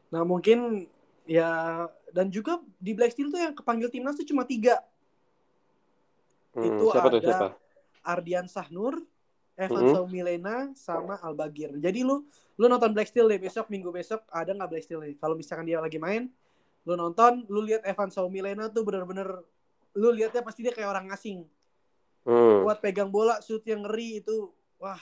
Nah 0.08 0.24
mungkin 0.24 0.88
ya 1.28 1.84
dan 2.16 2.32
juga 2.32 2.56
di 2.80 2.96
Black 2.96 3.12
Steel 3.12 3.28
tuh 3.28 3.36
yang 3.36 3.52
kepanggil 3.52 3.92
timnas 3.92 4.16
tuh 4.16 4.24
cuma 4.24 4.48
tiga. 4.48 4.80
Hmm, 6.56 6.64
Itu 6.64 6.88
siapa 6.92 7.08
tuh 7.12 7.20
ada- 7.20 7.28
siapa? 7.28 7.48
Ardian 8.02 8.48
Sahnur, 8.48 9.04
Evan 9.52 9.84
Mhm. 9.84 9.92
Saumilena, 9.94 10.56
sama 10.72 11.20
Albagir. 11.20 11.76
Jadi 11.76 12.00
lu 12.00 12.24
lu 12.56 12.64
nonton 12.68 12.92
Black 12.96 13.12
Steel 13.12 13.28
deh 13.28 13.36
besok 13.40 13.68
minggu 13.68 13.92
besok 13.92 14.24
ada 14.32 14.48
nggak 14.52 14.68
Black 14.72 14.84
Steel 14.88 15.00
nih? 15.04 15.14
Kalau 15.20 15.36
misalkan 15.36 15.68
dia 15.68 15.76
lagi 15.76 16.00
main, 16.00 16.32
lu 16.88 16.92
nonton, 16.96 17.44
lu 17.52 17.60
lihat 17.64 17.84
Evan 17.84 18.08
Saumilena 18.08 18.72
tuh 18.72 18.80
bener-bener 18.80 19.28
lu 19.92 20.08
lihatnya 20.08 20.40
pasti 20.40 20.64
dia 20.64 20.72
kayak 20.72 20.88
orang 20.88 21.06
asing. 21.12 21.44
Hmm. 22.22 22.62
Buat 22.62 22.78
pegang 22.78 23.10
bola, 23.10 23.42
shoot 23.42 23.62
yang 23.62 23.82
ngeri 23.82 24.18
itu, 24.18 24.48
wah, 24.78 24.98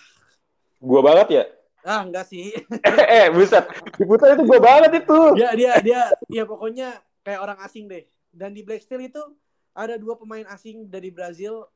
Gua 0.80 1.04
banget 1.04 1.28
ya. 1.30 1.44
ah 1.82 2.00
enggak 2.00 2.24
sih. 2.24 2.52
eh, 2.56 3.06
eh, 3.20 3.26
buset. 3.28 3.64
Di 3.96 4.04
futsal 4.04 4.32
itu 4.32 4.44
gua 4.44 4.60
banget 4.60 5.04
itu. 5.04 5.18
dia 5.36 5.52
dia 5.52 5.72
dia 5.80 6.00
ya 6.26 6.44
pokoknya 6.44 6.96
kayak 7.20 7.40
orang 7.40 7.58
asing 7.60 7.84
deh. 7.84 8.04
Dan 8.28 8.52
di 8.52 8.60
Black 8.60 8.80
Steel 8.80 9.00
itu 9.02 9.20
ada 9.72 9.96
dua 9.96 10.16
pemain 10.16 10.44
asing 10.48 10.84
dari 10.86 11.08
Brazil, 11.08 11.68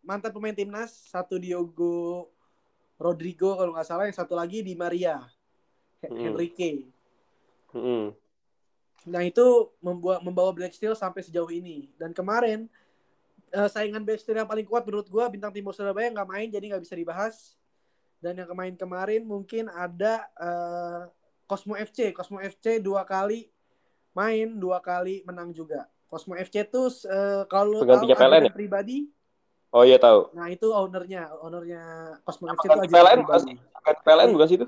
mantan 0.00 0.30
pemain 0.30 0.54
timnas, 0.54 0.90
satu 1.06 1.38
Diogo 1.38 2.30
Rodrigo 2.96 3.54
kalau 3.54 3.70
nggak 3.72 3.86
salah, 3.86 4.04
yang 4.04 4.14
satu 4.14 4.34
lagi 4.34 4.60
di 4.60 4.74
Maria 4.74 5.22
Hmm. 5.98 6.14
Henrique. 6.30 6.86
Hmm. 7.70 8.14
Nah 9.04 9.22
itu 9.22 9.42
membuat 9.78 10.22
membawa 10.22 10.50
Black 10.50 10.70
Steel 10.70 10.94
sampai 10.94 11.22
sejauh 11.22 11.50
ini. 11.50 11.90
Dan 11.94 12.10
kemarin 12.10 12.70
eh, 13.50 13.68
saingan 13.68 14.04
Black 14.04 14.20
Steel 14.20 14.38
yang 14.38 14.48
paling 14.48 14.66
kuat 14.68 14.84
menurut 14.84 15.08
gua 15.08 15.28
bintang 15.32 15.52
timur 15.52 15.72
Surabaya 15.72 16.08
nggak 16.12 16.28
main 16.28 16.48
jadi 16.48 16.64
nggak 16.74 16.82
bisa 16.84 16.94
dibahas. 16.96 17.56
Dan 18.18 18.34
yang 18.34 18.50
kemarin 18.50 18.74
kemarin 18.74 19.22
mungkin 19.22 19.70
ada 19.70 20.26
eh, 20.36 21.02
Cosmo 21.48 21.78
FC. 21.78 22.12
Cosmo 22.12 22.42
FC 22.42 22.82
dua 22.82 23.06
kali 23.06 23.48
main 24.12 24.58
dua 24.58 24.82
kali 24.82 25.22
menang 25.22 25.54
juga. 25.54 25.86
Cosmo 26.08 26.34
FC 26.34 26.64
tuh 26.66 26.88
eh, 27.06 27.44
kalau 27.46 27.84
tahu 27.84 28.08
PLN 28.08 28.48
ajudan 28.48 28.56
pribadi, 28.56 28.98
Oh 29.68 29.84
iya 29.84 30.00
tahu. 30.00 30.32
nah 30.32 30.48
itu 30.48 30.64
ownernya, 30.72 31.28
ownernya 31.44 31.82
Cosmo 32.24 32.48
FC 32.56 32.64
itu 32.72 32.80
ajudan 32.88 32.88
PLN 32.88 33.18
bukan 33.28 33.40
sih? 33.44 33.56
PLN 34.04 34.28
bukan 34.32 34.46
sih 34.48 34.56
itu? 34.56 34.66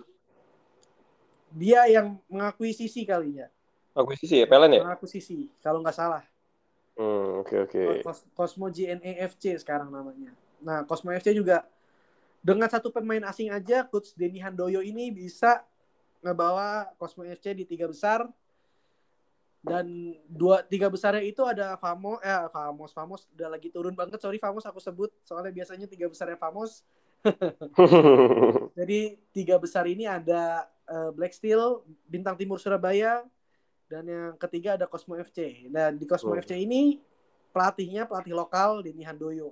Dia 1.50 1.80
yang 1.90 2.20
mengakuisisi 2.30 3.02
kalinya, 3.08 3.48
Akuisisi 3.90 4.38
ya, 4.38 4.46
PLN 4.46 4.70
ya? 4.76 4.82
mengakuisisi 4.86 5.50
kalau 5.64 5.82
nggak 5.82 5.96
salah. 5.96 6.22
Hmm, 6.98 7.40
oke 7.40 7.54
oke. 7.68 7.82
Cos- 8.04 8.26
Cosmo 8.34 8.66
GNE 8.68 9.20
FC 9.30 9.56
sekarang 9.58 9.88
namanya. 9.88 10.34
Nah, 10.60 10.84
Cosmo 10.84 11.10
FC 11.10 11.32
juga 11.32 11.64
dengan 12.40 12.68
satu 12.72 12.88
pemain 12.88 13.20
asing 13.28 13.52
aja, 13.52 13.84
coach 13.84 14.16
Denny 14.16 14.40
Handoyo 14.40 14.80
ini 14.80 15.12
bisa 15.12 15.64
ngebawa 16.24 16.92
Cosmo 16.96 17.24
FC 17.24 17.52
di 17.52 17.64
tiga 17.64 17.88
besar. 17.88 18.28
Dan 19.60 20.16
dua 20.24 20.64
tiga 20.64 20.88
besarnya 20.88 21.20
itu 21.20 21.44
ada 21.44 21.76
Famos, 21.76 22.16
eh 22.24 22.48
Famos, 22.48 22.96
Famos 22.96 23.28
udah 23.36 23.52
lagi 23.52 23.68
turun 23.68 23.92
banget. 23.92 24.16
Sorry 24.16 24.40
Famos 24.40 24.64
aku 24.64 24.80
sebut, 24.80 25.12
soalnya 25.20 25.52
biasanya 25.52 25.84
tiga 25.84 26.08
besarnya 26.08 26.40
Famos. 26.40 26.80
Jadi 28.78 29.20
tiga 29.36 29.60
besar 29.60 29.84
ini 29.84 30.08
ada 30.08 30.64
eh, 30.88 31.10
Black 31.12 31.36
Steel, 31.36 31.84
Bintang 32.08 32.40
Timur 32.40 32.56
Surabaya, 32.56 33.20
dan 33.90 34.06
yang 34.06 34.38
ketiga 34.38 34.78
ada 34.78 34.86
Cosmo 34.86 35.18
FC. 35.18 35.66
Dan 35.66 35.98
di 35.98 36.06
Cosmo 36.06 36.30
Hmm. 36.30 36.38
FC 36.38 36.54
ini 36.56 37.02
pelatihnya 37.50 38.06
pelatih 38.06 38.32
lokal 38.32 38.80
Denny 38.80 39.02
Handoyo. 39.02 39.50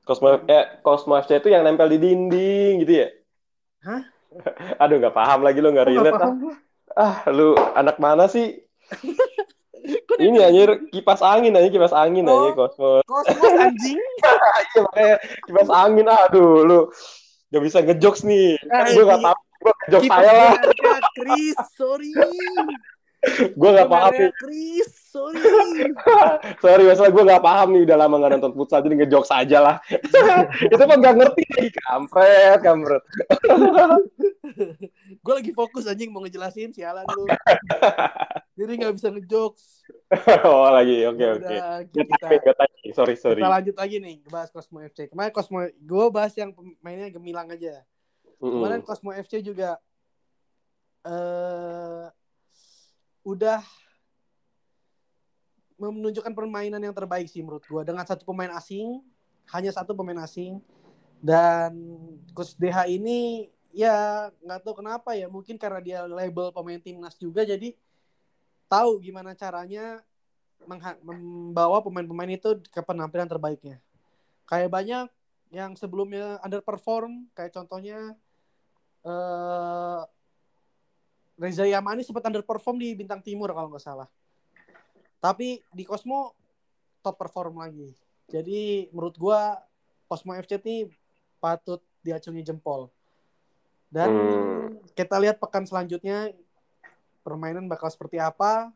Cosmo 0.00 0.38
eh, 0.40 0.78
Cosmo 0.80 1.18
FC 1.18 1.36
itu 1.36 1.50
yang 1.50 1.60
nempel 1.60 1.90
di 1.90 1.98
dinding 1.98 2.86
gitu 2.86 2.94
ya? 2.96 3.08
Hah? 3.82 4.02
Aduh 4.80 4.96
nggak 4.96 5.12
paham 5.12 5.42
lagi 5.42 5.58
lo 5.58 5.68
nggak 5.68 5.88
relate 5.88 6.14
ah. 6.14 6.32
ah 6.94 7.16
lu 7.28 7.58
anak 7.74 7.98
mana 7.98 8.24
sih? 8.24 8.62
Ini 10.18 10.42
anjir 10.42 10.90
kipas 10.90 11.22
angin 11.22 11.54
aja 11.54 11.68
kipas 11.68 11.90
angin 11.92 12.22
Oh. 12.24 12.46
aja 12.46 12.50
Cosmo. 12.54 12.90
Cosmos 13.02 13.52
anjing? 13.66 13.98
Iya 13.98 14.80
makanya 14.80 15.14
kipas 15.42 15.68
angin 15.68 16.06
aduh 16.06 16.62
lu 16.62 16.78
nggak 17.50 17.62
bisa 17.64 17.78
ngejokes 17.80 18.22
nih. 18.22 18.54
Kan 18.62 18.84
Eh, 18.84 18.94
gue 18.94 19.04
nggak 19.04 19.18
di- 19.18 19.26
tahu 19.26 19.38
gue 19.58 19.72
ngejokes 19.74 20.06
saya 20.08 20.30
lah. 20.30 20.52
Amerika, 20.54 20.92
Chris, 21.12 21.56
sorry. 21.74 22.12
Gue 23.58 23.70
nggak 23.74 23.90
paham 23.90 24.12
nih. 24.14 24.30
Chris, 24.38 24.90
sorry. 25.10 25.42
Sorry 26.62 26.82
masalah 26.86 27.10
gue 27.10 27.24
nggak 27.26 27.42
paham 27.42 27.68
nih 27.74 27.82
udah 27.82 27.96
lama 27.98 28.14
nggak 28.22 28.32
nonton 28.38 28.52
futsal 28.54 28.78
jadi 28.86 28.94
ngejokes 29.02 29.32
aja 29.34 29.58
lah. 29.58 29.76
Itu 30.72 30.82
mah 30.86 30.96
nggak 31.02 31.14
ngerti 31.18 31.42
lagi 31.58 31.70
kampret 31.82 32.58
kampret. 32.62 33.02
Gue 35.24 35.34
lagi 35.34 35.52
fokus 35.54 35.90
anjing 35.90 36.14
mau 36.14 36.22
ngejelasin 36.22 36.70
sialan 36.70 37.06
lu. 37.10 37.26
Jadi 38.54 38.72
nggak 38.78 38.94
bisa 38.94 39.08
ngejokes. 39.10 39.82
oh 40.46 40.70
lagi 40.70 41.04
oke 41.04 41.20
Ya 41.20 41.30
oke. 41.34 41.56
Gak 41.90 42.06
kita, 42.06 42.26
gak 42.38 42.56
tahu. 42.56 42.70
Sorry 42.94 43.14
sorry. 43.18 43.40
kita 43.42 43.50
lanjut 43.50 43.76
lagi 43.76 43.96
nih 43.98 44.14
bahas 44.30 44.54
Cosmo 44.54 44.78
FC. 44.78 45.10
Kemarin 45.10 45.32
Cosmo, 45.34 45.66
gue 45.66 46.06
bahas 46.14 46.32
yang 46.38 46.54
pemainnya 46.54 47.10
gemilang 47.10 47.50
aja. 47.50 47.82
Kemarin 48.38 48.80
Cosmo 48.86 49.10
FC 49.10 49.42
juga 49.42 49.76
eh 51.02 52.06
udah 53.26 53.62
menunjukkan 55.78 56.34
permainan 56.34 56.82
yang 56.82 56.94
terbaik 56.94 57.30
sih 57.30 57.40
menurut 57.40 57.62
gua. 57.70 57.86
Dengan 57.86 58.02
satu 58.02 58.26
pemain 58.26 58.50
asing, 58.58 58.98
hanya 59.54 59.70
satu 59.70 59.94
pemain 59.94 60.18
asing. 60.26 60.58
Dan 61.18 61.74
Coach 62.34 62.54
DH 62.58 62.90
ini 62.90 63.50
ya 63.74 64.30
nggak 64.42 64.60
tahu 64.66 64.82
kenapa 64.82 65.14
ya. 65.14 65.30
Mungkin 65.30 65.58
karena 65.58 65.80
dia 65.82 66.00
label 66.06 66.50
pemain 66.50 66.82
timnas 66.82 67.14
juga 67.18 67.46
jadi 67.46 67.74
tahu 68.66 69.00
gimana 69.00 69.32
caranya 69.38 70.02
membawa 71.00 71.78
pemain-pemain 71.80 72.34
itu 72.34 72.58
ke 72.68 72.80
penampilan 72.82 73.30
terbaiknya. 73.30 73.78
Kayak 74.44 74.70
banyak 74.74 75.06
yang 75.54 75.72
sebelumnya 75.78 76.42
underperform, 76.44 77.30
kayak 77.32 77.54
contohnya 77.54 78.18
eh 79.06 80.00
Reza 81.38 81.62
Yamani 81.64 82.02
sempat 82.02 82.26
underperform 82.26 82.82
di 82.82 82.98
Bintang 82.98 83.22
Timur 83.22 83.54
kalau 83.54 83.70
nggak 83.70 83.82
salah. 83.82 84.10
Tapi 85.22 85.62
di 85.70 85.86
Cosmo 85.86 86.34
top 87.00 87.14
perform 87.14 87.62
lagi. 87.62 87.94
Jadi 88.26 88.90
menurut 88.90 89.14
gua 89.14 89.62
Cosmo 90.10 90.34
FC 90.34 90.58
ini 90.66 90.90
patut 91.38 91.78
diacungi 92.02 92.42
jempol. 92.42 92.90
Dan 93.88 94.10
hmm. 94.10 94.92
kita 94.92 95.16
lihat 95.16 95.38
pekan 95.40 95.64
selanjutnya 95.64 96.34
permainan 97.22 97.70
bakal 97.70 97.88
seperti 97.88 98.18
apa 98.18 98.74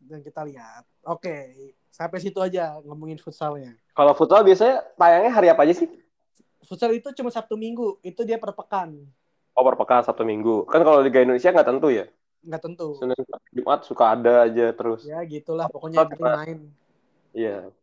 dan 0.00 0.24
kita 0.24 0.42
lihat. 0.48 0.88
Oke, 1.04 1.52
sampai 1.92 2.18
situ 2.22 2.40
aja 2.40 2.80
ngomongin 2.82 3.20
futsalnya. 3.20 3.76
Kalau 3.92 4.14
futsal 4.16 4.42
biasanya 4.42 4.82
tayangnya 4.94 5.32
hari 5.34 5.48
apa 5.52 5.62
aja 5.68 5.84
sih? 5.84 5.88
Futsal 6.64 6.94
itu 6.94 7.10
cuma 7.14 7.30
Sabtu 7.30 7.54
Minggu, 7.54 7.98
itu 8.02 8.22
dia 8.22 8.38
per 8.38 8.54
pekan. 8.54 8.94
Oh, 9.58 9.66
per 9.66 9.74
pekan 9.74 10.06
Sabtu 10.06 10.22
Minggu. 10.22 10.62
Kan 10.70 10.86
kalau 10.86 11.02
Liga 11.02 11.18
Indonesia 11.18 11.50
nggak 11.50 11.66
tentu 11.66 11.90
ya? 11.90 12.06
Nggak 12.46 12.62
tentu. 12.62 12.94
Senin 12.94 13.18
Jumat 13.50 13.82
suka 13.82 14.14
ada 14.14 14.46
aja 14.46 14.70
terus. 14.70 15.02
Ya 15.02 15.18
gitulah, 15.26 15.66
pokoknya 15.66 16.06
yang 16.06 16.22
main. 16.22 16.58
Iya. 17.34 17.56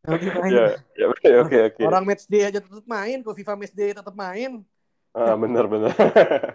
Ya, 0.00 0.80
ya, 0.96 1.04
oke 1.12 1.28
oke 1.44 1.58
oke. 1.68 1.82
Orang 1.84 2.08
match 2.08 2.24
day 2.24 2.48
aja 2.48 2.56
tetap 2.56 2.86
main, 2.88 3.20
kok 3.20 3.36
FIFA 3.36 3.52
match 3.52 3.76
day 3.76 3.92
tetap 3.92 4.16
main. 4.16 4.64
Ah, 5.12 5.36
bener 5.36 5.68
bener. 5.68 5.92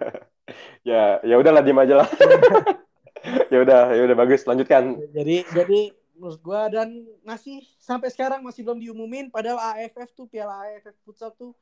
ya, 0.89 1.21
ya 1.21 1.35
udahlah 1.37 1.61
diem 1.61 1.77
aja 1.77 2.01
lah. 2.01 2.09
ya 3.53 3.61
udah, 3.61 3.93
ya 3.93 4.01
udah 4.01 4.17
bagus, 4.17 4.49
lanjutkan. 4.49 4.97
Jadi 5.13 5.45
jadi 5.53 5.93
menurut 6.17 6.41
gua 6.41 6.73
dan 6.73 7.05
masih 7.21 7.61
sampai 7.77 8.09
sekarang 8.09 8.41
masih 8.41 8.65
belum 8.65 8.81
diumumin 8.81 9.29
padahal 9.29 9.61
AFF 9.77 10.09
tuh 10.17 10.25
Piala 10.25 10.65
AFF 10.65 10.97
futsal 11.05 11.29
tuh 11.37 11.53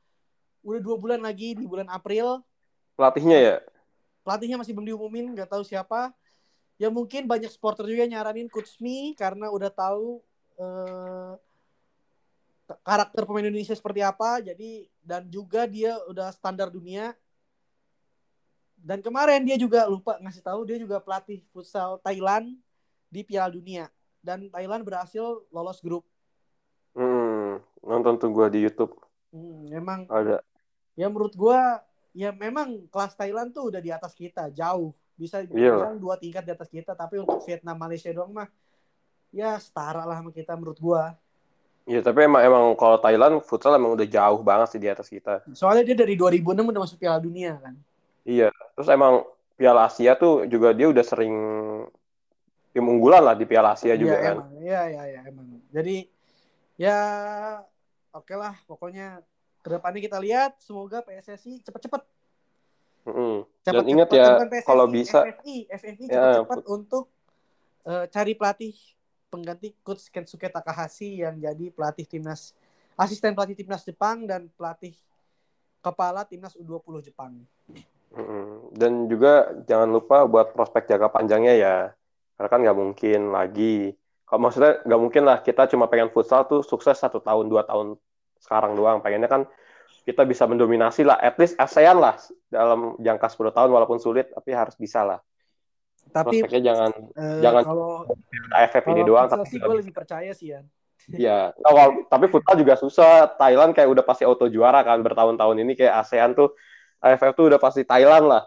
udah 0.64 0.80
dua 0.80 0.96
bulan 0.96 1.20
lagi 1.20 1.54
di 1.54 1.68
bulan 1.68 1.86
April. 1.92 2.40
Pelatihnya 2.96 3.38
ya? 3.38 3.56
Pelatihnya 4.24 4.56
masih 4.56 4.72
belum 4.72 4.88
diumumin, 4.96 5.30
nggak 5.36 5.52
tahu 5.52 5.62
siapa. 5.62 6.10
Ya 6.80 6.90
mungkin 6.90 7.28
banyak 7.30 7.52
supporter 7.52 7.86
juga 7.86 8.08
nyaranin 8.08 8.50
Kutsmi 8.50 9.14
karena 9.14 9.52
udah 9.52 9.70
tahu 9.70 10.18
eh, 10.58 11.32
karakter 12.82 13.28
pemain 13.28 13.46
Indonesia 13.46 13.76
seperti 13.76 14.00
apa 14.00 14.40
jadi 14.40 14.88
dan 15.04 15.28
juga 15.28 15.68
dia 15.68 16.00
udah 16.08 16.32
standar 16.32 16.72
dunia 16.72 17.12
dan 18.80 19.04
kemarin 19.04 19.44
dia 19.44 19.56
juga 19.60 19.84
lupa 19.88 20.16
ngasih 20.20 20.42
tahu 20.44 20.60
dia 20.64 20.80
juga 20.80 21.00
pelatih 21.00 21.44
futsal 21.52 22.00
Thailand 22.00 22.56
di 23.12 23.20
Piala 23.24 23.52
Dunia 23.52 23.88
dan 24.24 24.48
Thailand 24.48 24.84
berhasil 24.84 25.44
lolos 25.52 25.80
grup. 25.84 26.04
Hmm, 26.96 27.60
nonton 27.84 28.16
tuh 28.16 28.32
gue 28.32 28.46
di 28.52 28.60
YouTube. 28.64 28.96
Hmm, 29.32 29.68
memang 29.68 30.08
ada. 30.08 30.40
Ya 30.94 31.10
menurut 31.10 31.34
gue 31.34 31.60
ya 32.14 32.30
memang 32.30 32.86
kelas 32.88 33.18
Thailand 33.18 33.50
tuh 33.50 33.74
udah 33.74 33.82
di 33.82 33.90
atas 33.90 34.14
kita 34.14 34.46
jauh 34.54 34.94
bisa 35.14 35.42
iya. 35.46 35.74
bilang 35.74 35.98
dua 35.98 36.18
tingkat 36.18 36.42
di 36.46 36.52
atas 36.54 36.70
kita 36.70 36.94
tapi 36.94 37.22
untuk 37.22 37.42
Vietnam 37.46 37.78
Malaysia 37.78 38.10
doang 38.10 38.34
mah 38.34 38.50
ya 39.34 39.58
setara 39.58 40.06
lah 40.06 40.22
sama 40.22 40.30
kita 40.30 40.54
menurut 40.54 40.78
gue. 40.78 41.02
Iya, 41.84 42.00
tapi 42.00 42.24
emang 42.24 42.40
emang 42.40 42.64
kalau 42.80 42.96
Thailand 42.96 43.44
futsal 43.44 43.76
emang 43.76 43.92
udah 43.92 44.08
jauh 44.08 44.40
banget 44.40 44.72
sih 44.72 44.80
di 44.80 44.88
atas 44.88 45.04
kita. 45.10 45.44
Soalnya 45.52 45.84
dia 45.84 45.96
dari 46.00 46.16
2006 46.16 46.64
udah 46.64 46.80
masuk 46.80 46.96
Piala 46.96 47.20
Dunia 47.20 47.60
kan. 47.60 47.76
Iya, 48.24 48.48
terus 48.72 48.88
emang 48.88 49.28
Piala 49.58 49.84
Asia 49.84 50.16
tuh 50.16 50.48
juga 50.48 50.72
dia 50.72 50.88
udah 50.88 51.04
sering 51.04 51.34
tim 52.72 52.86
unggulan 52.88 53.20
lah 53.20 53.36
di 53.36 53.44
Piala 53.44 53.76
Asia 53.76 53.92
iya, 53.92 54.00
juga 54.00 54.16
kan. 54.16 54.36
Iya, 54.56 54.82
iya, 54.88 55.02
iya, 55.12 55.20
emang. 55.28 55.60
Jadi 55.68 56.08
ya 56.80 56.98
oke 58.16 58.32
okay 58.32 58.36
lah, 58.40 58.54
pokoknya 58.64 59.20
ke 59.64 59.68
depannya 59.72 60.00
kita 60.04 60.20
lihat 60.20 60.60
semoga 60.60 61.00
PSSI 61.00 61.64
cepet-cepet. 61.64 62.02
Mm 63.08 63.12
-hmm. 63.16 63.34
Dan 63.64 63.84
ingat 63.88 64.08
ya 64.12 64.36
kalau 64.68 64.84
bisa 64.84 65.24
FFI, 65.24 65.72
FFI 65.72 66.04
ya, 66.12 66.12
cepet-cepet 66.44 66.60
untuk 66.68 67.08
uh, 67.88 68.04
cari 68.12 68.36
pelatih 68.36 68.76
pengganti 69.32 69.72
coach 69.80 70.12
Kensuke 70.12 70.52
Takahashi 70.52 71.24
yang 71.24 71.40
jadi 71.40 71.72
pelatih 71.72 72.04
timnas 72.04 72.52
asisten 72.94 73.34
pelatih 73.34 73.58
timnas 73.58 73.82
Jepang 73.82 74.28
dan 74.28 74.46
pelatih 74.54 74.94
kepala 75.82 76.22
timnas 76.28 76.54
U20 76.54 77.10
Jepang. 77.10 77.32
Dan 78.70 79.10
juga 79.10 79.50
jangan 79.66 79.90
lupa 79.90 80.22
buat 80.22 80.54
prospek 80.54 80.86
jangka 80.86 81.10
panjangnya 81.10 81.54
ya, 81.58 81.76
karena 82.38 82.48
kan 82.48 82.60
nggak 82.62 82.78
mungkin 82.78 83.20
lagi. 83.34 83.98
Kalau 84.24 84.40
maksudnya 84.48 84.80
nggak 84.86 85.00
mungkin 85.02 85.22
lah 85.26 85.42
kita 85.42 85.66
cuma 85.66 85.90
pengen 85.90 86.14
futsal 86.14 86.46
tuh 86.46 86.62
sukses 86.62 86.94
satu 86.94 87.18
tahun 87.18 87.50
dua 87.50 87.66
tahun 87.66 87.98
sekarang 88.44 88.76
doang. 88.76 89.00
Pengennya 89.00 89.32
kan 89.32 89.42
kita 90.04 90.28
bisa 90.28 90.44
mendominasi 90.44 91.00
lah, 91.00 91.16
at 91.16 91.40
least 91.40 91.56
ASEAN 91.56 91.96
lah 91.96 92.20
dalam 92.52 93.00
jangka 93.00 93.32
10 93.32 93.56
tahun 93.56 93.70
walaupun 93.72 93.96
sulit, 93.96 94.28
tapi 94.36 94.52
harus 94.52 94.76
bisa 94.76 95.00
lah. 95.00 95.18
Tapi 96.12 96.44
prospeknya 96.44 96.60
jangan 96.60 96.90
uh, 97.16 97.40
jangan 97.40 97.62
kalau 97.64 97.92
AFF 98.52 98.84
ini 98.92 99.02
doang 99.08 99.24
tapi 99.24 99.48
sih 99.48 99.56
gue 99.56 99.76
lebih 99.80 99.94
percaya 99.96 100.30
sih 100.36 100.52
ya 100.52 100.60
ya 101.08 101.38
awal 101.64 102.04
tapi 102.12 102.28
futsal 102.28 102.60
juga 102.60 102.76
susah. 102.76 103.32
Thailand 103.40 103.72
kayak 103.72 103.88
udah 103.88 104.04
pasti 104.04 104.28
auto 104.28 104.48
juara 104.52 104.84
kan 104.84 105.00
bertahun-tahun 105.00 105.56
ini 105.64 105.72
kayak 105.76 106.04
ASEAN 106.04 106.36
tuh 106.36 106.52
AFF 107.00 107.32
tuh 107.36 107.52
udah 107.52 107.60
pasti 107.60 107.84
Thailand 107.88 108.28
lah. 108.28 108.44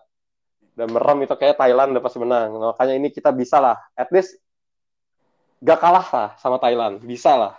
Dan 0.77 0.93
merem 0.93 1.25
itu 1.25 1.33
kayak 1.33 1.57
Thailand 1.57 1.97
udah 1.97 2.03
pasti 2.05 2.17
menang. 2.21 2.53
Makanya 2.53 2.93
ini 2.97 3.09
kita 3.09 3.33
bisa 3.33 3.57
lah. 3.57 3.77
At 3.97 4.13
least 4.13 4.37
gak 5.57 5.81
kalah 5.81 6.05
lah 6.05 6.29
sama 6.37 6.61
Thailand. 6.61 7.01
Bisa 7.01 7.33
lah 7.33 7.57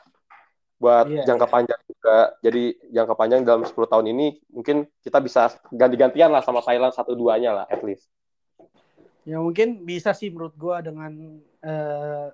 buat 0.78 1.10
yeah, 1.10 1.26
jangka 1.26 1.46
yeah. 1.46 1.54
panjang 1.54 1.80
juga 1.90 2.16
jadi 2.38 2.64
jangka 2.94 3.14
panjang 3.18 3.40
dalam 3.42 3.62
10 3.66 3.74
tahun 3.74 4.06
ini 4.14 4.26
mungkin 4.54 4.86
kita 5.02 5.18
bisa 5.18 5.50
ganti-gantian 5.74 6.30
lah 6.30 6.42
sama 6.42 6.62
Thailand 6.62 6.94
satu 6.94 7.18
duanya 7.18 7.62
lah 7.62 7.66
at 7.66 7.82
least 7.82 8.06
Ya 9.28 9.36
mungkin 9.44 9.84
bisa 9.84 10.16
sih 10.16 10.32
menurut 10.32 10.56
gua 10.56 10.80
dengan 10.80 11.12
uh, 11.60 12.32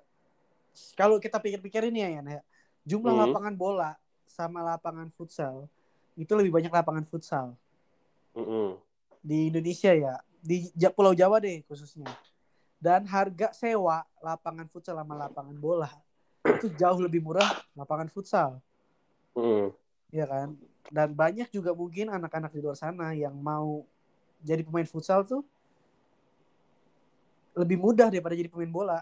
kalau 0.95 1.19
kita 1.19 1.43
pikir-pikir 1.43 1.91
ini 1.91 2.07
ya, 2.07 2.23
ya 2.23 2.41
jumlah 2.87 3.11
hmm. 3.11 3.21
lapangan 3.27 3.55
bola 3.59 3.91
sama 4.23 4.63
lapangan 4.63 5.11
futsal 5.11 5.67
itu 6.15 6.31
lebih 6.31 6.55
banyak 6.55 6.71
lapangan 6.71 7.03
futsal 7.03 7.51
hmm. 8.31 8.79
di 9.19 9.51
Indonesia 9.51 9.91
ya 9.91 10.15
di 10.39 10.71
Pulau 10.95 11.11
Jawa 11.11 11.43
deh 11.43 11.67
khususnya 11.67 12.07
dan 12.79 13.03
harga 13.11 13.51
sewa 13.51 14.07
lapangan 14.23 14.71
futsal 14.71 14.95
sama 14.95 15.19
lapangan 15.19 15.57
bola 15.59 15.91
itu 16.45 16.67
jauh 16.77 16.99
lebih 17.01 17.25
murah 17.25 17.49
lapangan 17.73 18.09
futsal 18.09 18.61
hmm. 19.33 19.73
ya 20.13 20.25
kan 20.29 20.53
dan 20.93 21.17
banyak 21.17 21.49
juga 21.49 21.73
mungkin 21.73 22.13
anak-anak 22.13 22.53
di 22.53 22.61
luar 22.61 22.77
sana 22.77 23.17
yang 23.17 23.33
mau 23.33 23.81
jadi 24.45 24.61
pemain 24.61 24.85
futsal 24.85 25.25
tuh 25.25 25.41
lebih 27.55 27.79
mudah 27.79 28.11
daripada 28.11 28.35
jadi 28.35 28.51
pemain 28.51 28.69
bola. 28.69 28.99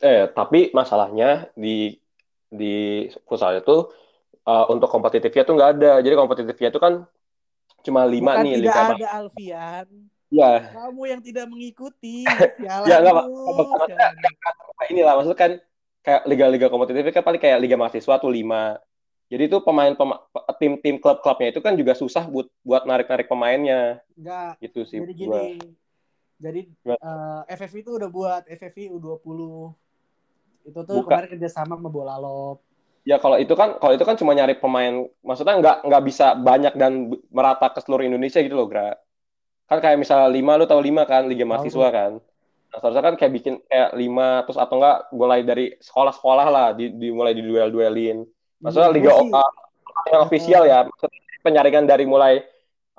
Eh, 0.00 0.26
tapi 0.32 0.72
masalahnya 0.74 1.52
di 1.54 2.00
di 2.48 3.06
futsal 3.28 3.60
itu 3.60 3.92
uh, 4.48 4.64
untuk 4.72 4.88
kompetitifnya 4.88 5.44
tuh 5.44 5.54
nggak 5.54 5.70
ada. 5.78 5.92
Jadi 6.00 6.14
kompetitifnya 6.16 6.68
itu 6.72 6.80
kan 6.80 7.04
cuma 7.84 8.08
lima 8.08 8.40
Bukan 8.40 8.44
nih. 8.48 8.52
Tidak 8.58 8.64
liga 8.64 8.82
ada 8.96 9.08
Alfian. 9.22 9.86
Ya. 10.28 10.52
Kamu 10.74 11.02
yang 11.06 11.20
tidak 11.22 11.46
mengikuti. 11.46 12.24
ya 12.64 12.82
nggak 12.82 13.12
apa 13.12 13.22
Inilah 14.88 15.12
maksudnya 15.20 15.38
kan 15.38 15.52
kayak 16.02 16.22
liga-liga 16.26 16.66
kompetitif 16.70 17.10
kan 17.10 17.24
paling 17.24 17.42
kayak 17.42 17.58
liga 17.60 17.76
mahasiswa 17.76 18.14
tuh 18.18 18.30
lima. 18.30 18.78
Jadi 19.28 19.44
itu 19.44 19.60
pemain 19.60 19.92
pema, 19.92 20.24
tim-tim 20.56 20.96
klub-klubnya 20.96 21.52
itu 21.52 21.60
kan 21.60 21.76
juga 21.76 21.92
susah 21.92 22.24
buat 22.24 22.48
buat 22.64 22.88
narik-narik 22.88 23.28
pemainnya. 23.28 24.00
Enggak. 24.16 24.56
Gitu 24.64 24.80
sih. 24.88 24.98
Jadi 25.04 25.12
gini, 25.12 25.60
jadi 26.38 26.60
uh, 26.86 27.42
FFV 27.50 27.74
itu 27.82 27.90
udah 27.98 28.08
buat 28.08 28.42
FFV 28.46 28.94
U20. 28.94 29.40
Itu 30.70 30.80
tuh 30.86 30.96
Buka. 31.02 31.18
kemarin 31.18 31.28
kerjasama 31.34 31.74
sama 31.76 31.88
Bola 31.90 32.16
Lop. 32.16 32.62
Ya 33.02 33.20
kalau 33.20 33.36
itu 33.36 33.52
kan 33.52 33.76
kalau 33.76 33.92
itu 33.96 34.04
kan 34.04 34.16
cuma 34.20 34.36
nyari 34.36 34.56
pemain 34.56 35.08
maksudnya 35.24 35.56
nggak 35.58 35.76
nggak 35.88 36.02
bisa 36.04 36.36
banyak 36.36 36.76
dan 36.76 37.08
merata 37.32 37.72
ke 37.72 37.80
seluruh 37.82 38.06
Indonesia 38.06 38.38
gitu 38.40 38.54
loh, 38.54 38.68
Gra. 38.70 38.94
Kan 39.68 39.84
kayak 39.84 40.00
misalnya 40.00 40.32
lima 40.32 40.56
lu 40.56 40.64
tahu 40.64 40.80
lima 40.80 41.04
kan 41.04 41.28
Liga 41.28 41.44
Mahasiswa 41.44 41.88
kan. 41.92 42.12
Nah, 42.68 42.78
seharusnya 42.84 43.04
kan 43.04 43.14
kayak 43.16 43.32
bikin 43.32 43.54
kayak 43.64 43.90
lima 43.96 44.44
terus 44.44 44.60
atau 44.60 44.76
enggak 44.76 44.98
mulai 45.16 45.40
dari 45.40 45.72
sekolah-sekolah 45.80 46.46
lah 46.52 46.66
di, 46.76 46.92
di 46.92 47.08
mulai 47.08 47.32
di 47.32 47.40
duel-duelin. 47.40 48.28
Maksudnya 48.60 48.90
Liga 48.92 49.16
OA 49.16 49.44
yang 50.12 50.22
official 50.24 50.62
ya, 50.68 50.84
penyaringan 51.40 51.88
dari 51.88 52.04
mulai 52.04 52.44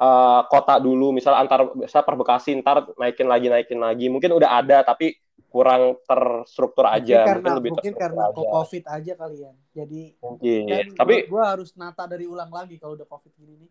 uh, 0.01 0.41
kota 0.49 0.81
dulu. 0.81 1.13
Misal 1.13 1.37
antar 1.37 1.69
misal 1.77 2.01
per 2.01 2.15
Bekasi 2.17 2.57
ntar 2.65 2.89
naikin 2.97 3.29
lagi 3.29 3.47
naikin 3.51 3.77
lagi. 3.77 4.09
Mungkin 4.09 4.33
udah 4.33 4.57
ada 4.57 4.81
tapi 4.81 5.13
kurang 5.49 5.97
terstruktur 6.05 6.85
aja. 6.85 7.25
Mungkin, 7.25 7.29
karena, 7.29 7.49
lebih 7.57 7.71
mungkin 7.73 7.93
karena 7.97 8.23
aja. 8.29 8.37
covid 8.37 8.83
aja 8.89 9.13
kali 9.17 9.37
ya. 9.41 9.51
Jadi 9.73 10.01
mungkin. 10.21 10.63
tapi 10.97 11.15
gue 11.29 11.43
harus 11.45 11.69
nata 11.77 12.05
dari 12.09 12.25
ulang 12.25 12.49
lagi 12.49 12.77
kalau 12.81 12.97
udah 12.97 13.05
covid 13.05 13.33
gini 13.37 13.65
nih 13.65 13.69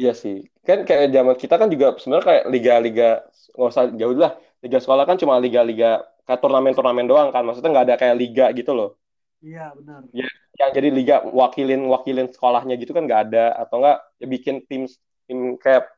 iya 0.00 0.12
sih. 0.16 0.48
Kan 0.64 0.88
kayak 0.88 1.12
zaman 1.12 1.36
kita 1.36 1.54
kan 1.60 1.68
juga 1.68 1.92
sebenarnya 2.00 2.24
kayak 2.24 2.44
liga-liga 2.48 3.08
nggak 3.52 3.68
usah 3.68 3.84
jauh 3.92 4.16
lah. 4.16 4.32
Liga 4.64 4.78
sekolah 4.80 5.04
kan 5.04 5.16
cuma 5.20 5.36
liga-liga 5.36 6.00
kayak 6.24 6.40
turnamen-turnamen 6.40 7.04
doang 7.04 7.28
kan. 7.28 7.44
Maksudnya 7.44 7.70
nggak 7.76 7.86
ada 7.92 7.96
kayak 8.00 8.16
liga 8.16 8.46
gitu 8.56 8.72
loh. 8.72 8.96
Iya 9.44 9.76
benar. 9.76 10.08
Ya 10.16 10.28
yang 10.60 10.70
jadi 10.76 10.88
liga 10.92 11.16
wakilin 11.24 11.88
wakilin 11.88 12.28
sekolahnya 12.32 12.80
gitu 12.80 12.96
kan 12.96 13.04
nggak 13.04 13.22
ada. 13.28 13.60
Atau 13.60 13.84
enggak 13.84 13.98
ya 14.16 14.26
bikin 14.28 14.64
tim 14.64 14.88
tim 15.28 15.60
kayak 15.60 15.88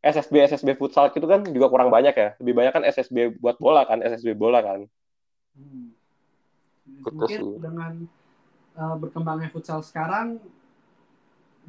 SSB 0.00 0.48
SSB 0.48 0.80
futsal 0.80 1.12
itu 1.12 1.28
kan 1.28 1.44
juga 1.44 1.68
kurang 1.68 1.92
banyak 1.92 2.16
ya. 2.16 2.28
Lebih 2.40 2.54
banyak 2.56 2.72
kan 2.72 2.84
SSB 2.88 3.36
buat 3.36 3.60
bola 3.60 3.84
kan, 3.84 4.00
SSB 4.00 4.32
bola 4.32 4.64
kan. 4.64 4.88
Hmm. 5.52 5.92
Gitu 6.88 7.12
Mungkin 7.12 7.40
dengan 7.60 7.92
uh, 8.80 8.96
berkembangnya 8.96 9.52
futsal 9.52 9.84
sekarang, 9.84 10.40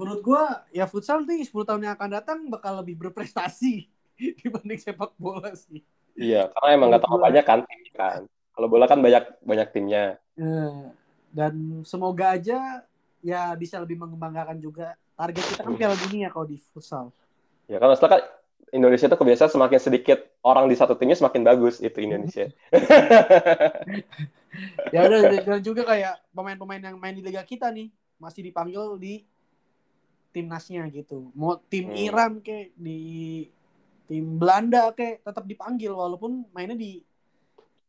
menurut 0.02 0.22
gua 0.26 0.66
ya 0.74 0.90
futsal 0.90 1.22
nih 1.22 1.46
10 1.46 1.54
tahun 1.62 1.82
yang 1.86 1.94
akan 1.94 2.10
datang 2.10 2.40
bakal 2.50 2.82
lebih 2.82 2.98
berprestasi 2.98 3.86
dibanding 4.42 4.82
sepak 4.82 5.14
bola 5.22 5.54
sih. 5.54 5.86
Iya, 6.18 6.50
karena 6.58 6.70
emang 6.74 6.88
nggak 6.90 7.06
Bola. 7.06 7.30
banyak 7.30 7.46
kan 7.46 7.60
tim 7.70 7.82
kan. 7.94 8.22
Kalau 8.52 8.68
bola 8.68 8.86
kan 8.90 9.00
banyak 9.00 9.24
banyak 9.46 9.68
timnya. 9.72 10.18
Eh, 10.36 10.82
dan 11.32 11.86
semoga 11.86 12.36
aja 12.36 12.84
ya 13.22 13.54
bisa 13.56 13.78
lebih 13.78 14.02
mengembangkan 14.02 14.58
juga. 14.58 14.98
Target 15.16 15.44
kita 15.54 15.62
kan 15.62 15.74
Piala 15.78 15.96
Dunia 15.96 16.28
kalau 16.34 16.50
di 16.50 16.58
futsal. 16.58 17.14
Ya 17.70 17.78
kan 17.78 17.94
maksudnya 17.94 18.12
kan 18.18 18.22
Indonesia 18.74 19.06
tuh 19.08 19.20
kebiasaan 19.22 19.52
semakin 19.54 19.80
sedikit 19.80 20.20
orang 20.42 20.66
di 20.66 20.76
satu 20.76 20.98
timnya 20.98 21.16
semakin 21.16 21.46
bagus 21.46 21.78
itu 21.80 22.02
Indonesia. 22.02 22.50
Ya 24.92 25.08
udah 25.08 25.32
dan 25.32 25.64
juga 25.64 25.88
kayak 25.88 26.28
pemain-pemain 26.36 26.92
yang 26.92 27.00
main 27.00 27.16
di 27.16 27.24
liga 27.24 27.40
kita 27.48 27.72
nih 27.72 27.88
masih 28.20 28.52
dipanggil 28.52 29.00
di 29.00 29.24
timnasnya 30.32 30.88
gitu. 30.90 31.30
Mau 31.36 31.60
tim 31.68 31.92
Hmm. 31.92 32.00
Iran 32.00 32.32
kayak 32.40 32.74
di 32.76 33.00
tim 34.08 34.26
Belanda 34.40 34.92
kayak 34.96 35.24
tetap 35.24 35.44
dipanggil 35.48 35.92
walaupun 35.92 36.48
mainnya 36.56 36.76
di 36.76 37.04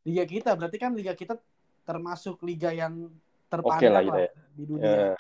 liga 0.03 0.27
kita. 0.27 0.55
Berarti 0.59 0.77
kan 0.79 0.93
liga 0.95 1.15
kita 1.15 1.39
termasuk 1.83 2.43
liga 2.47 2.71
yang 2.71 3.11
terpandang 3.51 3.79
Oke 3.79 3.89
lah 3.91 4.03
lah, 4.03 4.07
gitu 4.07 4.19
ya. 4.19 4.31
di 4.55 4.65
dunia. 4.67 4.87
Ya. 4.91 5.15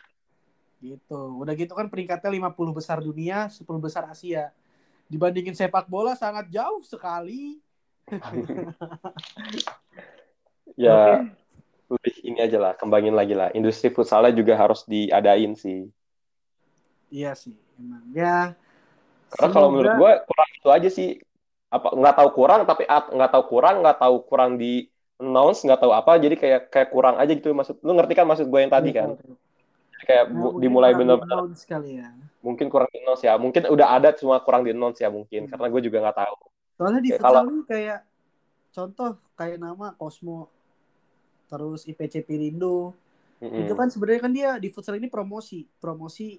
Gitu. 0.83 1.21
Udah 1.39 1.55
gitu 1.55 1.73
kan 1.79 1.87
peringkatnya 1.87 2.31
50 2.31 2.75
besar 2.75 2.99
dunia, 2.99 3.47
10 3.51 3.79
besar 3.79 4.11
Asia. 4.11 4.51
Dibandingin 5.07 5.55
sepak 5.55 5.87
bola 5.87 6.19
sangat 6.19 6.51
jauh 6.51 6.83
sekali. 6.83 7.63
Ya 10.73 11.29
lebih 11.93 12.15
ini 12.25 12.39
aja 12.41 12.57
lah, 12.57 12.73
kembangin 12.73 13.13
lagi 13.13 13.37
lah. 13.37 13.53
Industri 13.53 13.93
futsalnya 13.93 14.33
juga 14.33 14.57
harus 14.57 14.89
diadain 14.89 15.53
sih. 15.53 15.85
Iya 17.13 17.37
sih, 17.37 17.53
emang. 17.77 18.03
Ya. 18.17 18.57
Karena 19.29 19.49
kalau 19.53 19.69
semoga- 19.69 19.73
menurut 19.77 19.93
gue 20.01 20.13
kurang 20.25 20.51
itu 20.57 20.69
aja 20.73 20.89
sih. 20.89 21.09
Apa 21.73 21.89
nggak 21.97 22.17
tahu 22.21 22.29
kurang 22.37 22.61
tapi 22.69 22.85
nggak 22.85 23.31
tahu 23.33 23.45
kurang 23.49 23.81
nggak 23.81 23.97
tahu 23.97 24.17
kurang 24.29 24.61
di 24.61 24.93
announce 25.17 25.65
nggak 25.65 25.81
tahu 25.81 25.93
apa 25.97 26.21
jadi 26.21 26.37
kayak 26.37 26.61
kayak 26.69 26.89
kurang 26.93 27.17
aja 27.17 27.33
gitu 27.33 27.49
maksud 27.57 27.81
lu 27.81 27.97
ngerti 27.97 28.13
kan 28.13 28.29
maksud 28.29 28.45
gue 28.45 28.61
yang 28.61 28.69
tadi 28.69 28.93
kan 28.93 29.17
Jadi 29.17 30.05
kayak 30.05 30.25
Ya, 30.29 30.37
mungkin 30.37 30.61
dimulai 30.61 30.93
sekali 31.57 31.97
ya. 31.97 32.13
mungkin 32.45 32.67
kurang 32.69 32.93
di 32.93 33.01
announce 33.01 33.25
ya 33.25 33.35
mungkin 33.41 33.63
udah 33.73 33.89
ada 33.89 34.13
cuma 34.13 34.37
kurang 34.45 34.69
di 34.69 34.77
announce 34.77 35.01
ya 35.01 35.09
mungkin 35.09 35.49
Hmm. 35.49 35.51
karena 35.57 35.67
gue 35.73 35.81
juga 35.81 35.99
nggak 36.05 36.19
tahu 36.21 36.37
Soalnya 36.77 37.01
di 37.01 37.11
Kayak 37.17 37.23
kalau- 37.25 37.65
kayak 37.65 38.01
contoh 38.69 39.09
kayak 39.33 39.57
nama 39.57 39.87
Cosmo 39.97 40.53
terus 41.49 41.89
IPC 41.89 42.21
Pirindo 42.21 42.93
Mm-mm. 43.41 43.65
itu 43.65 43.73
kan 43.73 43.89
sebenarnya 43.89 44.21
kan 44.29 44.33
dia 44.37 44.51
di 44.61 44.69
futsal 44.69 45.01
ini 45.01 45.09
promosi 45.09 45.65
promosi 45.81 46.37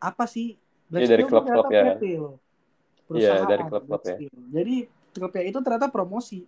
apa 0.00 0.24
sih? 0.28 0.56
Iya, 0.92 1.06
dari 1.10 1.24
klub-klub 1.26 1.66
ternyata 1.66 1.74
ya. 1.74 1.94
PT 1.98 2.04
loh. 2.20 2.34
Iya, 2.36 3.06
Perusahaan, 3.06 3.48
dari 3.50 3.62
klub-klub 3.66 4.02
Black 4.02 4.04
ya. 4.10 4.18
Jadi 4.30 4.74
klubnya 5.14 5.42
itu 5.46 5.58
ternyata 5.62 5.86
promosi. 5.90 6.40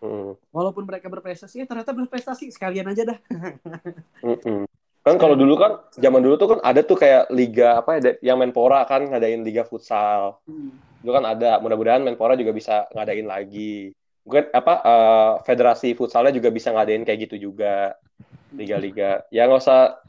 Mm-mm. 0.00 0.32
walaupun 0.48 0.88
mereka 0.88 1.12
berprestasi 1.12 1.60
ya 1.60 1.66
ternyata 1.68 1.92
berprestasi. 1.92 2.48
Sekalian 2.48 2.88
aja 2.88 3.14
dah. 3.14 3.18
Mm-mm. 4.26 4.64
kan 5.00 5.16
kalau 5.16 5.32
dulu 5.32 5.56
kan 5.56 5.80
zaman 5.96 6.20
dulu 6.20 6.36
tuh 6.36 6.48
kan 6.56 6.60
ada 6.60 6.84
tuh 6.84 6.96
kayak 6.96 7.32
liga 7.32 7.80
apa 7.80 8.00
ya 8.00 8.32
yang 8.32 8.36
Menpora 8.40 8.84
kan 8.84 9.04
ngadain 9.04 9.44
liga 9.44 9.64
futsal. 9.64 10.40
Itu 11.00 11.12
kan 11.12 11.24
ada 11.24 11.60
mudah-mudahan 11.60 12.04
Menpora 12.04 12.36
juga 12.36 12.52
bisa 12.52 12.88
ngadain 12.92 13.24
lagi. 13.24 13.96
Mungkin 14.24 14.52
apa 14.52 14.74
eh, 14.84 15.32
federasi 15.44 15.96
futsalnya 15.96 16.32
juga 16.32 16.52
bisa 16.52 16.72
ngadain 16.72 17.04
kayak 17.04 17.28
gitu 17.28 17.52
juga. 17.52 17.96
Liga-liga. 18.52 19.24
Ya 19.32 19.48
nggak 19.48 19.60
usah 19.60 20.00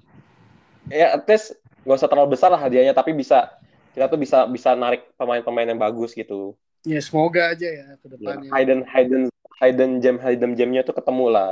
ya 0.91 1.19
at 1.19 1.23
least 1.27 1.60
nggak 1.85 1.97
usah 1.97 2.09
terlalu 2.09 2.37
besar 2.37 2.49
lah 2.53 2.61
hadiahnya 2.61 2.93
tapi 2.93 3.13
bisa 3.15 3.49
kita 3.91 4.07
tuh 4.07 4.19
bisa 4.19 4.47
bisa 4.47 4.71
narik 4.77 5.03
pemain-pemain 5.19 5.67
yang 5.67 5.81
bagus 5.81 6.15
gitu. 6.15 6.55
Ya 6.87 6.97
semoga 7.03 7.53
aja 7.53 7.67
ya 7.67 7.85
ke 7.99 8.05
ya, 8.07 8.11
depannya. 8.17 8.49
hidden 8.55 8.81
hidden 8.87 9.23
hidden 9.59 9.91
gem 10.01 10.17
hidden 10.17 10.51
gemnya 10.55 10.81
tuh 10.81 10.95
ketemu 10.95 11.25
lah. 11.29 11.51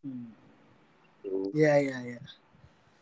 Hmm. 0.00 0.32
Iya 1.52 1.74
iya 1.78 1.98
iya. 2.02 2.20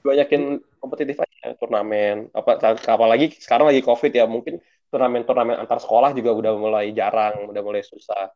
banyakin 0.01 0.65
kompetitif 0.81 1.21
aja 1.21 1.53
turnamen. 1.61 2.33
Apa 2.33 2.57
apalagi 2.89 3.37
sekarang 3.37 3.69
lagi 3.69 3.85
covid 3.85 4.17
ya 4.17 4.25
mungkin 4.25 4.57
turnamen-turnamen 4.89 5.61
antar 5.61 5.79
sekolah 5.79 6.17
juga 6.17 6.33
udah 6.33 6.53
mulai 6.57 6.91
jarang 6.97 7.47
udah 7.53 7.63
mulai 7.63 7.85
susah. 7.85 8.33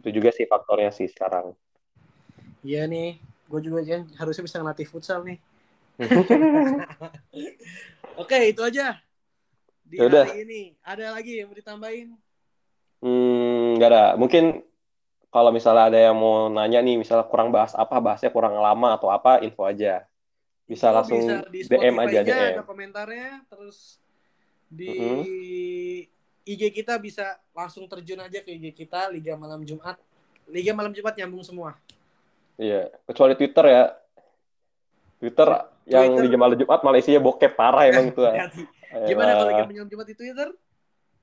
Itu 0.00 0.14
juga 0.14 0.30
sih 0.30 0.46
faktornya 0.46 0.94
sih 0.94 1.10
sekarang. 1.10 1.52
Iya 2.62 2.86
nih, 2.86 3.18
gue 3.50 3.60
juga 3.62 3.82
Jen, 3.82 4.10
harusnya 4.18 4.42
bisa 4.46 4.58
ngelatih 4.58 4.86
futsal 4.86 5.22
nih. 5.22 5.38
Oke, 8.20 8.38
itu 8.50 8.60
aja. 8.60 9.00
Di 9.86 9.96
Yaudah. 10.00 10.26
hari 10.26 10.42
ini. 10.44 10.62
Ada 10.82 11.14
lagi 11.14 11.40
yang 11.40 11.48
mau 11.48 11.56
ditambahin? 11.56 12.10
hmm 12.96 13.76
nggak 13.76 13.90
ada 13.92 14.04
mungkin 14.16 14.64
kalau 15.28 15.52
misalnya 15.52 15.92
ada 15.92 15.98
yang 16.00 16.16
mau 16.16 16.48
nanya 16.48 16.80
nih 16.80 16.96
misalnya 16.96 17.28
kurang 17.28 17.52
bahas 17.52 17.76
apa 17.76 18.00
bahasnya 18.00 18.32
kurang 18.32 18.56
lama 18.56 18.96
atau 18.96 19.12
apa 19.12 19.44
info 19.44 19.68
aja 19.68 20.08
bisa 20.64 20.88
Itu 20.88 20.96
langsung 20.96 21.20
bisa 21.20 21.44
di 21.52 21.60
DM 21.68 21.96
aja 22.00 22.24
Spotify-nya 22.24 22.24
DM 22.24 22.56
ada 22.56 22.64
komentarnya, 22.64 23.30
terus 23.46 24.00
di 24.66 24.88
Mhm. 24.88 25.22
IG 26.48 26.62
kita 26.72 26.96
bisa 26.96 27.36
langsung 27.52 27.84
terjun 27.84 28.16
aja 28.16 28.40
ke 28.40 28.48
IG 28.48 28.72
kita 28.72 29.12
Liga 29.12 29.36
Malam 29.36 29.60
Jumat. 29.62 30.00
Liga 30.48 30.72
Malam 30.72 30.90
Jumat 30.90 31.14
nyambung 31.14 31.44
semua. 31.44 31.76
iya 32.56 32.88
kecuali 33.04 33.36
Twitter 33.36 33.64
ya 33.68 33.82
Twitter 35.26 35.48
yang 35.90 36.06
Twitter. 36.14 36.22
Liga 36.30 36.38
Malam 36.38 36.56
Jumat 36.62 36.80
malah 36.86 36.98
isinya 37.02 37.20
bokep 37.20 37.52
parah 37.58 37.84
emang 37.90 38.06
itu. 38.14 38.22
Hati. 38.22 38.62
Gimana 39.10 39.30
kalau 39.34 39.50
Malam 39.66 39.88
Jumat 39.90 40.06
di 40.06 40.14
Twitter? 40.14 40.48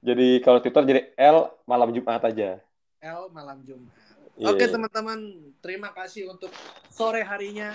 jadi 0.04 0.44
kalau 0.44 0.60
Twitter 0.60 0.84
jadi 0.84 1.02
L 1.16 1.48
Malam 1.64 1.96
Jumat 1.96 2.20
aja 2.28 2.60
L 3.00 3.32
Malam 3.32 3.64
Jumat. 3.64 3.92
Iya. 4.34 4.50
Oke 4.50 4.66
teman-teman, 4.66 5.20
terima 5.62 5.94
kasih 5.94 6.26
untuk 6.26 6.50
sore 6.90 7.22
harinya. 7.22 7.70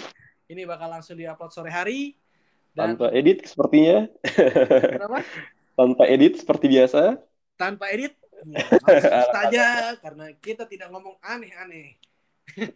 Ini 0.51 0.67
bakal 0.67 0.91
langsung 0.91 1.15
diupload 1.15 1.55
sore 1.55 1.71
hari. 1.71 2.19
Dan 2.75 2.97
tanpa 2.99 3.15
edit 3.15 3.47
sepertinya 3.47 4.11
kenapa? 4.27 5.23
tanpa 5.79 6.05
edit 6.11 6.41
seperti 6.41 6.67
biasa 6.69 7.17
Tanpa 7.59 7.91
edit. 7.91 8.15
Ya, 8.39 8.63
saja 9.35 9.67
karena 9.99 10.31
kita 10.39 10.63
tidak 10.67 10.95
ngomong 10.95 11.19
aneh-aneh. 11.23 11.99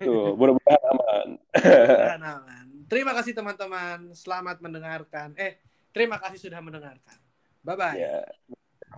tuh 0.03 0.35
mudah-mudahan 0.37 0.83
aman 0.91 1.29
Dan 1.55 2.23
aman. 2.23 2.62
Terima 2.93 3.17
kasih 3.17 3.33
teman-teman. 3.33 4.13
Selamat 4.13 4.61
mendengarkan. 4.61 5.33
Eh, 5.41 5.57
terima 5.97 6.21
kasih 6.21 6.53
sudah 6.53 6.61
mendengarkan. 6.61 7.17
Bye 7.65 7.77
bye. 7.81 7.97
ya 7.97 8.21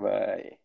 bye 0.02 0.58